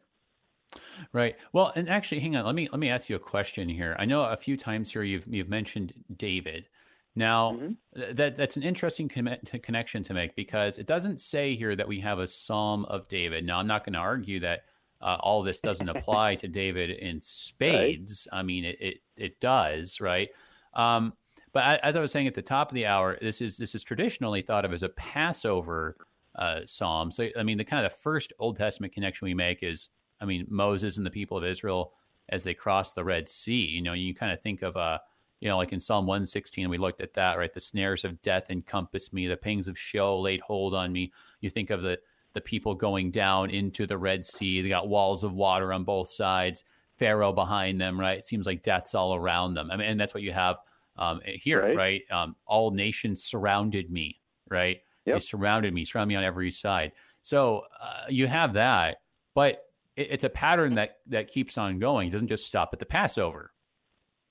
Right. 1.13 1.35
Well, 1.53 1.71
and 1.75 1.89
actually, 1.89 2.21
hang 2.21 2.35
on. 2.35 2.45
Let 2.45 2.55
me 2.55 2.69
let 2.71 2.79
me 2.79 2.89
ask 2.89 3.09
you 3.09 3.15
a 3.15 3.19
question 3.19 3.67
here. 3.67 3.95
I 3.99 4.05
know 4.05 4.23
a 4.23 4.37
few 4.37 4.55
times 4.55 4.91
here 4.91 5.03
you've 5.03 5.27
you've 5.27 5.49
mentioned 5.49 5.93
David. 6.15 6.67
Now, 7.15 7.53
mm-hmm. 7.53 7.99
th- 7.99 8.15
that 8.15 8.35
that's 8.37 8.55
an 8.55 8.63
interesting 8.63 9.09
con- 9.09 9.37
connection 9.61 10.03
to 10.05 10.13
make 10.13 10.35
because 10.35 10.77
it 10.77 10.87
doesn't 10.87 11.19
say 11.19 11.55
here 11.55 11.75
that 11.75 11.87
we 11.87 11.99
have 11.99 12.19
a 12.19 12.27
Psalm 12.27 12.85
of 12.85 13.07
David. 13.09 13.43
Now, 13.45 13.59
I'm 13.59 13.67
not 13.67 13.83
going 13.83 13.93
to 13.93 13.99
argue 13.99 14.39
that 14.41 14.63
uh, 15.01 15.17
all 15.19 15.43
this 15.43 15.59
doesn't 15.59 15.89
apply 15.89 16.35
to 16.35 16.47
David 16.47 16.91
in 16.91 17.21
spades. 17.21 18.27
I 18.31 18.43
mean, 18.43 18.65
it, 18.65 18.77
it 18.79 18.97
it 19.17 19.39
does, 19.39 19.99
right? 19.99 20.29
Um, 20.73 21.13
but 21.53 21.63
I, 21.63 21.75
as 21.77 21.95
I 21.95 21.99
was 21.99 22.11
saying 22.11 22.27
at 22.27 22.35
the 22.35 22.41
top 22.41 22.69
of 22.69 22.75
the 22.75 22.85
hour, 22.85 23.17
this 23.21 23.41
is 23.41 23.57
this 23.57 23.75
is 23.75 23.83
traditionally 23.83 24.41
thought 24.41 24.65
of 24.65 24.73
as 24.73 24.83
a 24.83 24.89
Passover 24.89 25.97
uh, 26.35 26.61
psalm. 26.65 27.11
So, 27.11 27.27
I 27.37 27.43
mean, 27.43 27.57
the 27.57 27.65
kind 27.65 27.85
of 27.85 27.91
the 27.91 27.97
first 27.97 28.33
Old 28.39 28.57
Testament 28.57 28.93
connection 28.93 29.25
we 29.25 29.33
make 29.33 29.59
is, 29.61 29.89
I 30.19 30.25
mean, 30.25 30.45
Moses 30.49 30.97
and 30.97 31.05
the 31.05 31.11
people 31.11 31.37
of 31.37 31.43
Israel 31.43 31.93
as 32.29 32.43
they 32.43 32.53
cross 32.53 32.93
the 32.93 33.03
Red 33.03 33.27
Sea. 33.27 33.65
You 33.65 33.81
know, 33.81 33.93
you 33.93 34.15
kind 34.15 34.31
of 34.31 34.41
think 34.41 34.61
of, 34.61 34.77
uh, 34.77 34.99
you 35.41 35.49
know, 35.49 35.57
like 35.57 35.73
in 35.73 35.79
Psalm 35.79 36.05
116, 36.05 36.69
we 36.69 36.77
looked 36.77 37.01
at 37.01 37.13
that, 37.15 37.37
right? 37.37 37.51
The 37.51 37.59
snares 37.59 38.05
of 38.05 38.21
death 38.21 38.49
encompassed 38.49 39.11
me, 39.11 39.27
the 39.27 39.35
pangs 39.35 39.67
of 39.67 39.77
Sheol 39.77 40.21
laid 40.21 40.39
hold 40.39 40.73
on 40.73 40.93
me. 40.93 41.11
You 41.41 41.49
think 41.49 41.69
of 41.69 41.81
the 41.81 41.99
the 42.33 42.41
people 42.41 42.73
going 42.75 43.11
down 43.11 43.49
into 43.49 43.85
the 43.85 43.97
Red 43.97 44.23
Sea. 44.25 44.61
They 44.61 44.69
got 44.69 44.87
walls 44.89 45.23
of 45.23 45.33
water 45.33 45.73
on 45.73 45.83
both 45.83 46.09
sides, 46.09 46.63
Pharaoh 46.97 47.33
behind 47.33 47.79
them, 47.81 47.99
right? 47.99 48.17
It 48.17 48.25
seems 48.25 48.45
like 48.45 48.63
death's 48.63 48.95
all 48.95 49.15
around 49.15 49.53
them. 49.53 49.69
I 49.71 49.77
mean, 49.77 49.87
and 49.87 49.99
that's 49.99 50.13
what 50.13 50.23
you 50.23 50.31
have 50.31 50.57
um, 50.97 51.21
here, 51.25 51.61
Right. 51.61 51.75
right? 51.77 52.01
Um, 52.11 52.35
all 52.45 52.71
nations 52.71 53.23
surrounded 53.23 53.89
me, 53.91 54.19
right? 54.49 54.79
They 55.05 55.17
surrounded 55.19 55.73
me, 55.73 55.83
surrounded 55.83 56.09
me 56.09 56.15
on 56.15 56.23
every 56.23 56.51
side. 56.51 56.91
So 57.23 57.63
uh, 57.81 58.05
you 58.09 58.27
have 58.27 58.53
that, 58.53 58.97
but 59.33 59.63
it, 59.95 60.07
it's 60.11 60.23
a 60.23 60.29
pattern 60.29 60.75
that 60.75 60.97
that 61.07 61.27
keeps 61.27 61.57
on 61.57 61.79
going. 61.79 62.07
It 62.07 62.11
doesn't 62.11 62.27
just 62.27 62.45
stop 62.45 62.69
at 62.73 62.79
the 62.79 62.85
Passover. 62.85 63.51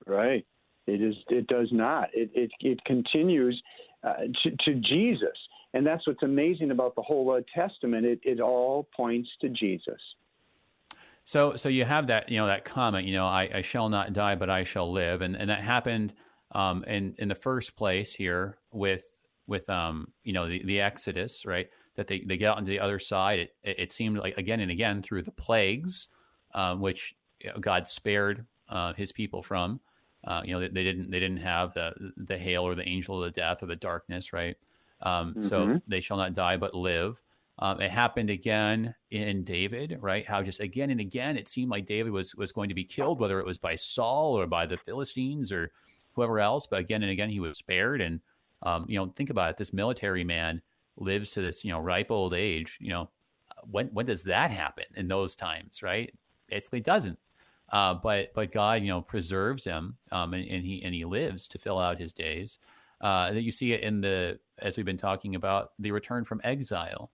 Right. 0.06 0.46
It 0.86 1.02
is. 1.02 1.14
It 1.28 1.46
does 1.48 1.68
not. 1.72 2.08
It 2.14 2.30
it, 2.34 2.50
it 2.60 2.82
continues 2.84 3.60
uh, 4.02 4.14
to, 4.42 4.50
to 4.64 4.74
Jesus, 4.80 5.36
and 5.74 5.86
that's 5.86 6.06
what's 6.06 6.22
amazing 6.22 6.70
about 6.70 6.94
the 6.96 7.02
whole 7.02 7.30
Old 7.30 7.44
Testament. 7.54 8.04
It 8.06 8.20
it 8.22 8.40
all 8.40 8.88
points 8.94 9.28
to 9.40 9.48
Jesus. 9.48 10.00
So 11.24 11.54
so 11.56 11.68
you 11.68 11.84
have 11.84 12.06
that 12.08 12.28
you 12.28 12.38
know 12.38 12.46
that 12.46 12.64
comment 12.64 13.06
you 13.06 13.14
know 13.14 13.26
I, 13.26 13.48
I 13.54 13.62
shall 13.62 13.88
not 13.88 14.12
die 14.12 14.34
but 14.34 14.50
I 14.50 14.64
shall 14.64 14.90
live 14.90 15.22
and 15.22 15.36
and 15.36 15.48
that 15.50 15.62
happened 15.62 16.12
um, 16.52 16.82
in 16.84 17.14
in 17.18 17.28
the 17.28 17.34
first 17.34 17.76
place 17.76 18.12
here 18.12 18.58
with 18.72 19.04
with 19.46 19.68
um 19.70 20.08
you 20.24 20.32
know 20.32 20.48
the 20.48 20.64
the 20.64 20.80
Exodus 20.80 21.46
right 21.46 21.68
that 21.96 22.08
they 22.08 22.20
they 22.20 22.36
get 22.36 22.50
out 22.50 22.56
onto 22.56 22.70
the 22.70 22.80
other 22.80 22.98
side 22.98 23.38
it 23.38 23.54
it, 23.62 23.92
seemed 23.92 24.18
like 24.18 24.36
again 24.38 24.60
and 24.60 24.70
again 24.70 25.02
through 25.02 25.22
the 25.22 25.30
plagues 25.30 26.08
um, 26.54 26.80
which 26.80 27.14
God 27.60 27.86
spared 27.86 28.44
uh, 28.68 28.92
His 28.94 29.12
people 29.12 29.42
from 29.42 29.78
uh, 30.26 30.42
you 30.44 30.52
know 30.52 30.60
they, 30.60 30.68
they 30.68 30.82
didn't 30.82 31.10
they 31.10 31.20
didn't 31.20 31.38
have 31.38 31.74
the 31.74 31.92
the 32.16 32.38
hail 32.38 32.64
or 32.64 32.74
the 32.74 32.88
angel 32.88 33.22
of 33.22 33.32
the 33.32 33.40
death 33.40 33.62
or 33.62 33.66
the 33.66 33.76
darkness 33.76 34.32
right 34.32 34.56
um, 35.02 35.36
so 35.38 35.66
Mhm. 35.68 35.82
they 35.86 36.00
shall 36.00 36.16
not 36.16 36.32
die 36.34 36.56
but 36.56 36.74
live 36.74 37.20
um, 37.60 37.80
it 37.80 37.90
happened 37.90 38.30
again 38.30 38.94
in 39.10 39.44
David, 39.44 39.98
right? 40.00 40.26
How 40.26 40.42
just 40.42 40.60
again 40.60 40.88
and 40.88 41.00
again 41.00 41.36
it 41.36 41.46
seemed 41.46 41.70
like 41.70 41.84
David 41.84 42.10
was 42.10 42.34
was 42.34 42.52
going 42.52 42.70
to 42.70 42.74
be 42.74 42.84
killed, 42.84 43.20
whether 43.20 43.38
it 43.38 43.44
was 43.44 43.58
by 43.58 43.74
Saul 43.76 44.38
or 44.38 44.46
by 44.46 44.64
the 44.64 44.78
Philistines 44.78 45.52
or 45.52 45.70
whoever 46.14 46.40
else. 46.40 46.66
But 46.66 46.80
again 46.80 47.02
and 47.02 47.12
again 47.12 47.28
he 47.28 47.38
was 47.38 47.58
spared. 47.58 48.00
And 48.00 48.20
um, 48.62 48.86
you 48.88 48.98
know, 48.98 49.12
think 49.14 49.28
about 49.28 49.50
it: 49.50 49.56
this 49.58 49.74
military 49.74 50.24
man 50.24 50.62
lives 50.96 51.32
to 51.32 51.42
this 51.42 51.62
you 51.62 51.70
know 51.70 51.80
ripe 51.80 52.10
old 52.10 52.32
age. 52.32 52.78
You 52.80 52.90
know, 52.90 53.10
when 53.70 53.88
when 53.88 54.06
does 54.06 54.22
that 54.24 54.50
happen 54.50 54.86
in 54.96 55.06
those 55.08 55.36
times, 55.36 55.82
right? 55.82 56.12
Basically, 56.48 56.80
doesn't. 56.80 57.18
Uh, 57.72 57.94
but 57.94 58.32
but 58.34 58.52
God, 58.52 58.82
you 58.82 58.88
know, 58.88 59.02
preserves 59.02 59.64
him, 59.64 59.96
um, 60.12 60.32
and, 60.34 60.48
and 60.48 60.64
he 60.64 60.82
and 60.82 60.94
he 60.94 61.04
lives 61.04 61.46
to 61.48 61.58
fill 61.58 61.78
out 61.78 62.00
his 62.00 62.14
days. 62.14 62.58
Uh, 63.00 63.32
that 63.32 63.42
you 63.42 63.52
see 63.52 63.72
it 63.72 63.80
in 63.80 64.00
the 64.00 64.38
as 64.58 64.76
we've 64.76 64.84
been 64.84 64.98
talking 64.98 65.34
about 65.34 65.72
the 65.78 65.90
return 65.90 66.22
from 66.22 66.40
exile 66.44 67.10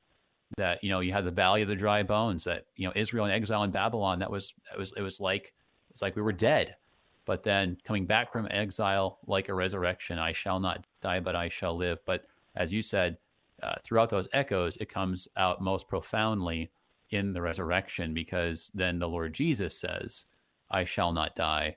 that 0.56 0.82
you 0.82 0.90
know 0.90 1.00
you 1.00 1.12
had 1.12 1.24
the 1.24 1.30
valley 1.30 1.62
of 1.62 1.68
the 1.68 1.76
dry 1.76 2.02
bones 2.02 2.44
that 2.44 2.66
you 2.74 2.86
know 2.86 2.92
Israel 2.96 3.24
in 3.26 3.30
exile 3.30 3.62
in 3.62 3.70
Babylon 3.70 4.18
that 4.18 4.30
was 4.30 4.52
it 4.72 4.78
was 4.78 4.92
it 4.96 5.02
was 5.02 5.20
like 5.20 5.52
it's 5.90 6.02
like 6.02 6.16
we 6.16 6.22
were 6.22 6.32
dead. 6.32 6.76
But 7.24 7.42
then 7.42 7.76
coming 7.84 8.06
back 8.06 8.32
from 8.32 8.46
exile 8.50 9.18
like 9.26 9.48
a 9.48 9.54
resurrection 9.54 10.18
I 10.18 10.32
shall 10.32 10.60
not 10.60 10.84
die 11.02 11.20
but 11.20 11.36
I 11.36 11.48
shall 11.48 11.76
live. 11.76 11.98
But 12.04 12.24
as 12.56 12.72
you 12.72 12.82
said 12.82 13.18
uh, 13.62 13.74
throughout 13.84 14.10
those 14.10 14.28
echoes 14.32 14.76
it 14.78 14.88
comes 14.88 15.28
out 15.36 15.60
most 15.60 15.88
profoundly 15.88 16.70
in 17.10 17.32
the 17.32 17.42
resurrection 17.42 18.12
because 18.12 18.70
then 18.74 18.98
the 18.98 19.08
Lord 19.08 19.32
Jesus 19.32 19.78
says 19.78 20.26
I 20.70 20.84
shall 20.84 21.12
not 21.12 21.36
die 21.36 21.76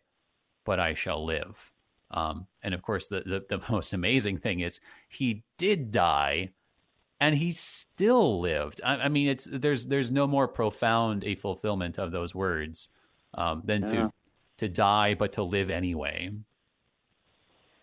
but 0.66 0.80
I 0.80 0.96
shall 0.96 1.24
live 1.24 1.72
um, 2.12 2.48
and 2.64 2.74
of 2.74 2.82
course 2.82 3.08
the, 3.08 3.22
the 3.26 3.46
the 3.50 3.62
most 3.72 3.94
amazing 3.94 4.38
thing 4.38 4.62
is 4.62 4.80
he 5.10 5.44
did 5.58 5.92
die 5.92 6.50
and 7.22 7.36
he 7.36 7.52
still 7.52 8.40
lived. 8.40 8.80
I, 8.86 8.94
I 8.96 9.10
mean, 9.10 9.28
it's 9.28 9.48
there's 9.52 9.86
there's 9.88 10.12
no 10.12 10.26
more 10.28 10.48
profound 10.48 11.24
a 11.24 11.36
fulfillment 11.36 11.98
of 12.00 12.12
those 12.12 12.34
words 12.34 12.90
um, 13.34 13.62
than 13.66 13.82
Yeah. 13.84 13.88
to 13.92 14.14
to 14.58 14.70
die 14.70 15.14
but 15.14 15.34
to 15.34 15.44
live 15.44 15.70
anyway. 15.70 16.32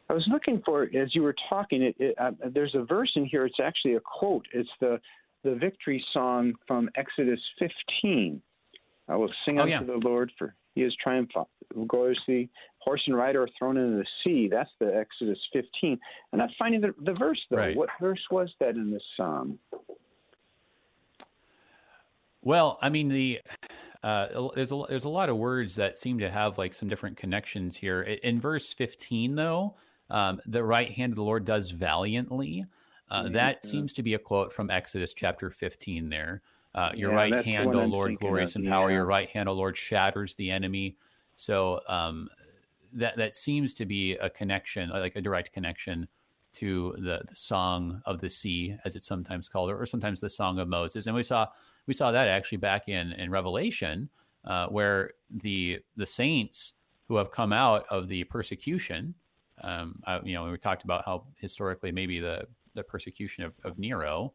I 0.09 0.13
was 0.13 0.27
looking 0.29 0.63
for 0.65 0.85
as 0.85 1.15
you 1.15 1.23
were 1.23 1.35
talking. 1.49 1.83
It, 1.83 1.97
it 1.99 2.15
uh, 2.19 2.31
there's 2.51 2.75
a 2.75 2.85
verse 2.85 3.11
in 3.17 3.25
here. 3.27 3.45
It's 3.45 3.61
actually 3.63 3.95
a 3.95 4.01
quote. 4.01 4.47
It's 4.53 4.71
the 4.81 5.01
the 5.43 5.55
victory 5.55 6.05
song 6.13 6.55
from 6.67 6.89
Exodus 6.97 7.41
15. 7.61 8.41
I 9.09 9.15
will 9.17 9.31
sing 9.47 9.61
Oh, 9.61 9.63
unto 9.63 9.71
yeah. 9.73 9.83
the 9.83 10.01
Lord 10.03 10.33
for 10.39 10.55
He 10.75 10.83
is 10.83 10.95
triumphant 11.03 11.47
gloriously. 11.87 12.51
Horse 12.87 13.03
and 13.09 13.17
rider 13.17 13.43
are 13.43 13.49
thrown 13.59 13.77
into 13.77 13.97
the 13.97 14.07
sea. 14.23 14.49
That's 14.49 14.71
the 14.79 14.95
Exodus 14.97 15.39
15. 15.53 15.99
I'm 16.33 16.39
not 16.39 16.51
finding 16.57 16.81
the, 16.81 16.95
the 17.03 17.15
verse 17.15 17.41
though. 17.51 17.57
Right. 17.57 17.77
What 17.77 17.89
verse 18.01 18.25
was 18.31 18.49
that 18.61 18.77
in 18.77 18.93
this 18.93 19.03
psalm? 19.17 19.59
Well, 22.43 22.79
I 22.81 22.89
mean 22.89 23.09
the 23.09 23.41
uh, 24.05 24.51
there's 24.55 24.71
a 24.71 24.85
there's 24.89 25.05
a 25.05 25.09
lot 25.09 25.29
of 25.29 25.37
words 25.37 25.75
that 25.75 25.99
seem 25.99 26.21
to 26.21 26.31
have 26.31 26.59
like 26.59 26.75
some 26.75 26.89
different 26.89 27.17
connections 27.17 27.77
here. 27.77 28.03
In 28.03 28.41
verse 28.41 28.73
15, 28.73 29.35
though, 29.35 29.75
um, 30.09 30.41
the 30.47 30.63
right 30.63 30.93
hand 30.93 31.11
of 31.11 31.17
the 31.17 31.25
Lord 31.25 31.45
does 31.45 31.73
valiantly. 31.73 32.67
Uh, 33.11 33.25
Mhm. 33.25 33.33
that 33.33 33.65
seems 33.65 33.93
to 33.95 34.03
be 34.05 34.15
a 34.15 34.19
quote 34.19 34.53
from 34.53 34.71
Exodus 34.71 35.13
chapter 35.13 35.51
15. 35.51 36.09
There, 36.09 36.41
uh, 36.77 36.93
your 36.95 37.11
Yeah, 37.11 37.17
right 37.17 37.45
hand, 37.45 37.75
O 37.75 37.85
Lord, 37.85 38.17
glorious 38.17 38.55
in 38.55 38.65
power. 38.65 38.93
Your 38.93 39.07
right 39.07 39.29
hand, 39.29 39.49
O 39.49 39.55
Lord, 39.55 39.77
shatters 39.77 40.37
the 40.37 40.53
enemy. 40.53 40.97
So 41.35 41.81
um, 41.89 42.31
that 42.97 43.17
that 43.17 43.37
seems 43.37 43.75
to 43.75 43.87
be 43.87 44.13
a 44.15 44.29
connection, 44.31 44.91
like 44.91 45.17
a 45.17 45.21
direct 45.21 45.53
connection 45.53 46.09
to 46.55 46.95
the, 46.99 47.21
the 47.29 47.37
song 47.37 48.01
of 48.07 48.19
the 48.21 48.31
sea, 48.31 48.77
as 48.85 48.97
it's 48.97 49.07
sometimes 49.07 49.49
called, 49.49 49.71
or 49.71 49.85
sometimes 49.85 50.21
the 50.21 50.31
song 50.31 50.59
of 50.59 50.69
Moses. 50.69 51.07
And 51.07 51.15
we 51.15 51.23
saw 51.23 51.47
we 51.87 51.95
saw 51.95 52.11
that 52.11 52.29
actually 52.29 52.59
back 52.59 52.89
in 52.89 53.13
in 53.13 53.31
Revelation 53.31 54.09
uh, 54.45 54.67
where 54.67 55.13
the 55.31 55.79
the 55.97 56.07
saints 56.07 56.73
who 57.09 57.17
have 57.17 57.31
come 57.31 57.53
out 57.53 57.85
of 57.91 58.09
the 58.09 58.25
persecution, 58.25 59.15
um, 59.63 60.01
uh, 60.07 60.19
you 60.25 60.35
know, 60.35 60.51
we 60.51 60.59
talked 60.59 60.83
about 60.85 61.05
how 61.05 61.25
historically 61.39 61.93
maybe 61.93 62.21
the 62.21 62.47
the 62.75 62.83
persecution 62.83 63.45
of, 63.45 63.55
of 63.65 63.79
Nero, 63.79 64.33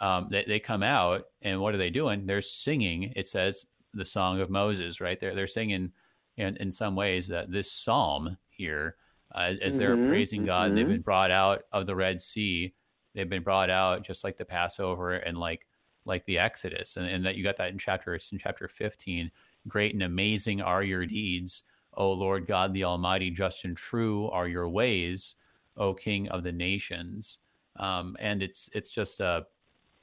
um, 0.00 0.28
they, 0.30 0.44
they 0.46 0.60
come 0.60 0.82
out 0.82 1.26
and 1.42 1.60
what 1.60 1.74
are 1.74 1.78
they 1.78 1.90
doing? 1.90 2.26
They're 2.26 2.42
singing. 2.42 3.12
It 3.16 3.26
says 3.26 3.66
the 3.94 4.04
song 4.04 4.40
of 4.40 4.50
Moses, 4.50 5.00
right? 5.00 5.18
They're 5.20 5.34
they're 5.34 5.46
singing 5.46 5.92
in 6.38 6.56
in 6.58 6.72
some 6.72 6.96
ways 6.96 7.28
that 7.28 7.50
this 7.52 7.72
psalm 7.72 8.38
here, 8.50 8.96
uh, 9.34 9.54
as 9.62 9.76
they're 9.78 9.96
Mhm, 9.96 10.08
praising 10.08 10.44
God, 10.44 10.74
they've 10.74 10.86
mhm. 10.86 10.88
been 10.88 11.02
brought 11.02 11.30
out 11.32 11.64
of 11.72 11.86
the 11.86 11.96
Red 11.96 12.20
Sea. 12.22 12.74
They've 13.14 13.28
been 13.28 13.42
brought 13.44 13.70
out 13.70 14.04
just 14.04 14.24
like 14.24 14.38
the 14.38 14.44
Passover 14.46 15.14
and 15.16 15.38
like 15.38 15.66
like 16.06 16.24
the 16.26 16.38
Exodus, 16.38 16.96
and, 16.96 17.06
and 17.06 17.26
that 17.26 17.36
you 17.36 17.44
got 17.44 17.58
that 17.58 17.70
in 17.70 17.78
chapter 17.78 18.14
it's 18.14 18.32
in 18.32 18.38
chapter 18.38 18.68
fifteen. 18.68 19.30
Great 19.68 19.94
and 19.94 20.02
amazing 20.04 20.62
are 20.62 20.82
your 20.82 21.06
deeds, 21.06 21.64
O 21.94 22.12
Lord 22.12 22.46
God 22.46 22.72
the 22.74 22.84
Almighty. 22.84 23.30
Just 23.30 23.64
and 23.64 23.76
true 23.76 24.28
are 24.30 24.48
your 24.48 24.68
ways, 24.68 25.36
O 25.76 25.94
King 25.94 26.28
of 26.30 26.42
the 26.44 26.52
nations. 26.52 27.38
Um, 27.76 28.16
and 28.20 28.42
it's 28.42 28.70
it's 28.74 28.90
just 28.90 29.20
a, 29.20 29.46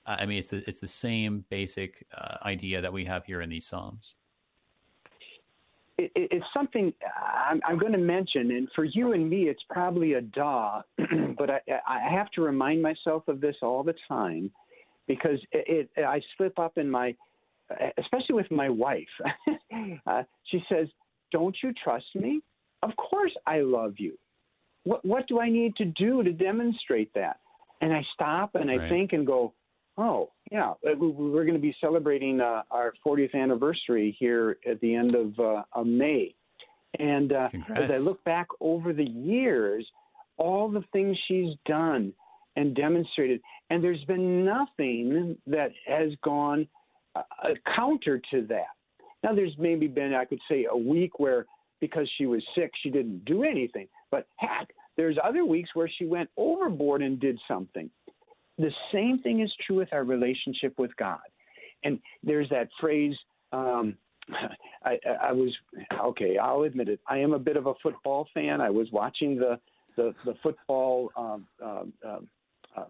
I 0.06 0.26
mean, 0.26 0.40
it's 0.40 0.54
a, 0.54 0.68
it's 0.70 0.80
the 0.82 0.88
same 0.88 1.46
basic 1.50 2.06
uh, 2.18 2.38
idea 2.44 2.82
that 2.82 2.94
we 2.94 3.06
have 3.06 3.26
here 3.26 3.42
in 3.42 3.50
these 3.50 3.68
psalms. 3.68 4.16
It, 5.98 6.12
it- 6.16 6.28
it's 6.32 6.46
something 6.54 6.94
I'm, 7.50 7.62
I'm 7.66 7.78
going 7.78 7.92
to 7.94 7.98
mention, 7.98 8.52
and 8.52 8.68
for 8.76 8.84
you 8.84 9.14
and 9.14 9.30
me, 9.30 9.44
it's 9.50 9.64
probably 9.70 10.14
a 10.14 10.22
duh, 10.22 10.82
but 11.38 11.50
I, 11.50 11.60
I 11.88 12.00
have 12.10 12.30
to 12.32 12.42
remind 12.42 12.82
myself 12.82 13.28
of 13.28 13.40
this 13.42 13.56
all 13.62 13.84
the 13.84 13.96
time 14.08 14.52
because 15.08 15.40
it, 15.52 15.90
it 15.96 16.04
I 16.04 16.22
slip 16.38 16.58
up 16.60 16.78
in 16.78 16.90
my, 16.90 17.16
especially 17.98 18.36
with 18.36 18.50
my 18.52 18.70
wife. 18.70 19.08
uh, 20.08 20.24
she 20.46 20.64
says, 20.70 20.88
"Don't 21.32 21.56
you 21.64 21.74
trust 21.84 22.06
me? 22.16 22.42
Of 22.84 22.92
course 22.98 23.34
I 23.46 23.62
love 23.62 23.94
you. 23.98 24.18
What 24.84 25.04
what 25.06 25.28
do 25.28 25.40
I 25.40 25.50
need 25.50 25.76
to 25.78 25.86
do 25.86 26.24
to 26.24 26.32
demonstrate 26.34 27.14
that?" 27.14 27.40
And 27.82 27.94
I 27.94 28.04
stop 28.14 28.56
and 28.56 28.70
I 28.72 28.78
Right. 28.78 28.90
think 28.90 29.14
and 29.14 29.28
go, 29.28 29.54
Oh, 29.98 30.32
yeah. 30.52 30.72
Uh, 30.86 30.96
we- 31.00 31.08
We're 31.08 31.44
going 31.46 31.54
to 31.56 31.60
be 31.60 31.76
celebrating 31.80 32.42
uh, 32.42 32.64
our 32.72 32.94
40th 33.06 33.34
anniversary 33.34 34.16
here 34.20 34.58
at 34.70 34.80
the 34.82 34.94
end 34.96 35.16
of, 35.16 35.40
uh, 35.40 35.64
of 35.74 35.88
May. 35.88 36.36
And 37.00 37.32
uh, 37.34 37.50
as 37.76 37.90
I 37.94 37.98
look 37.98 38.24
back 38.24 38.48
over 38.62 38.94
the 38.94 39.04
years, 39.06 39.86
all 40.38 40.70
the 40.70 40.84
things 40.94 41.18
she's 41.28 41.56
done 41.66 42.14
and 42.56 42.74
demonstrated, 42.76 43.42
and 43.70 43.84
there's 43.84 44.04
been 44.06 44.46
nothing 44.46 45.38
that 45.48 45.72
has 45.88 46.12
gone 46.24 46.68
uh, 47.16 47.22
counter 47.76 48.22
to 48.32 48.46
that. 48.48 48.68
Now, 49.24 49.34
there's 49.34 49.56
maybe 49.58 49.88
been, 49.88 50.14
I 50.14 50.26
could 50.26 50.40
say, 50.50 50.68
a 50.70 50.78
week 50.78 51.20
where 51.20 51.46
because 51.82 52.10
she 52.18 52.26
was 52.26 52.42
sick, 52.56 52.72
she 52.82 52.90
didn't 52.90 53.26
do 53.26 53.44
anything. 53.44 53.88
But 54.12 54.28
heck, 54.38 54.70
there's 54.98 55.18
other 55.24 55.44
weeks 55.46 55.70
where 55.74 55.90
she 55.90 56.06
went 56.06 56.30
overboard 56.38 57.02
and 57.02 57.20
did 57.20 57.38
something. 57.48 57.90
The 58.58 58.72
same 58.94 59.20
thing 59.20 59.42
is 59.42 59.52
true 59.66 59.78
with 59.78 59.92
our 59.92 60.04
relationship 60.04 60.78
with 60.78 60.96
God. 60.98 61.20
And 61.84 62.00
there's 62.24 62.50
that 62.50 62.70
phrase, 62.80 63.16
um, 63.52 63.98
I, 64.84 64.98
I, 65.22 65.32
was, 65.32 65.54
okay, 66.06 66.38
I'll 66.38 66.64
admit 66.64 66.90
it. 66.90 67.00
I 67.08 67.18
am 67.20 67.34
a 67.34 67.40
bit 67.40 67.58
of 67.58 67.68
a 67.68 67.74
football 67.84 68.28
fan. 68.34 68.62
I 68.62 68.70
was 68.70 68.88
watching 68.92 69.38
the, 69.38 69.60
the, 69.98 70.14
the 70.26 70.34
football 70.42 71.12
um, 71.16 71.48
um, 71.64 71.94
um, 72.08 72.28
uh, 72.76 72.86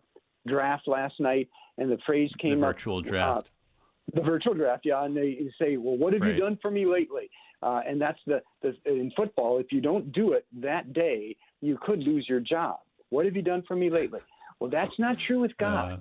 draft 0.47 0.87
last 0.87 1.19
night, 1.19 1.49
and 1.77 1.91
the 1.91 1.97
phrase 2.05 2.29
The 2.33 2.39
came 2.39 2.63
up 2.63 2.69
the 2.69 2.73
virtual 2.73 2.97
uh, 2.99 3.01
draft. 3.01 3.51
the 4.13 4.21
virtual 4.21 4.53
draft, 4.53 4.85
yeah, 4.85 5.03
and 5.03 5.15
they 5.17 5.39
say, 5.59 5.77
"Well, 5.77 5.97
what 5.97 6.13
have 6.13 6.21
Right. 6.21 6.35
you 6.35 6.41
done 6.41 6.57
for 6.61 6.71
me 6.71 6.85
lately?" 6.85 7.29
Uh, 7.61 7.81
and 7.87 7.99
that's 7.99 8.19
the, 8.27 8.41
the 8.61 8.75
in 8.85 9.11
football. 9.15 9.57
If 9.59 9.71
you 9.71 9.81
don't 9.81 10.11
do 10.11 10.33
it 10.33 10.45
that 10.61 10.93
day, 10.93 11.35
you 11.61 11.77
could 11.81 11.99
lose 11.99 12.25
your 12.29 12.39
job. 12.39 12.77
What 13.09 13.25
have 13.25 13.35
you 13.35 13.41
done 13.41 13.63
for 13.67 13.75
me 13.75 13.89
lately? 13.89 14.19
Well, 14.59 14.69
that's 14.69 14.97
not 14.97 15.17
true 15.27 15.41
with 15.41 15.55
God. 15.57 15.91
Uh, 15.93 15.97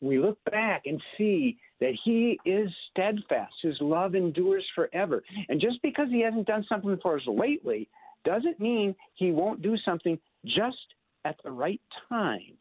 we 0.00 0.18
look 0.18 0.38
back 0.50 0.82
and 0.86 1.00
see 1.16 1.58
that 1.80 1.96
He 2.04 2.38
is 2.44 2.68
steadfast. 2.90 3.54
His 3.62 3.76
love 3.80 4.14
endures 4.14 4.64
forever. 4.74 5.22
And 5.48 5.60
just 5.60 5.80
because 5.82 6.08
He 6.10 6.20
hasn't 6.22 6.46
done 6.46 6.64
something 6.68 6.98
for 7.02 7.16
us 7.16 7.22
lately 7.26 7.88
doesn't 8.24 8.60
mean 8.60 8.94
He 9.14 9.32
won't 9.32 9.62
do 9.62 9.76
something 9.84 10.18
just 10.44 10.76
at 11.24 11.36
the 11.44 11.50
right 11.50 11.80
time. 12.08 12.54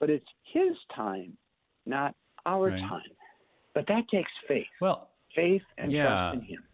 But 0.00 0.10
it's 0.10 0.26
His 0.52 0.76
time, 0.94 1.36
not 1.86 2.14
our 2.46 2.70
Right. 2.70 2.80
time. 2.82 3.10
But 3.74 3.86
that 3.88 4.08
takes 4.08 4.32
faith 4.46 4.66
well, 4.80 5.10
faith 5.34 5.62
and 5.78 5.92
Yeah. 5.92 6.02
trust 6.02 6.34
in 6.34 6.48
Him. 6.48 6.64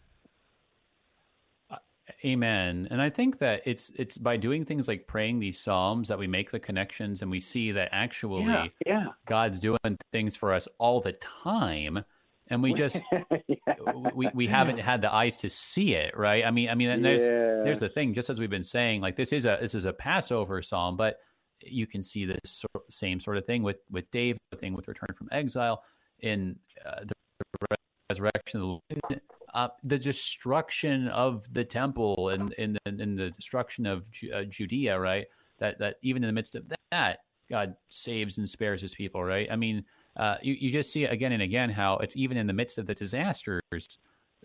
Amen. 2.25 2.89
And 2.91 3.03
I 3.03 3.11
think 3.11 3.39
that 3.41 3.63
it's 3.67 3.91
it's 3.97 4.17
by 4.17 4.37
doing 4.37 4.65
things 4.65 4.89
like 4.89 5.07
praying 5.07 5.41
these 5.41 5.59
psalms 5.59 6.09
that 6.09 6.19
we 6.19 6.27
make 6.27 6.51
the 6.51 6.59
connections 6.59 7.21
and 7.21 7.31
we 7.31 7.41
see 7.41 7.71
that 7.73 7.91
actually 7.93 8.45
Yeah, 8.45 8.67
yeah. 8.87 9.07
God's 9.27 9.61
doing 9.61 9.79
things 10.13 10.35
for 10.35 10.55
us 10.55 10.67
all 10.79 11.01
the 11.03 11.13
time, 11.13 12.03
and 12.49 12.63
we 12.63 12.73
just 12.73 13.03
we, 14.15 14.31
we 14.33 14.47
haven't 14.47 14.79
had 14.79 15.03
the 15.03 15.13
eyes 15.13 15.37
to 15.39 15.51
see 15.51 15.95
it, 15.95 16.17
right? 16.17 16.47
I 16.47 16.51
mean, 16.51 16.71
I 16.71 16.75
mean, 16.75 16.89
and 16.89 17.05
there's 17.05 17.23
Yeah. 17.23 17.63
there's 17.63 17.81
the 17.81 17.91
thing. 17.91 18.15
Just 18.15 18.31
as 18.31 18.41
we've 18.41 18.49
been 18.49 18.65
saying, 18.65 19.03
like 19.03 19.17
this 19.17 19.33
is 19.33 19.45
a 19.45 19.59
this 19.61 19.75
is 19.75 19.85
a 19.85 19.93
Passover 19.93 20.63
psalm, 20.63 20.97
but 20.97 21.19
you 21.61 21.87
can 21.87 22.03
see 22.03 22.25
this 22.25 22.65
same 22.89 23.21
sort 23.21 23.37
of 23.37 23.45
thing 23.45 23.63
with 23.63 23.79
with 23.91 24.11
David, 24.11 24.41
the 24.51 24.57
thing 24.57 24.73
with 24.73 24.89
return 24.89 25.15
from 25.15 25.29
exile, 25.31 25.83
in 26.21 26.59
uh, 26.87 27.05
the 27.05 27.77
resurrection 28.11 28.61
of 28.61 28.61
the 28.61 28.67
Lord, 28.67 29.21
uh, 29.55 29.69
the 29.85 29.99
destruction 29.99 31.09
of 31.09 31.47
the 31.53 31.65
temple 31.65 32.31
and 32.31 32.53
in 32.55 32.73
the, 32.73 33.03
in 33.03 33.17
the 33.17 33.31
destruction 33.31 33.87
of 33.87 34.11
Ju- 34.11 34.31
uh, 34.33 34.45
Judea, 34.45 34.99
right? 34.99 35.27
That 35.59 35.79
that 35.79 35.97
even 36.03 36.25
in 36.25 36.29
the 36.29 36.33
midst 36.33 36.57
of 36.57 36.65
that, 36.91 37.21
God 37.49 37.77
saves 37.89 38.39
and 38.39 38.51
spares 38.51 38.83
His 38.83 38.95
people, 38.95 39.23
right? 39.23 39.49
I 39.51 39.57
mean, 39.57 39.85
uh, 40.17 40.37
you 40.43 40.55
you 40.55 40.73
just 40.73 40.93
see 40.93 41.05
again 41.05 41.33
and 41.33 41.43
again 41.43 41.71
how 41.71 41.99
it's 41.99 42.17
even 42.17 42.37
in 42.37 42.49
the 42.49 42.53
midst 42.53 42.79
of 42.79 42.87
the 42.87 42.95
disasters 42.95 43.63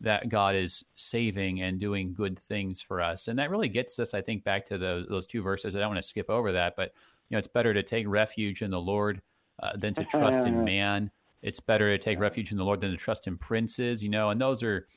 that 0.01 0.29
God 0.29 0.55
is 0.55 0.85
saving 0.95 1.61
and 1.61 1.79
doing 1.79 2.13
good 2.13 2.39
things 2.39 2.79
for 2.79 3.01
us, 3.01 3.27
and 3.27 3.39
that 3.39 3.49
really 3.49 3.67
gets 3.67 3.97
us, 3.97 4.13
I 4.13 4.21
think, 4.21 4.43
back 4.43 4.63
to 4.65 4.77
those 4.77 5.07
those 5.07 5.25
two 5.25 5.41
verses. 5.41 5.75
I 5.75 5.79
don't 5.79 5.89
want 5.89 6.03
to 6.03 6.07
skip 6.07 6.29
over 6.29 6.51
that, 6.51 6.75
but 6.77 6.93
you 7.29 7.35
know, 7.35 7.39
it's 7.39 7.47
better 7.47 7.73
to 7.73 7.81
take 7.81 8.07
refuge 8.07 8.61
in 8.61 8.69
the 8.69 8.79
Lord 8.79 9.21
uh, 9.63 9.75
than 9.75 9.95
to 9.95 10.03
trust 10.11 10.43
in 10.43 10.63
man. 10.63 11.09
It's 11.41 11.59
better 11.59 11.89
to 11.89 11.97
take 12.03 12.19
refuge 12.19 12.51
in 12.51 12.57
the 12.57 12.65
Lord 12.65 12.81
than 12.81 12.91
to 12.91 12.97
trust 12.97 13.27
in 13.27 13.37
princes, 13.37 14.03
you 14.03 14.09
know, 14.09 14.29
and 14.29 14.41
those 14.41 14.61
are, 14.61 14.87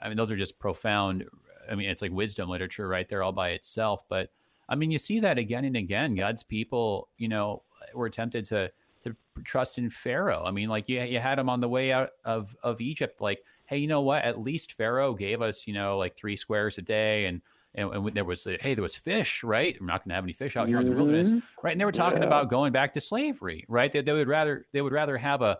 I 0.00 0.08
mean, 0.08 0.16
those 0.16 0.30
are 0.30 0.36
just 0.36 0.58
profound. 0.58 1.24
I 1.70 1.74
mean, 1.74 1.88
it's 1.88 2.02
like 2.02 2.10
wisdom 2.12 2.48
literature 2.48 2.88
right 2.88 3.08
there 3.08 3.22
all 3.22 3.32
by 3.32 3.50
itself. 3.50 4.02
But 4.08 4.30
I 4.68 4.74
mean, 4.74 4.90
you 4.90 4.98
see 4.98 5.20
that 5.20 5.38
again 5.38 5.64
and 5.64 5.76
again. 5.76 6.14
God's 6.14 6.42
people, 6.42 7.08
you 7.18 7.28
know, 7.28 7.62
were 7.94 8.10
tempted 8.10 8.44
to 8.46 8.70
to 9.04 9.16
trust 9.44 9.78
in 9.78 9.90
Pharaoh. 9.90 10.44
I 10.44 10.50
mean, 10.50 10.68
like 10.68 10.88
you, 10.88 11.00
you 11.02 11.18
had 11.18 11.38
him 11.38 11.48
on 11.48 11.60
the 11.60 11.68
way 11.68 11.92
out 11.92 12.10
of 12.24 12.56
of 12.62 12.80
Egypt, 12.80 13.20
like, 13.20 13.44
hey, 13.66 13.78
you 13.78 13.86
know 13.86 14.00
what? 14.00 14.24
At 14.24 14.40
least 14.40 14.72
Pharaoh 14.72 15.14
gave 15.14 15.42
us, 15.42 15.66
you 15.66 15.74
know, 15.74 15.98
like 15.98 16.16
three 16.16 16.36
squares 16.36 16.78
a 16.78 16.82
day, 16.82 17.26
and 17.26 17.40
and, 17.74 17.90
and 17.94 18.14
there 18.14 18.24
was, 18.24 18.46
uh, 18.46 18.56
hey, 18.60 18.74
there 18.74 18.82
was 18.82 18.94
fish, 18.94 19.42
right? 19.42 19.76
We're 19.80 19.86
not 19.86 20.04
going 20.04 20.10
to 20.10 20.14
have 20.16 20.24
any 20.24 20.34
fish 20.34 20.56
out 20.56 20.68
here 20.68 20.78
in 20.78 20.84
the 20.84 20.92
wilderness, 20.94 21.30
mm-hmm. 21.30 21.38
right? 21.62 21.72
And 21.72 21.80
they 21.80 21.86
were 21.86 21.92
talking 21.92 22.20
Yeah. 22.20 22.26
about 22.26 22.50
going 22.50 22.70
back 22.70 22.92
to 22.94 23.00
slavery, 23.00 23.64
right? 23.66 23.90
They, 23.90 24.02
they 24.02 24.12
would 24.12 24.28
rather 24.28 24.66
they 24.72 24.82
would 24.82 24.92
rather 24.92 25.16
have 25.16 25.40
a 25.42 25.58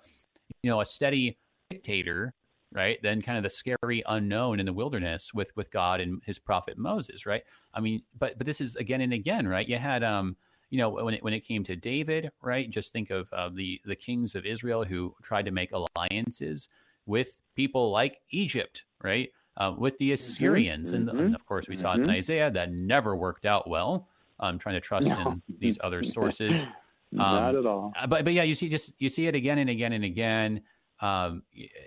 you 0.62 0.70
know 0.70 0.80
a 0.80 0.84
steady 0.84 1.36
dictator 1.70 2.34
right 2.72 3.02
than 3.02 3.20
kind 3.20 3.36
of 3.36 3.44
the 3.44 3.50
scary 3.50 4.02
unknown 4.06 4.58
in 4.60 4.66
the 4.66 4.72
wilderness 4.72 5.34
with 5.34 5.54
with 5.56 5.70
god 5.70 6.00
and 6.00 6.22
his 6.24 6.38
prophet 6.38 6.78
moses 6.78 7.26
right? 7.26 7.42
I 7.74 7.80
mean 7.80 8.02
but 8.18 8.38
but 8.38 8.46
this 8.46 8.60
is 8.60 8.76
again 8.76 9.00
and 9.02 9.12
again 9.12 9.46
right? 9.46 9.68
You 9.68 9.78
had 9.78 10.02
um 10.02 10.36
you 10.70 10.78
know 10.78 10.88
when 10.88 11.14
it 11.14 11.22
when 11.22 11.34
it 11.34 11.40
came 11.40 11.62
to 11.64 11.76
david 11.76 12.30
right? 12.40 12.70
Just 12.70 12.92
think 12.92 13.10
of 13.10 13.30
uh, 13.32 13.50
the 13.52 13.80
the 13.84 13.96
kings 13.96 14.34
of 14.34 14.46
israel 14.46 14.84
who 14.84 15.14
tried 15.22 15.44
to 15.44 15.50
make 15.50 15.72
alliances 15.72 16.68
with 17.06 17.40
people 17.54 17.90
like 17.90 18.20
egypt 18.30 18.84
right? 19.02 19.30
Uh, 19.58 19.74
with 19.76 19.98
the 19.98 20.12
assyrians. 20.12 20.92
And, 20.94 21.10
and 21.10 21.34
of 21.34 21.44
course 21.44 21.68
we 21.68 21.76
saw 21.76 21.92
it 21.94 22.00
in 22.00 22.08
isaiah 22.08 22.50
that 22.52 22.72
never 22.72 23.16
worked 23.16 23.44
out 23.44 23.68
well 23.68 24.08
um 24.40 24.58
trying 24.58 24.76
to 24.76 24.80
trust 24.80 25.08
No. 25.08 25.20
in 25.20 25.42
these 25.58 25.78
other 25.82 26.02
sources 26.02 26.66
Not 27.12 27.50
Um, 27.54 27.56
at 27.58 27.66
all. 27.66 27.92
uh, 28.00 28.06
but 28.06 28.24
but 28.24 28.32
yeah, 28.32 28.42
you 28.42 28.54
see 28.54 28.68
just 28.68 28.94
you 28.98 29.08
see 29.08 29.26
it 29.26 29.34
again 29.34 29.58
and 29.58 29.68
again 29.70 29.92
and 29.92 30.04
again, 30.04 30.62
um, 31.00 31.42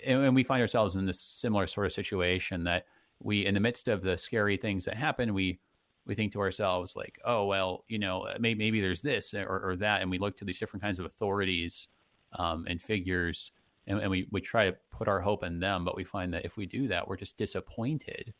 and, 0.05 0.23
and 0.25 0.35
we 0.35 0.43
find 0.43 0.61
ourselves 0.61 0.95
in 0.95 1.05
this 1.05 1.19
similar 1.19 1.67
sort 1.67 1.87
of 1.87 1.93
situation 1.93 2.63
that 2.65 2.85
we, 3.19 3.45
in 3.45 3.53
the 3.53 3.59
midst 3.59 3.87
of 3.87 4.01
the 4.03 4.17
scary 4.17 4.55
things 4.57 4.85
that 4.85 4.95
happen, 4.95 5.33
we 5.33 5.59
we 6.05 6.13
think 6.13 6.31
to 6.33 6.39
ourselves 6.39 6.95
like, 6.95 7.17
oh 7.25 7.45
well, 7.45 7.83
you 7.87 7.97
know, 7.97 8.27
maybe 8.39 8.57
maybe 8.59 8.79
there's 8.81 9.01
this 9.01 9.33
or, 9.33 9.59
or 9.71 9.75
that, 9.77 10.01
and 10.01 10.11
we 10.11 10.19
look 10.19 10.37
to 10.37 10.45
these 10.45 10.59
different 10.59 10.83
kinds 10.83 10.99
of 10.99 11.05
authorities 11.05 11.87
um, 12.37 12.65
and 12.69 12.79
figures, 12.81 13.51
and, 13.87 13.99
and 13.99 14.11
we 14.11 14.27
we 14.31 14.41
try 14.41 14.69
to 14.69 14.77
put 14.91 15.07
our 15.07 15.19
hope 15.21 15.43
in 15.43 15.59
them, 15.59 15.83
but 15.83 15.95
we 15.95 16.03
find 16.03 16.31
that 16.33 16.45
if 16.45 16.55
we 16.55 16.67
do 16.67 16.87
that, 16.89 17.07
we're 17.07 17.17
just 17.17 17.35
disappointed 17.37 18.31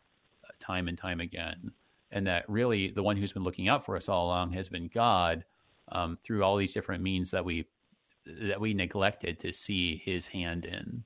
uh, 0.43 0.49
time 0.59 0.87
and 0.87 0.97
time 0.99 1.19
again, 1.19 1.71
and 2.11 2.27
that 2.27 2.47
really 2.47 2.91
the 2.91 3.01
one 3.01 3.17
who's 3.17 3.33
been 3.33 3.43
looking 3.43 3.69
out 3.69 3.83
for 3.83 3.97
us 3.97 4.07
all 4.07 4.27
along 4.27 4.51
has 4.51 4.69
been 4.69 4.87
God 4.93 5.43
um, 5.91 6.17
through 6.23 6.43
all 6.43 6.55
these 6.57 6.73
different 6.73 7.03
means 7.03 7.31
that 7.31 7.43
we 7.43 7.65
that 8.25 8.59
we 8.59 8.73
neglected 8.73 9.39
to 9.39 9.51
see 9.51 10.01
his 10.03 10.25
hand 10.25 10.65
in. 10.65 11.03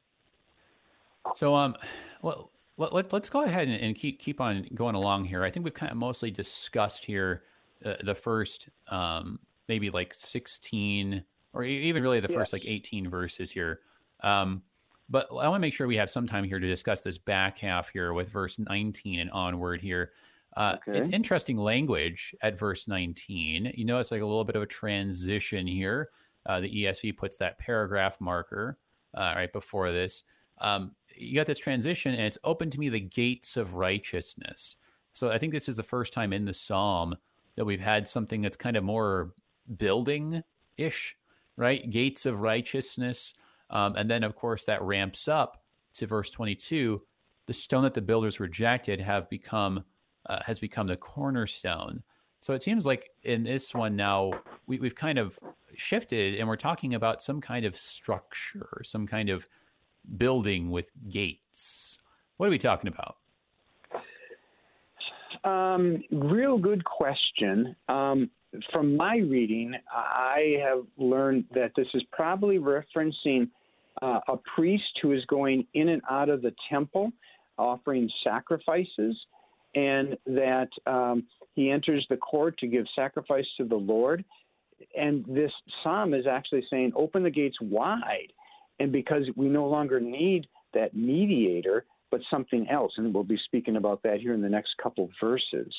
So 1.36 1.54
um 1.54 1.76
well 2.22 2.52
let, 2.78 3.14
us 3.14 3.30
go 3.30 3.44
ahead 3.44 3.68
and, 3.68 3.82
and, 3.82 3.96
keep 3.96 4.20
keep 4.20 4.40
on 4.40 4.66
going 4.74 4.96
along 4.96 5.26
here. 5.26 5.44
I 5.44 5.52
think 5.52 5.66
we've 5.66 5.74
kind 5.74 5.92
of 5.92 5.98
mostly 5.98 6.32
discussed 6.32 7.04
here 7.04 7.44
uh, 7.84 7.96
the 8.04 8.16
first 8.16 8.70
um, 8.88 9.38
maybe 9.68 9.90
like 9.90 10.14
16 10.14 11.24
or 11.54 11.64
even 11.64 12.02
really 12.02 12.20
the 12.20 12.30
yeah. 12.30 12.38
first 12.38 12.54
like 12.54 12.64
18 12.66 13.10
verses 13.10 13.52
here. 13.52 13.82
Um, 14.22 14.62
but 15.10 15.28
I 15.32 15.48
want 15.48 15.56
to 15.56 15.60
make 15.60 15.74
sure 15.74 15.88
we 15.88 15.98
have 15.98 16.10
some 16.10 16.28
time 16.28 16.44
here 16.44 16.60
to 16.60 16.68
discuss 16.68 17.02
this 17.02 17.18
back 17.18 17.58
half 17.58 17.90
here 17.90 18.14
with 18.14 18.30
verse 18.30 18.60
19 18.60 19.20
and 19.20 19.32
onward 19.32 19.82
here. 19.82 20.12
Uh, 20.60 20.76
okay. 20.76 21.00
It's 21.00 21.08
interesting 21.08 21.56
language 21.56 22.36
at 22.42 22.60
verse 22.60 22.86
19. 22.86 23.72
You 23.76 23.86
notice 23.86 24.12
like 24.12 24.22
a 24.22 24.26
little 24.26 24.44
bit 24.44 24.58
of 24.58 24.62
a 24.62 24.68
transition 24.68 25.66
here. 25.66 26.10
Uh, 26.46 26.60
the 26.60 26.84
ESV 26.84 27.16
puts 27.16 27.38
that 27.38 27.58
paragraph 27.60 28.20
marker 28.20 28.78
uh, 29.16 29.34
right 29.38 29.54
before 29.54 29.94
this. 29.94 30.24
Um, 30.60 30.92
you 31.16 31.34
got 31.36 31.48
this 31.48 31.60
transition, 31.60 32.14
and 32.14 32.24
it's 32.24 32.38
open 32.44 32.70
to 32.72 32.80
me 32.80 32.90
the 32.90 33.00
gates 33.00 33.56
of 33.56 33.76
righteousness. 33.76 34.76
So 35.14 35.32
I 35.32 35.38
think 35.38 35.54
this 35.54 35.70
is 35.70 35.78
the 35.78 35.84
first 35.84 36.12
time 36.12 36.34
in 36.34 36.44
the 36.44 36.54
psalm 36.54 37.16
that 37.56 37.64
we've 37.64 37.80
had 37.80 38.06
something 38.06 38.42
that's 38.42 38.58
kind 38.58 38.76
of 38.76 38.84
more 38.84 39.32
building 39.78 40.44
ish, 40.76 41.16
right? 41.56 41.90
Gates 41.90 42.26
of 42.26 42.42
righteousness. 42.42 43.34
Um, 43.70 43.96
and 43.96 44.12
then, 44.12 44.26
of 44.26 44.36
course, 44.36 44.66
that 44.66 44.82
ramps 44.82 45.30
up 45.30 45.64
to 45.94 46.06
verse 46.06 46.30
22. 46.30 47.00
The 47.46 47.54
stone 47.54 47.84
that 47.84 47.94
the 47.94 48.02
builders 48.02 48.42
rejected 48.42 49.00
have 49.00 49.30
become 49.30 49.86
uh, 50.30 50.40
has 50.46 50.60
become 50.60 50.88
the 50.88 50.96
cornerstone. 50.96 52.04
So 52.42 52.54
it 52.54 52.64
seems 52.64 52.86
like 52.86 53.10
in 53.24 53.44
this 53.44 53.74
one 53.74 53.96
now 53.96 54.32
we, 54.68 54.80
we've 54.80 54.96
kind 54.96 55.18
of 55.18 55.38
shifted 55.76 56.36
and 56.36 56.48
we're 56.48 56.56
talking 56.56 56.94
about 56.94 57.22
some 57.22 57.42
kind 57.42 57.66
of 57.66 57.76
structure, 57.76 58.82
some 58.84 59.08
kind 59.08 59.30
of 59.30 59.46
building 60.18 60.72
with 60.72 60.90
gates. 61.10 61.98
What 62.38 62.48
are 62.48 62.50
we 62.50 62.58
talking 62.58 62.88
about? 62.88 63.18
Um, 65.44 66.04
real 66.12 66.58
good 66.58 66.84
question. 66.86 67.76
Um, 67.88 68.30
from 68.72 68.96
my 68.96 69.18
reading, 69.18 69.74
I 69.94 70.58
have 70.66 70.86
learned 70.98 71.46
that 71.54 71.72
this 71.76 71.88
is 71.94 72.04
probably 72.12 72.58
referencing 72.58 73.50
uh, 74.02 74.20
a 74.28 74.38
priest 74.56 75.00
who 75.02 75.12
is 75.12 75.24
going 75.26 75.68
in 75.74 75.90
and 75.90 76.02
out 76.10 76.30
of 76.30 76.42
the 76.42 76.54
temple 76.70 77.12
offering 77.58 78.10
sacrifices, 78.24 79.16
and 79.76 80.18
that 80.26 80.70
um, 80.86 81.24
he 81.54 81.70
enters 81.70 82.06
the 82.10 82.18
court 82.18 82.58
to 82.60 82.68
give 82.68 82.86
sacrifice 82.96 83.46
to 83.58 83.66
the 83.66 83.76
Lord. 83.76 84.26
And 84.98 85.26
this 85.26 85.52
psalm 85.84 86.14
is 86.14 86.26
actually 86.26 86.66
saying, 86.70 86.94
Open 86.96 87.24
the 87.24 87.30
gates 87.30 87.58
wide. 87.62 88.32
And 88.80 88.92
because 88.92 89.24
we 89.36 89.48
no 89.48 89.68
longer 89.68 90.00
need 90.00 90.48
that 90.74 90.96
mediator, 90.96 91.86
but 92.12 92.22
something 92.32 92.68
else. 92.70 92.94
And 92.98 93.14
we'll 93.14 93.24
be 93.24 93.40
speaking 93.46 93.76
about 93.76 94.02
that 94.04 94.20
here 94.22 94.34
in 94.34 94.42
the 94.42 94.50
next 94.50 94.72
couple 94.82 95.10
verses. 95.22 95.74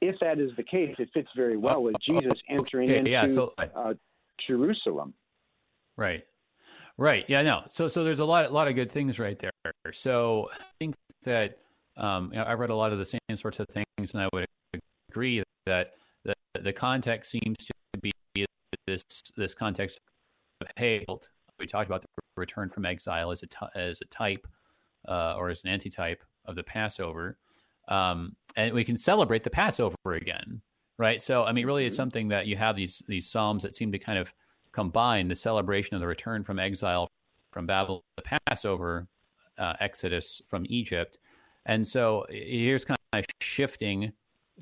If 0.00 0.16
that 0.20 0.38
is 0.38 0.50
the 0.56 0.62
case, 0.62 0.94
it 0.98 1.08
fits 1.14 1.28
very 1.36 1.56
well 1.56 1.82
with 1.82 1.94
Jesus 2.06 2.34
entering 2.50 2.90
okay, 2.90 2.98
into 2.98 3.10
yeah, 3.10 3.26
so, 3.28 3.54
uh, 3.58 3.94
Jerusalem. 4.46 5.14
Right. 5.96 6.24
Right. 6.98 7.24
Yeah. 7.28 7.42
No. 7.42 7.62
So 7.68 7.88
so 7.88 8.04
there's 8.04 8.18
a 8.18 8.24
lot 8.24 8.46
a 8.46 8.50
lot 8.50 8.68
of 8.68 8.74
good 8.74 8.90
things 8.90 9.18
right 9.18 9.38
there. 9.38 9.50
So 9.92 10.50
I 10.52 10.64
think 10.78 10.94
that 11.24 11.58
um, 11.96 12.30
you 12.32 12.38
know, 12.38 12.44
I 12.44 12.54
read 12.54 12.70
a 12.70 12.74
lot 12.74 12.92
of 12.92 12.98
the 12.98 13.06
same 13.06 13.20
sorts 13.36 13.60
of 13.60 13.66
things, 13.68 14.12
and 14.12 14.22
I 14.22 14.28
would 14.32 14.46
agree 15.10 15.42
that 15.66 15.92
the 16.24 16.34
the 16.60 16.72
context 16.72 17.30
seems 17.30 17.56
to 17.58 17.72
be 18.00 18.12
this 18.86 19.02
this 19.36 19.54
context 19.54 19.98
of 20.60 20.68
hey, 20.76 21.04
we 21.58 21.66
talked 21.66 21.88
about 21.88 22.02
the 22.02 22.08
return 22.36 22.68
from 22.70 22.84
exile 22.84 23.30
as 23.30 23.42
a 23.42 23.46
t- 23.46 23.66
as 23.74 24.00
a 24.00 24.06
type 24.06 24.46
uh, 25.08 25.34
or 25.36 25.50
as 25.50 25.62
an 25.64 25.70
antitype 25.70 26.22
of 26.46 26.56
the 26.56 26.62
Passover, 26.62 27.38
um, 27.88 28.34
and 28.56 28.74
we 28.74 28.84
can 28.84 28.96
celebrate 28.96 29.44
the 29.44 29.50
Passover 29.50 29.96
again, 30.06 30.60
right? 30.98 31.22
So, 31.22 31.44
I 31.44 31.52
mean, 31.52 31.66
really, 31.66 31.86
it's 31.86 31.94
mm-hmm. 31.94 32.02
something 32.02 32.28
that 32.28 32.46
you 32.46 32.56
have 32.56 32.76
these 32.76 33.02
these 33.06 33.30
psalms 33.30 33.62
that 33.62 33.74
seem 33.74 33.92
to 33.92 33.98
kind 33.98 34.18
of 34.18 34.32
combine 34.72 35.28
the 35.28 35.36
celebration 35.36 35.94
of 35.94 36.00
the 36.00 36.06
return 36.06 36.42
from 36.42 36.58
exile 36.58 37.08
from 37.52 37.66
Babel, 37.66 38.02
the 38.16 38.38
Passover, 38.46 39.06
uh, 39.58 39.74
Exodus 39.80 40.42
from 40.48 40.66
Egypt, 40.68 41.18
and 41.66 41.86
so 41.86 42.26
here's 42.30 42.84
kind 42.84 42.98
of 43.12 43.24
shifting 43.40 44.12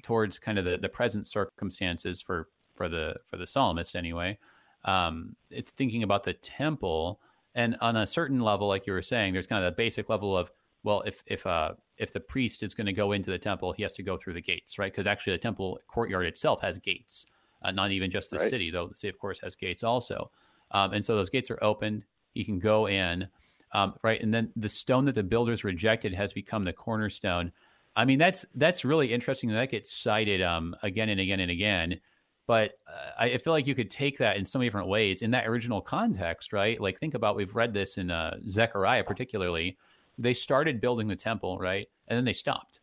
towards 0.03 0.39
kind 0.39 0.59
of 0.59 0.65
the, 0.65 0.79
the 0.79 0.89
present 0.89 1.27
circumstances 1.27 2.21
for 2.21 2.49
for 2.75 2.89
the 2.89 3.15
for 3.25 3.37
the 3.37 3.47
psalmist 3.47 3.97
anyway. 3.97 4.39
Um, 4.85 5.37
it's 5.51 5.71
thinking 5.71 6.03
about 6.03 6.25
the 6.25 6.33
temple 6.35 7.21
and 7.55 7.77
on 7.81 7.97
a 7.97 8.07
certain 8.07 8.41
level, 8.41 8.69
like 8.69 8.87
you 8.87 8.93
were 8.93 9.03
saying, 9.03 9.33
there's 9.33 9.47
kind 9.47 9.65
of 9.65 9.73
a 9.73 9.77
basic 9.77 10.09
level 10.09 10.37
of 10.37 10.51
well, 10.85 11.03
if 11.03 11.23
if 11.27 11.47
uh 11.47 11.75
if 11.99 12.13
the 12.13 12.21
priest 12.21 12.63
is 12.63 12.75
going 12.75 12.87
to 12.87 12.93
go 12.93 13.13
into 13.13 13.31
the 13.31 13.39
temple, 13.39 13.73
he 13.73 13.83
has 13.83 13.93
to 13.95 14.03
go 14.03 14.17
through 14.17 14.33
the 14.33 14.41
gates, 14.41 14.79
right? 14.79 14.91
Because 14.91 15.07
actually, 15.07 15.35
the 15.35 15.43
temple 15.43 15.79
courtyard 15.87 16.27
itself 16.27 16.61
has 16.63 16.79
gates, 16.79 17.27
uh, 17.63 17.71
not 17.71 17.93
even 17.93 18.11
just 18.11 18.31
the 18.31 18.39
right. 18.39 18.51
city, 18.51 18.71
though 18.71 18.89
the 18.89 18.97
city, 18.97 19.11
of 19.11 19.19
course, 19.19 19.39
has 19.41 19.55
gates 19.55 19.85
also. 19.85 20.31
Um, 20.73 20.93
and 20.95 21.05
so 21.05 21.15
those 21.15 21.31
gates 21.31 21.51
are 21.51 21.63
opened. 21.63 22.05
He 22.35 22.45
can 22.45 22.59
go 22.59 22.89
in, 22.89 23.29
um, 23.73 23.95
right? 24.03 24.21
And 24.21 24.33
then 24.33 24.53
the 24.57 24.69
stone 24.69 25.05
that 25.07 25.15
the 25.15 25.23
builders 25.23 25.65
rejected 25.65 26.15
has 26.15 26.33
become 26.33 26.65
the 26.65 26.73
cornerstone. 26.73 27.53
I 27.97 28.05
mean, 28.05 28.19
that's 28.19 28.45
that's 28.55 28.85
really 28.85 29.13
interesting. 29.13 29.51
That 29.51 29.71
gets 29.71 29.93
cited 29.93 30.43
um, 30.43 30.75
again 30.83 31.09
and 31.09 31.21
again 31.21 31.41
and 31.41 31.51
again. 31.51 32.01
But 32.47 32.73
uh, 32.87 33.11
I 33.19 33.39
feel 33.39 33.53
like 33.53 33.67
you 33.67 33.75
could 33.75 33.91
take 33.91 34.19
that 34.19 34.37
in 34.37 34.45
so 34.45 34.59
many 34.59 34.69
different 34.69 34.89
ways 34.89 35.23
in 35.23 35.31
that 35.31 35.47
original 35.47 35.81
context, 35.81 36.53
right? 36.53 36.81
Like 36.81 36.99
think 36.99 37.15
about 37.15 37.37
we've 37.37 37.55
read 37.55 37.73
this 37.73 37.99
in 37.99 38.11
uh, 38.11 38.37
Zechariah 38.49 39.05
particularly. 39.05 39.79
They 40.19 40.35
started 40.35 40.81
building 40.81 41.09
the 41.09 41.17
temple, 41.17 41.59
right, 41.59 41.87
and 42.09 42.17
then 42.17 42.25
they 42.25 42.33
stopped, 42.33 42.81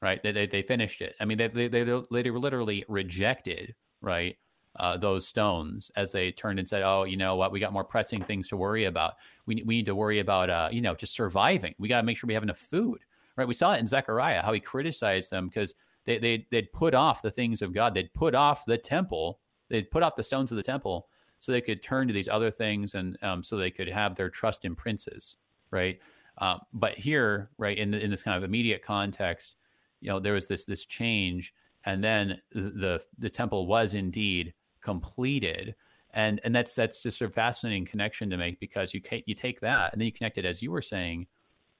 right? 0.00 0.22
They 0.22 0.32
they, 0.32 0.46
they 0.46 0.62
finished 0.62 1.00
it. 1.00 1.14
I 1.20 1.24
mean, 1.24 1.38
they 1.38 1.48
they 1.48 1.68
they, 1.68 1.84
they 1.84 2.30
literally 2.30 2.84
rejected, 2.88 3.74
right, 4.00 4.36
uh, 4.76 4.96
those 4.96 5.26
stones 5.26 5.90
as 5.96 6.12
they 6.12 6.32
turned 6.32 6.58
and 6.58 6.68
said, 6.68 6.82
"Oh, 6.82 7.04
you 7.04 7.16
know 7.16 7.36
what? 7.36 7.52
We 7.52 7.60
got 7.60 7.72
more 7.72 7.84
pressing 7.84 8.22
things 8.24 8.48
to 8.48 8.56
worry 8.56 8.84
about. 8.84 9.14
We 9.46 9.62
we 9.66 9.76
need 9.76 9.86
to 9.86 9.94
worry 9.94 10.20
about, 10.20 10.50
uh, 10.50 10.68
you 10.72 10.80
know, 10.80 10.94
just 10.94 11.12
surviving. 11.12 11.74
We 11.78 11.88
got 11.88 11.98
to 11.98 12.06
make 12.06 12.16
sure 12.16 12.28
we 12.28 12.34
have 12.34 12.42
enough 12.42 12.58
food." 12.58 13.00
Right? 13.36 13.48
We 13.48 13.54
saw 13.54 13.72
it 13.72 13.78
in 13.78 13.86
Zechariah 13.86 14.42
how 14.42 14.52
he 14.52 14.60
criticized 14.60 15.30
them 15.30 15.48
because 15.48 15.74
they, 16.04 16.18
they, 16.18 16.46
they'd 16.50 16.72
put 16.72 16.94
off 16.94 17.22
the 17.22 17.30
things 17.30 17.62
of 17.62 17.72
God. 17.72 17.94
They'd 17.94 18.12
put 18.12 18.34
off 18.34 18.66
the 18.66 18.78
temple. 18.78 19.40
They'd 19.68 19.90
put 19.90 20.02
off 20.02 20.16
the 20.16 20.24
stones 20.24 20.50
of 20.50 20.56
the 20.56 20.62
temple 20.62 21.08
so 21.40 21.50
they 21.50 21.60
could 21.60 21.82
turn 21.82 22.06
to 22.08 22.14
these 22.14 22.28
other 22.28 22.50
things 22.50 22.94
and 22.94 23.16
um, 23.22 23.42
so 23.42 23.56
they 23.56 23.70
could 23.70 23.88
have 23.88 24.14
their 24.14 24.30
trust 24.30 24.64
in 24.64 24.76
princes, 24.76 25.36
right? 25.70 25.98
Um, 26.38 26.60
but 26.72 26.96
here, 26.96 27.50
right, 27.58 27.76
in, 27.76 27.94
in 27.94 28.10
this 28.10 28.22
kind 28.22 28.36
of 28.36 28.44
immediate 28.44 28.84
context, 28.84 29.56
you 30.00 30.08
know, 30.08 30.18
there 30.18 30.34
was 30.34 30.46
this 30.46 30.64
this 30.64 30.84
change, 30.84 31.54
and 31.84 32.02
then 32.02 32.40
the 32.52 33.00
the 33.18 33.30
temple 33.30 33.66
was 33.66 33.94
indeed 33.94 34.52
completed, 34.82 35.74
and 36.12 36.40
and 36.44 36.54
that's 36.54 36.74
that's 36.74 37.02
just 37.02 37.22
a 37.22 37.28
fascinating 37.28 37.86
connection 37.86 38.30
to 38.30 38.36
make 38.36 38.60
because 38.60 38.92
you 38.92 39.00
you 39.26 39.34
take 39.34 39.60
that 39.60 39.92
and 39.92 40.00
then 40.00 40.06
you 40.06 40.12
connect 40.12 40.38
it 40.38 40.44
as 40.44 40.62
you 40.62 40.70
were 40.70 40.82
saying 40.82 41.26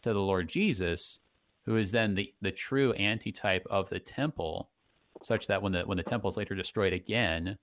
to 0.02 0.12
the 0.12 0.20
Lord 0.20 0.48
Jesus, 0.48 1.20
who 1.64 1.76
is 1.76 1.90
then 1.90 2.14
the, 2.14 2.32
the 2.40 2.50
true 2.50 2.92
antitype 2.94 3.66
of 3.70 3.88
the 3.88 4.00
temple, 4.00 4.70
such 5.22 5.46
that 5.46 5.62
when 5.62 5.72
the 5.72 5.82
when 5.82 5.96
the 5.98 6.02
temple 6.02 6.30
is 6.30 6.36
later 6.36 6.54
destroyed 6.54 6.92
again, 6.92 7.58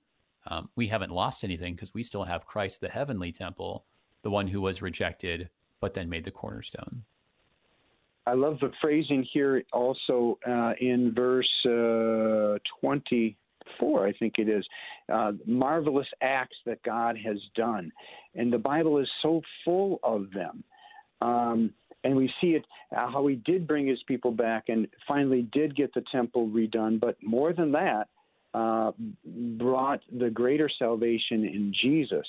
um, 0.48 0.70
we 0.76 0.88
haven't 0.88 1.12
lost 1.12 1.44
anything 1.44 1.76
because 1.76 1.94
we 1.94 2.04
still 2.04 2.24
have 2.24 2.46
Christ, 2.46 2.82
the 2.82 2.90
heavenly 2.90 3.32
temple, 3.32 3.86
the 4.22 4.30
one 4.30 4.48
who 4.48 4.62
was 4.62 4.82
rejected 4.82 5.50
but 5.80 5.94
then 5.94 6.10
made 6.10 6.26
the 6.26 6.32
cornerstone. 6.32 7.04
I 8.26 8.34
love 8.34 8.60
the 8.60 8.72
phrasing 8.82 9.26
here 9.34 9.64
also 9.74 10.38
uh, 10.48 10.74
in 10.80 11.14
verse 11.16 11.50
uh, 11.66 12.60
24, 13.78 14.08
I 14.08 14.14
think 14.14 14.36
it 14.38 14.50
is. 14.50 14.66
Uh, 15.12 15.34
marvelous 15.46 16.08
acts 16.22 16.58
that 16.66 16.82
God 16.84 17.18
has 17.24 17.38
done. 17.56 17.92
And 18.36 18.52
the 18.52 18.58
Bible 18.58 19.00
is 19.00 19.08
so 19.22 19.42
full 19.66 20.00
of 20.04 20.28
them. 20.32 20.64
Um, 21.22 21.74
and 22.04 22.16
we 22.16 22.32
see 22.40 22.52
it 22.52 22.66
uh, 22.96 23.12
how 23.12 23.28
he 23.28 23.36
did 23.36 23.68
bring 23.68 23.86
his 23.86 24.02
people 24.08 24.32
back 24.32 24.70
and 24.70 24.88
finally 25.08 25.48
did 25.52 25.76
get 25.76 25.94
the 25.94 26.04
temple 26.12 26.48
redone. 26.48 27.00
But 27.00 27.18
more 27.22 27.54
than 27.54 27.72
that, 27.74 28.08
uh, 28.54 28.92
brought 29.26 30.02
the 30.18 30.30
greater 30.30 30.70
salvation 30.80 31.46
in 31.46 31.74
Jesus. 31.82 32.26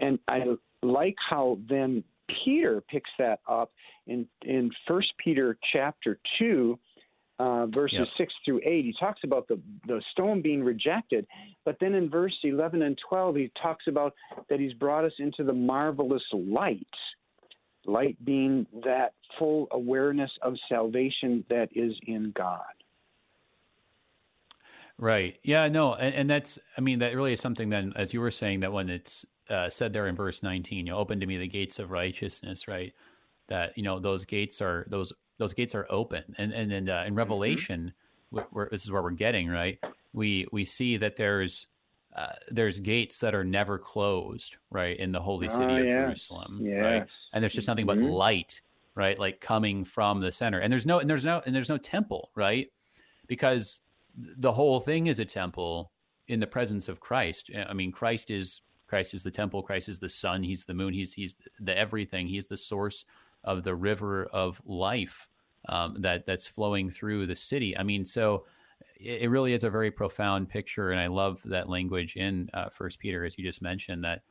And 0.00 0.18
I 0.26 0.44
like 0.82 1.14
how 1.28 1.58
then 1.68 2.02
Peter 2.44 2.82
picks 2.90 3.10
that 3.18 3.40
up 3.48 3.70
in 4.06 4.26
in 4.42 4.70
First 4.88 5.12
Peter 5.22 5.56
chapter 5.72 6.18
two. 6.38 6.78
Uh, 7.40 7.66
verses 7.66 7.98
yep. 7.98 8.08
6 8.16 8.34
through 8.44 8.60
8, 8.64 8.84
he 8.84 8.94
talks 8.98 9.20
about 9.24 9.48
the, 9.48 9.60
the 9.88 10.00
stone 10.12 10.40
being 10.40 10.62
rejected. 10.62 11.26
But 11.64 11.76
then 11.80 11.94
in 11.94 12.08
verse 12.08 12.34
11 12.44 12.82
and 12.82 12.96
12, 13.08 13.36
he 13.36 13.52
talks 13.60 13.86
about 13.88 14.14
that 14.48 14.60
he's 14.60 14.72
brought 14.74 15.04
us 15.04 15.12
into 15.18 15.42
the 15.42 15.52
marvelous 15.52 16.22
light 16.32 16.86
light 17.86 18.16
being 18.24 18.66
that 18.84 19.14
full 19.38 19.68
awareness 19.70 20.30
of 20.42 20.54
salvation 20.68 21.44
that 21.48 21.68
is 21.74 21.92
in 22.06 22.32
God. 22.36 22.60
Right. 24.98 25.38
Yeah. 25.42 25.68
No. 25.68 25.94
And, 25.94 26.14
and, 26.14 26.30
that's. 26.30 26.58
I 26.78 26.80
mean, 26.80 27.00
that 27.00 27.14
really 27.16 27.32
is 27.32 27.40
something. 27.40 27.68
Then, 27.68 27.92
as 27.96 28.14
you 28.14 28.20
were 28.20 28.30
saying, 28.30 28.60
that 28.60 28.72
when 28.72 28.88
it's 28.88 29.24
uh, 29.50 29.68
said 29.68 29.92
there 29.92 30.06
in 30.06 30.14
verse 30.14 30.42
nineteen, 30.42 30.86
you 30.86 30.92
know, 30.92 30.98
open 30.98 31.18
to 31.18 31.26
me 31.26 31.36
the 31.36 31.48
gates 31.48 31.80
of 31.80 31.90
righteousness. 31.90 32.68
Right. 32.68 32.92
That 33.48 33.76
you 33.76 33.82
know 33.82 33.98
those 33.98 34.24
gates 34.24 34.62
are 34.62 34.86
those 34.88 35.12
those 35.38 35.52
gates 35.54 35.74
are 35.74 35.86
open, 35.90 36.22
and 36.38 36.52
and 36.52 36.70
then 36.70 36.88
uh, 36.88 37.02
in 37.02 37.08
Mm-hmm. 37.08 37.18
Revelation, 37.18 37.92
where, 38.30 38.68
this 38.70 38.84
is 38.84 38.90
where 38.92 39.02
we're 39.02 39.10
getting 39.10 39.48
right. 39.48 39.78
We 40.12 40.46
we 40.52 40.64
see 40.64 40.96
that 40.98 41.16
there's 41.16 41.66
uh, 42.14 42.32
there's 42.50 42.78
gates 42.78 43.18
that 43.20 43.34
are 43.34 43.42
never 43.44 43.78
closed, 43.78 44.56
right, 44.70 44.96
in 44.98 45.10
the 45.10 45.20
holy 45.20 45.48
city 45.48 45.64
Oh, 45.64 45.80
of 45.80 45.86
yes. 45.86 45.92
Jerusalem, 45.94 46.60
right? 46.64 47.06
And 47.32 47.42
there's 47.42 47.54
just 47.54 47.66
nothing 47.66 47.86
but 47.86 47.98
Mhm. 47.98 48.12
light, 48.12 48.60
right, 48.94 49.18
like 49.18 49.40
coming 49.40 49.84
from 49.84 50.20
the 50.20 50.30
center. 50.30 50.60
And 50.60 50.72
there's 50.72 50.86
no 50.86 51.00
and 51.00 51.10
there's 51.10 51.24
no 51.24 51.42
and 51.44 51.54
there's 51.54 51.68
no 51.68 51.78
temple, 51.78 52.30
right? 52.36 52.70
Because 53.26 53.80
the 54.16 54.52
whole 54.52 54.78
thing 54.78 55.08
is 55.08 55.18
a 55.18 55.24
temple 55.24 55.90
in 56.28 56.38
the 56.38 56.46
presence 56.46 56.88
of 56.88 57.00
Christ. 57.00 57.50
I 57.68 57.72
mean, 57.72 57.90
Christ 57.90 58.30
is 58.30 58.62
Christ 58.86 59.12
is 59.14 59.24
the 59.24 59.30
temple. 59.32 59.62
Christ 59.64 59.88
is 59.88 59.98
the 59.98 60.08
sun. 60.08 60.42
He's 60.44 60.64
the 60.64 60.74
moon. 60.74 60.94
He's 60.94 61.12
he's 61.12 61.34
the 61.58 61.76
everything. 61.76 62.28
He's 62.28 62.46
the 62.46 62.56
source 62.56 63.06
of 63.44 63.62
the 63.62 63.74
river 63.74 64.24
of 64.26 64.60
life 64.64 65.28
um, 65.68 65.96
that 66.00 66.26
that's 66.26 66.46
flowing 66.46 66.90
through 66.90 67.26
the 67.26 67.36
city. 67.36 67.76
I 67.76 67.82
mean, 67.82 68.04
so 68.04 68.44
it, 68.98 69.22
it 69.22 69.30
really 69.30 69.52
is 69.52 69.64
a 69.64 69.70
very 69.70 69.90
profound 69.90 70.48
picture, 70.48 70.90
and 70.90 71.00
I 71.00 71.06
love 71.06 71.40
that 71.44 71.68
language 71.68 72.16
in 72.16 72.50
uh, 72.54 72.68
First 72.68 72.98
Peter, 72.98 73.24
as 73.24 73.38
you 73.38 73.44
just 73.44 73.62
mentioned, 73.62 74.04
that 74.04 74.22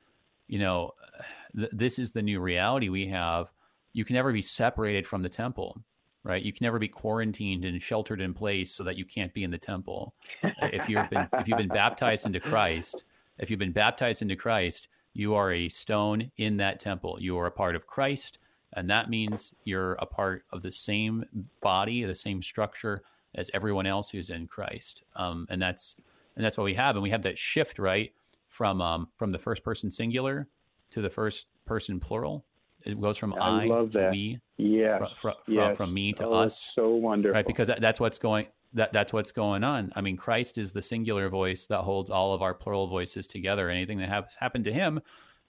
you 0.48 0.60
know 0.60 0.92
th- 1.56 1.72
this 1.72 2.00
is 2.00 2.12
the 2.12 2.22
new 2.22 2.40
reality 2.40 2.90
we 2.90 3.08
have. 3.08 3.48
You 3.94 4.06
can 4.06 4.16
never 4.16 4.32
be 4.32 4.42
separated 4.42 5.06
from 5.06 5.22
the 5.22 5.30
temple, 5.30 5.82
right? 6.24 6.42
You 6.42 6.52
can 6.52 6.66
never 6.66 6.80
be 6.80 6.88
quarantined 6.88 7.64
and 7.64 7.82
sheltered 7.82 8.22
in 8.22 8.34
place 8.34 8.74
so 8.74 8.84
that 8.84 8.98
you 8.98 9.06
can't 9.06 9.34
be 9.34 9.44
in 9.44 9.52
the 9.52 9.58
temple. 9.58 10.16
if 10.44 10.90
you've 10.90 11.10
been 11.10 11.28
if 11.34 11.48
you've 11.48 11.58
been 11.58 11.68
baptized 11.68 12.26
into 12.26 12.40
Christ, 12.40 13.04
if 13.38 13.50
you've 13.50 13.60
been 13.60 13.72
baptized 13.72 14.22
into 14.22 14.36
Christ, 14.36 14.88
you 15.14 15.36
are 15.36 15.54
a 15.54 15.70
stone 15.70 16.32
in 16.38 16.58
that 16.58 16.80
temple. 16.80 17.18
You 17.20 17.38
are 17.38 17.46
a 17.46 17.52
part 17.52 17.76
of 17.76 17.88
Christ, 17.88 18.40
and 18.76 18.90
that 18.90 19.10
means 19.10 19.54
you're 19.64 19.94
a 19.94 20.06
part 20.06 20.44
of 20.52 20.62
the 20.62 20.72
same 20.72 21.26
body, 21.62 22.04
the 22.04 22.16
same 22.16 22.42
structure 22.42 23.02
as 23.36 23.50
everyone 23.54 23.86
else 23.86 24.10
who's 24.10 24.30
in 24.30 24.48
Christ. 24.48 25.04
Um, 25.16 25.48
and 25.50 25.62
that's 25.62 25.96
and 26.36 26.44
that's 26.44 26.58
what 26.58 26.64
we 26.64 26.74
have, 26.74 26.96
and 26.96 27.04
we 27.04 27.12
have 27.12 27.24
that 27.24 27.38
shift 27.38 27.80
right 27.80 28.12
from 28.50 28.82
um, 28.82 29.08
from 29.18 29.32
the 29.32 29.40
first 29.40 29.64
person 29.64 29.92
singular 29.92 30.48
to 30.92 31.02
the 31.02 31.10
first 31.10 31.48
person 31.66 32.00
plural. 32.00 32.46
It 32.86 33.00
goes 33.00 33.18
from 33.18 33.34
I 33.36 33.64
I, 33.64 33.66
love 33.66 33.92
to 33.92 33.98
that. 34.00 34.12
we, 34.12 34.40
yeah, 34.58 34.98
fro- 34.98 35.08
from, 35.22 35.34
yes. 35.48 35.78
from 35.78 35.94
me 35.94 36.14
to 36.14 36.26
oh, 36.26 36.34
us 36.34 36.74
so 36.76 36.90
wonderful. 36.90 37.36
right 37.36 37.48
because 37.48 37.68
that, 37.70 37.82
that's 37.82 38.00
what's 38.00 38.20
going 38.20 38.48
that 38.74 38.92
that's 38.92 39.14
what's 39.14 39.32
going 39.32 39.64
on 39.64 39.92
i 39.96 40.02
mean 40.02 40.18
christ 40.18 40.58
is 40.58 40.72
the 40.72 40.82
singular 40.82 41.30
voice 41.30 41.68
that 41.68 41.80
holds 41.80 42.10
all 42.10 42.34
of 42.34 42.42
our 42.42 42.54
plural 42.54 42.88
voices 42.88 43.28
together 43.28 43.70
anything 43.70 44.00
that 44.00 44.10
has 44.10 44.36
happened 44.38 44.66
to 44.66 44.74
him 44.74 45.00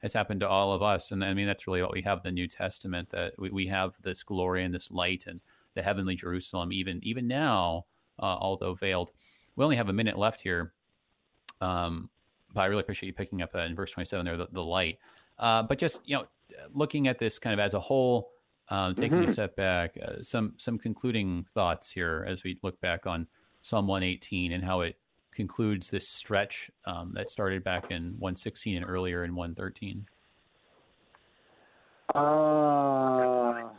has 0.05 0.13
happened 0.13 0.39
to 0.41 0.49
all 0.49 0.73
of 0.73 0.83
us 0.83 1.11
and 1.11 1.25
i 1.25 1.35
mean 1.35 1.47
that's 1.47 1.67
really 1.67 1.83
what 1.83 1.93
we 1.93 2.03
have 2.03 2.23
the 2.23 2.31
new 2.31 2.47
testament 2.47 3.09
that 3.11 3.33
we, 3.39 3.51
we 3.51 3.67
have 3.67 3.95
this 4.03 4.23
glory 4.23 4.65
and 4.65 4.73
this 4.75 4.91
light 4.91 5.25
and 5.27 5.41
the 5.75 5.83
heavenly 5.83 6.15
jerusalem 6.15 6.73
even 6.73 7.01
even 7.03 7.27
now 7.27 7.85
uh, 8.21 8.37
although 8.39 8.75
veiled 8.75 9.11
we 9.57 9.65
only 9.65 9.77
have 9.77 9.89
a 9.89 9.93
minute 9.93 10.19
left 10.19 10.41
here 10.41 10.73
um, 11.61 12.09
but 12.53 12.61
i 12.61 12.67
really 12.67 12.83
appreciate 12.83 13.09
you 13.09 13.13
picking 13.13 13.43
up 13.43 13.51
uh, 13.55 13.61
in 13.61 13.75
verse 13.75 13.91
27 13.91 14.25
there 14.25 14.37
the, 14.37 14.47
the 14.53 14.63
light 14.63 14.99
uh, 15.41 15.63
but 15.63 15.79
just 15.79 16.01
you 16.05 16.17
know 16.17 16.25
looking 16.73 17.09
at 17.09 17.19
this 17.19 17.39
kind 17.39 17.59
of 17.59 17.65
as 17.65 17.75
a 17.75 17.81
whole 17.81 18.31
um, 18.69 18.95
taking 18.95 19.19
Mhm. 19.19 19.29
a 19.29 19.33
step 19.33 19.57
back, 19.57 19.97
uh, 20.03 20.23
some 20.23 20.55
some 20.57 20.79
concluding 20.79 21.45
thoughts 21.53 21.91
here 21.91 22.25
as 22.27 22.45
we 22.45 22.59
look 22.63 22.81
back 22.81 23.07
on 23.07 23.27
Psalm 23.61 23.87
118 23.87 24.53
and 24.53 24.65
how 24.65 24.81
it 24.81 24.97
concludes 25.35 25.91
this 25.91 26.09
stretch 26.09 26.71
um, 26.87 27.13
that 27.15 27.31
started 27.31 27.65
back 27.65 27.91
in 27.91 28.15
116 28.19 28.77
and 28.77 28.87
earlier 28.89 29.25
in 29.25 29.35
113. 29.35 30.07
Ah, 32.15 33.71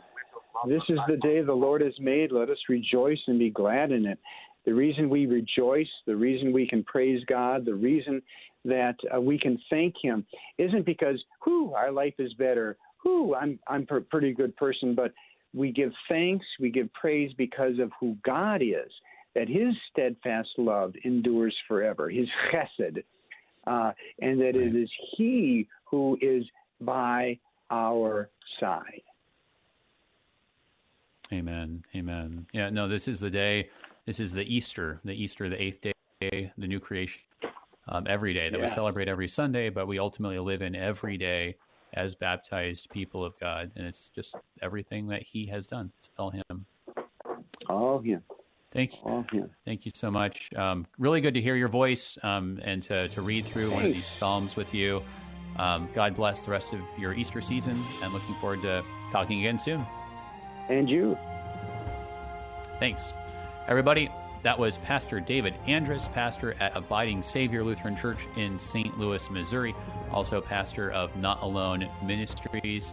this 0.66 0.82
is 0.88 0.98
the 1.08 1.16
day 1.16 1.42
the 1.42 1.52
Lord 1.52 1.80
has 1.80 1.98
made. 2.00 2.32
Let 2.32 2.50
us 2.50 2.58
rejoice 2.68 3.20
and 3.26 3.38
be 3.38 3.50
glad 3.50 3.92
in 3.92 4.06
it. 4.06 4.18
The 4.64 4.74
reason 4.74 5.08
we 5.08 5.26
rejoice, 5.26 5.88
the 6.06 6.16
reason 6.16 6.52
we 6.52 6.66
can 6.66 6.82
praise 6.84 7.22
God, 7.28 7.64
the 7.64 7.74
reason 7.74 8.20
that 8.64 8.96
uh, 9.14 9.20
we 9.20 9.38
can 9.38 9.58
thank 9.70 9.94
Him 10.02 10.26
isn't 10.58 10.84
because, 10.84 11.22
whoo, 11.46 11.72
our 11.72 11.92
life 11.92 12.14
is 12.18 12.32
better. 12.34 12.76
Whoo, 13.04 13.34
I'm 13.34 13.58
I'm 13.68 13.86
a 13.90 14.00
pretty 14.00 14.32
good 14.32 14.56
person, 14.56 14.94
but 14.94 15.12
we 15.54 15.70
give 15.70 15.92
thanks, 16.08 16.44
we 16.60 16.70
give 16.70 16.92
praise 16.92 17.32
because 17.38 17.78
of 17.78 17.90
who 18.00 18.16
God 18.24 18.60
is. 18.60 18.90
That 19.36 19.48
His 19.50 19.74
steadfast 19.92 20.48
love 20.56 20.94
endures 21.04 21.54
forever. 21.68 22.08
His 22.08 22.26
chesed, 22.52 23.04
uh, 23.66 23.92
and 24.18 24.40
that 24.40 24.56
it 24.56 24.74
is 24.74 24.88
He 25.14 25.68
who 25.84 26.16
is 26.22 26.42
by 26.80 27.38
our 27.70 28.30
side. 28.58 29.02
Amen. 31.30 31.84
Amen. 31.94 32.46
Yeah, 32.54 32.70
no, 32.70 32.88
this 32.88 33.08
is 33.08 33.20
the 33.20 33.28
day. 33.28 33.68
This 34.06 34.20
is 34.20 34.32
the 34.32 34.42
Easter, 34.42 35.00
the 35.04 35.12
Easter, 35.12 35.50
the 35.50 35.60
eighth 35.60 35.82
day, 35.82 36.52
the 36.56 36.66
new 36.66 36.80
creation. 36.80 37.20
Um, 37.88 38.06
every 38.08 38.32
day 38.32 38.48
that 38.48 38.58
we 38.58 38.68
celebrate 38.68 39.06
every 39.06 39.28
Sunday, 39.28 39.68
but 39.68 39.86
we 39.86 39.98
ultimately 39.98 40.38
live 40.38 40.62
in 40.62 40.74
every 40.74 41.18
day 41.18 41.56
as 41.92 42.14
baptized 42.14 42.88
people 42.90 43.22
of 43.22 43.38
God, 43.38 43.70
and 43.76 43.86
it's 43.86 44.08
just 44.14 44.34
everything 44.62 45.08
that 45.08 45.22
He 45.22 45.46
has 45.46 45.66
done. 45.66 45.92
It's 45.98 46.08
all 46.18 46.30
Him. 46.30 46.64
All 47.68 47.98
Him. 47.98 48.22
Thank 48.76 49.32
you. 49.32 49.50
Thank 49.64 49.84
you 49.86 49.90
so 49.94 50.10
much. 50.10 50.50
Um, 50.54 50.86
really 50.98 51.20
good 51.22 51.34
to 51.34 51.40
hear 51.40 51.56
your 51.56 51.68
voice 51.68 52.18
um, 52.22 52.60
and 52.62 52.82
to, 52.84 53.08
to 53.08 53.22
read 53.22 53.46
through 53.46 53.70
one 53.70 53.86
of 53.86 53.92
these 53.92 54.06
Psalms 54.06 54.54
with 54.54 54.74
you. 54.74 55.02
Um, 55.58 55.88
God 55.94 56.14
bless 56.14 56.40
the 56.40 56.50
rest 56.50 56.74
of 56.74 56.80
your 56.98 57.14
Easter 57.14 57.40
season 57.40 57.82
and 58.02 58.12
looking 58.12 58.34
forward 58.34 58.60
to 58.62 58.84
talking 59.10 59.40
again 59.40 59.58
soon. 59.58 59.86
And 60.68 60.90
you. 60.90 61.16
Thanks. 62.78 63.12
Everybody, 63.66 64.10
that 64.42 64.58
was 64.58 64.76
Pastor 64.78 65.20
David 65.20 65.54
Andrus, 65.66 66.08
pastor 66.12 66.54
at 66.60 66.76
Abiding 66.76 67.22
Savior 67.22 67.64
Lutheran 67.64 67.96
Church 67.96 68.28
in 68.36 68.58
St. 68.58 68.98
Louis, 68.98 69.30
Missouri, 69.30 69.74
also 70.12 70.40
pastor 70.40 70.92
of 70.92 71.16
Not 71.16 71.42
Alone 71.42 71.88
Ministries. 72.04 72.92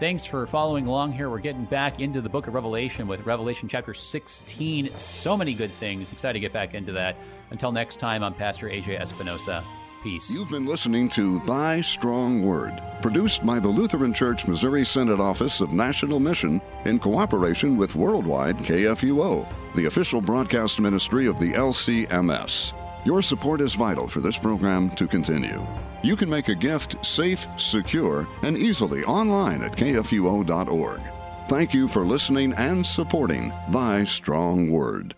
Thanks 0.00 0.24
for 0.24 0.44
following 0.48 0.88
along 0.88 1.12
here. 1.12 1.30
We're 1.30 1.38
getting 1.38 1.66
back 1.66 2.00
into 2.00 2.20
the 2.20 2.28
book 2.28 2.48
of 2.48 2.54
Revelation 2.54 3.06
with 3.06 3.24
Revelation 3.24 3.68
chapter 3.68 3.94
16. 3.94 4.90
So 4.98 5.36
many 5.36 5.54
good 5.54 5.70
things. 5.70 6.10
Excited 6.10 6.32
to 6.32 6.40
get 6.40 6.52
back 6.52 6.74
into 6.74 6.90
that. 6.92 7.16
Until 7.50 7.70
next 7.70 8.00
time, 8.00 8.24
I'm 8.24 8.34
Pastor 8.34 8.68
AJ 8.68 9.00
Espinosa. 9.00 9.62
Peace. 10.02 10.28
You've 10.30 10.50
been 10.50 10.66
listening 10.66 11.08
to 11.10 11.38
Thy 11.46 11.80
Strong 11.80 12.44
Word, 12.44 12.82
produced 13.00 13.46
by 13.46 13.58
the 13.58 13.68
Lutheran 13.68 14.12
Church 14.12 14.46
Missouri 14.46 14.84
Synod 14.84 15.20
Office 15.20 15.60
of 15.60 15.72
National 15.72 16.20
Mission 16.20 16.60
in 16.84 16.98
cooperation 16.98 17.76
with 17.78 17.94
Worldwide 17.94 18.58
KFUO, 18.58 19.48
the 19.76 19.86
official 19.86 20.20
broadcast 20.20 20.78
ministry 20.78 21.26
of 21.26 21.38
the 21.38 21.52
LCMS. 21.52 22.74
Your 23.04 23.20
support 23.20 23.60
is 23.60 23.74
vital 23.74 24.08
for 24.08 24.20
this 24.20 24.38
program 24.38 24.88
to 24.96 25.06
continue. 25.06 25.64
You 26.02 26.16
can 26.16 26.30
make 26.30 26.48
a 26.48 26.54
gift 26.54 27.04
safe, 27.04 27.46
secure, 27.56 28.26
and 28.42 28.56
easily 28.56 29.04
online 29.04 29.62
at 29.62 29.72
kfuo.org. 29.72 31.00
Thank 31.48 31.74
you 31.74 31.86
for 31.86 32.06
listening 32.06 32.54
and 32.54 32.86
supporting 32.86 33.52
Thy 33.70 34.04
Strong 34.04 34.70
Word. 34.70 35.14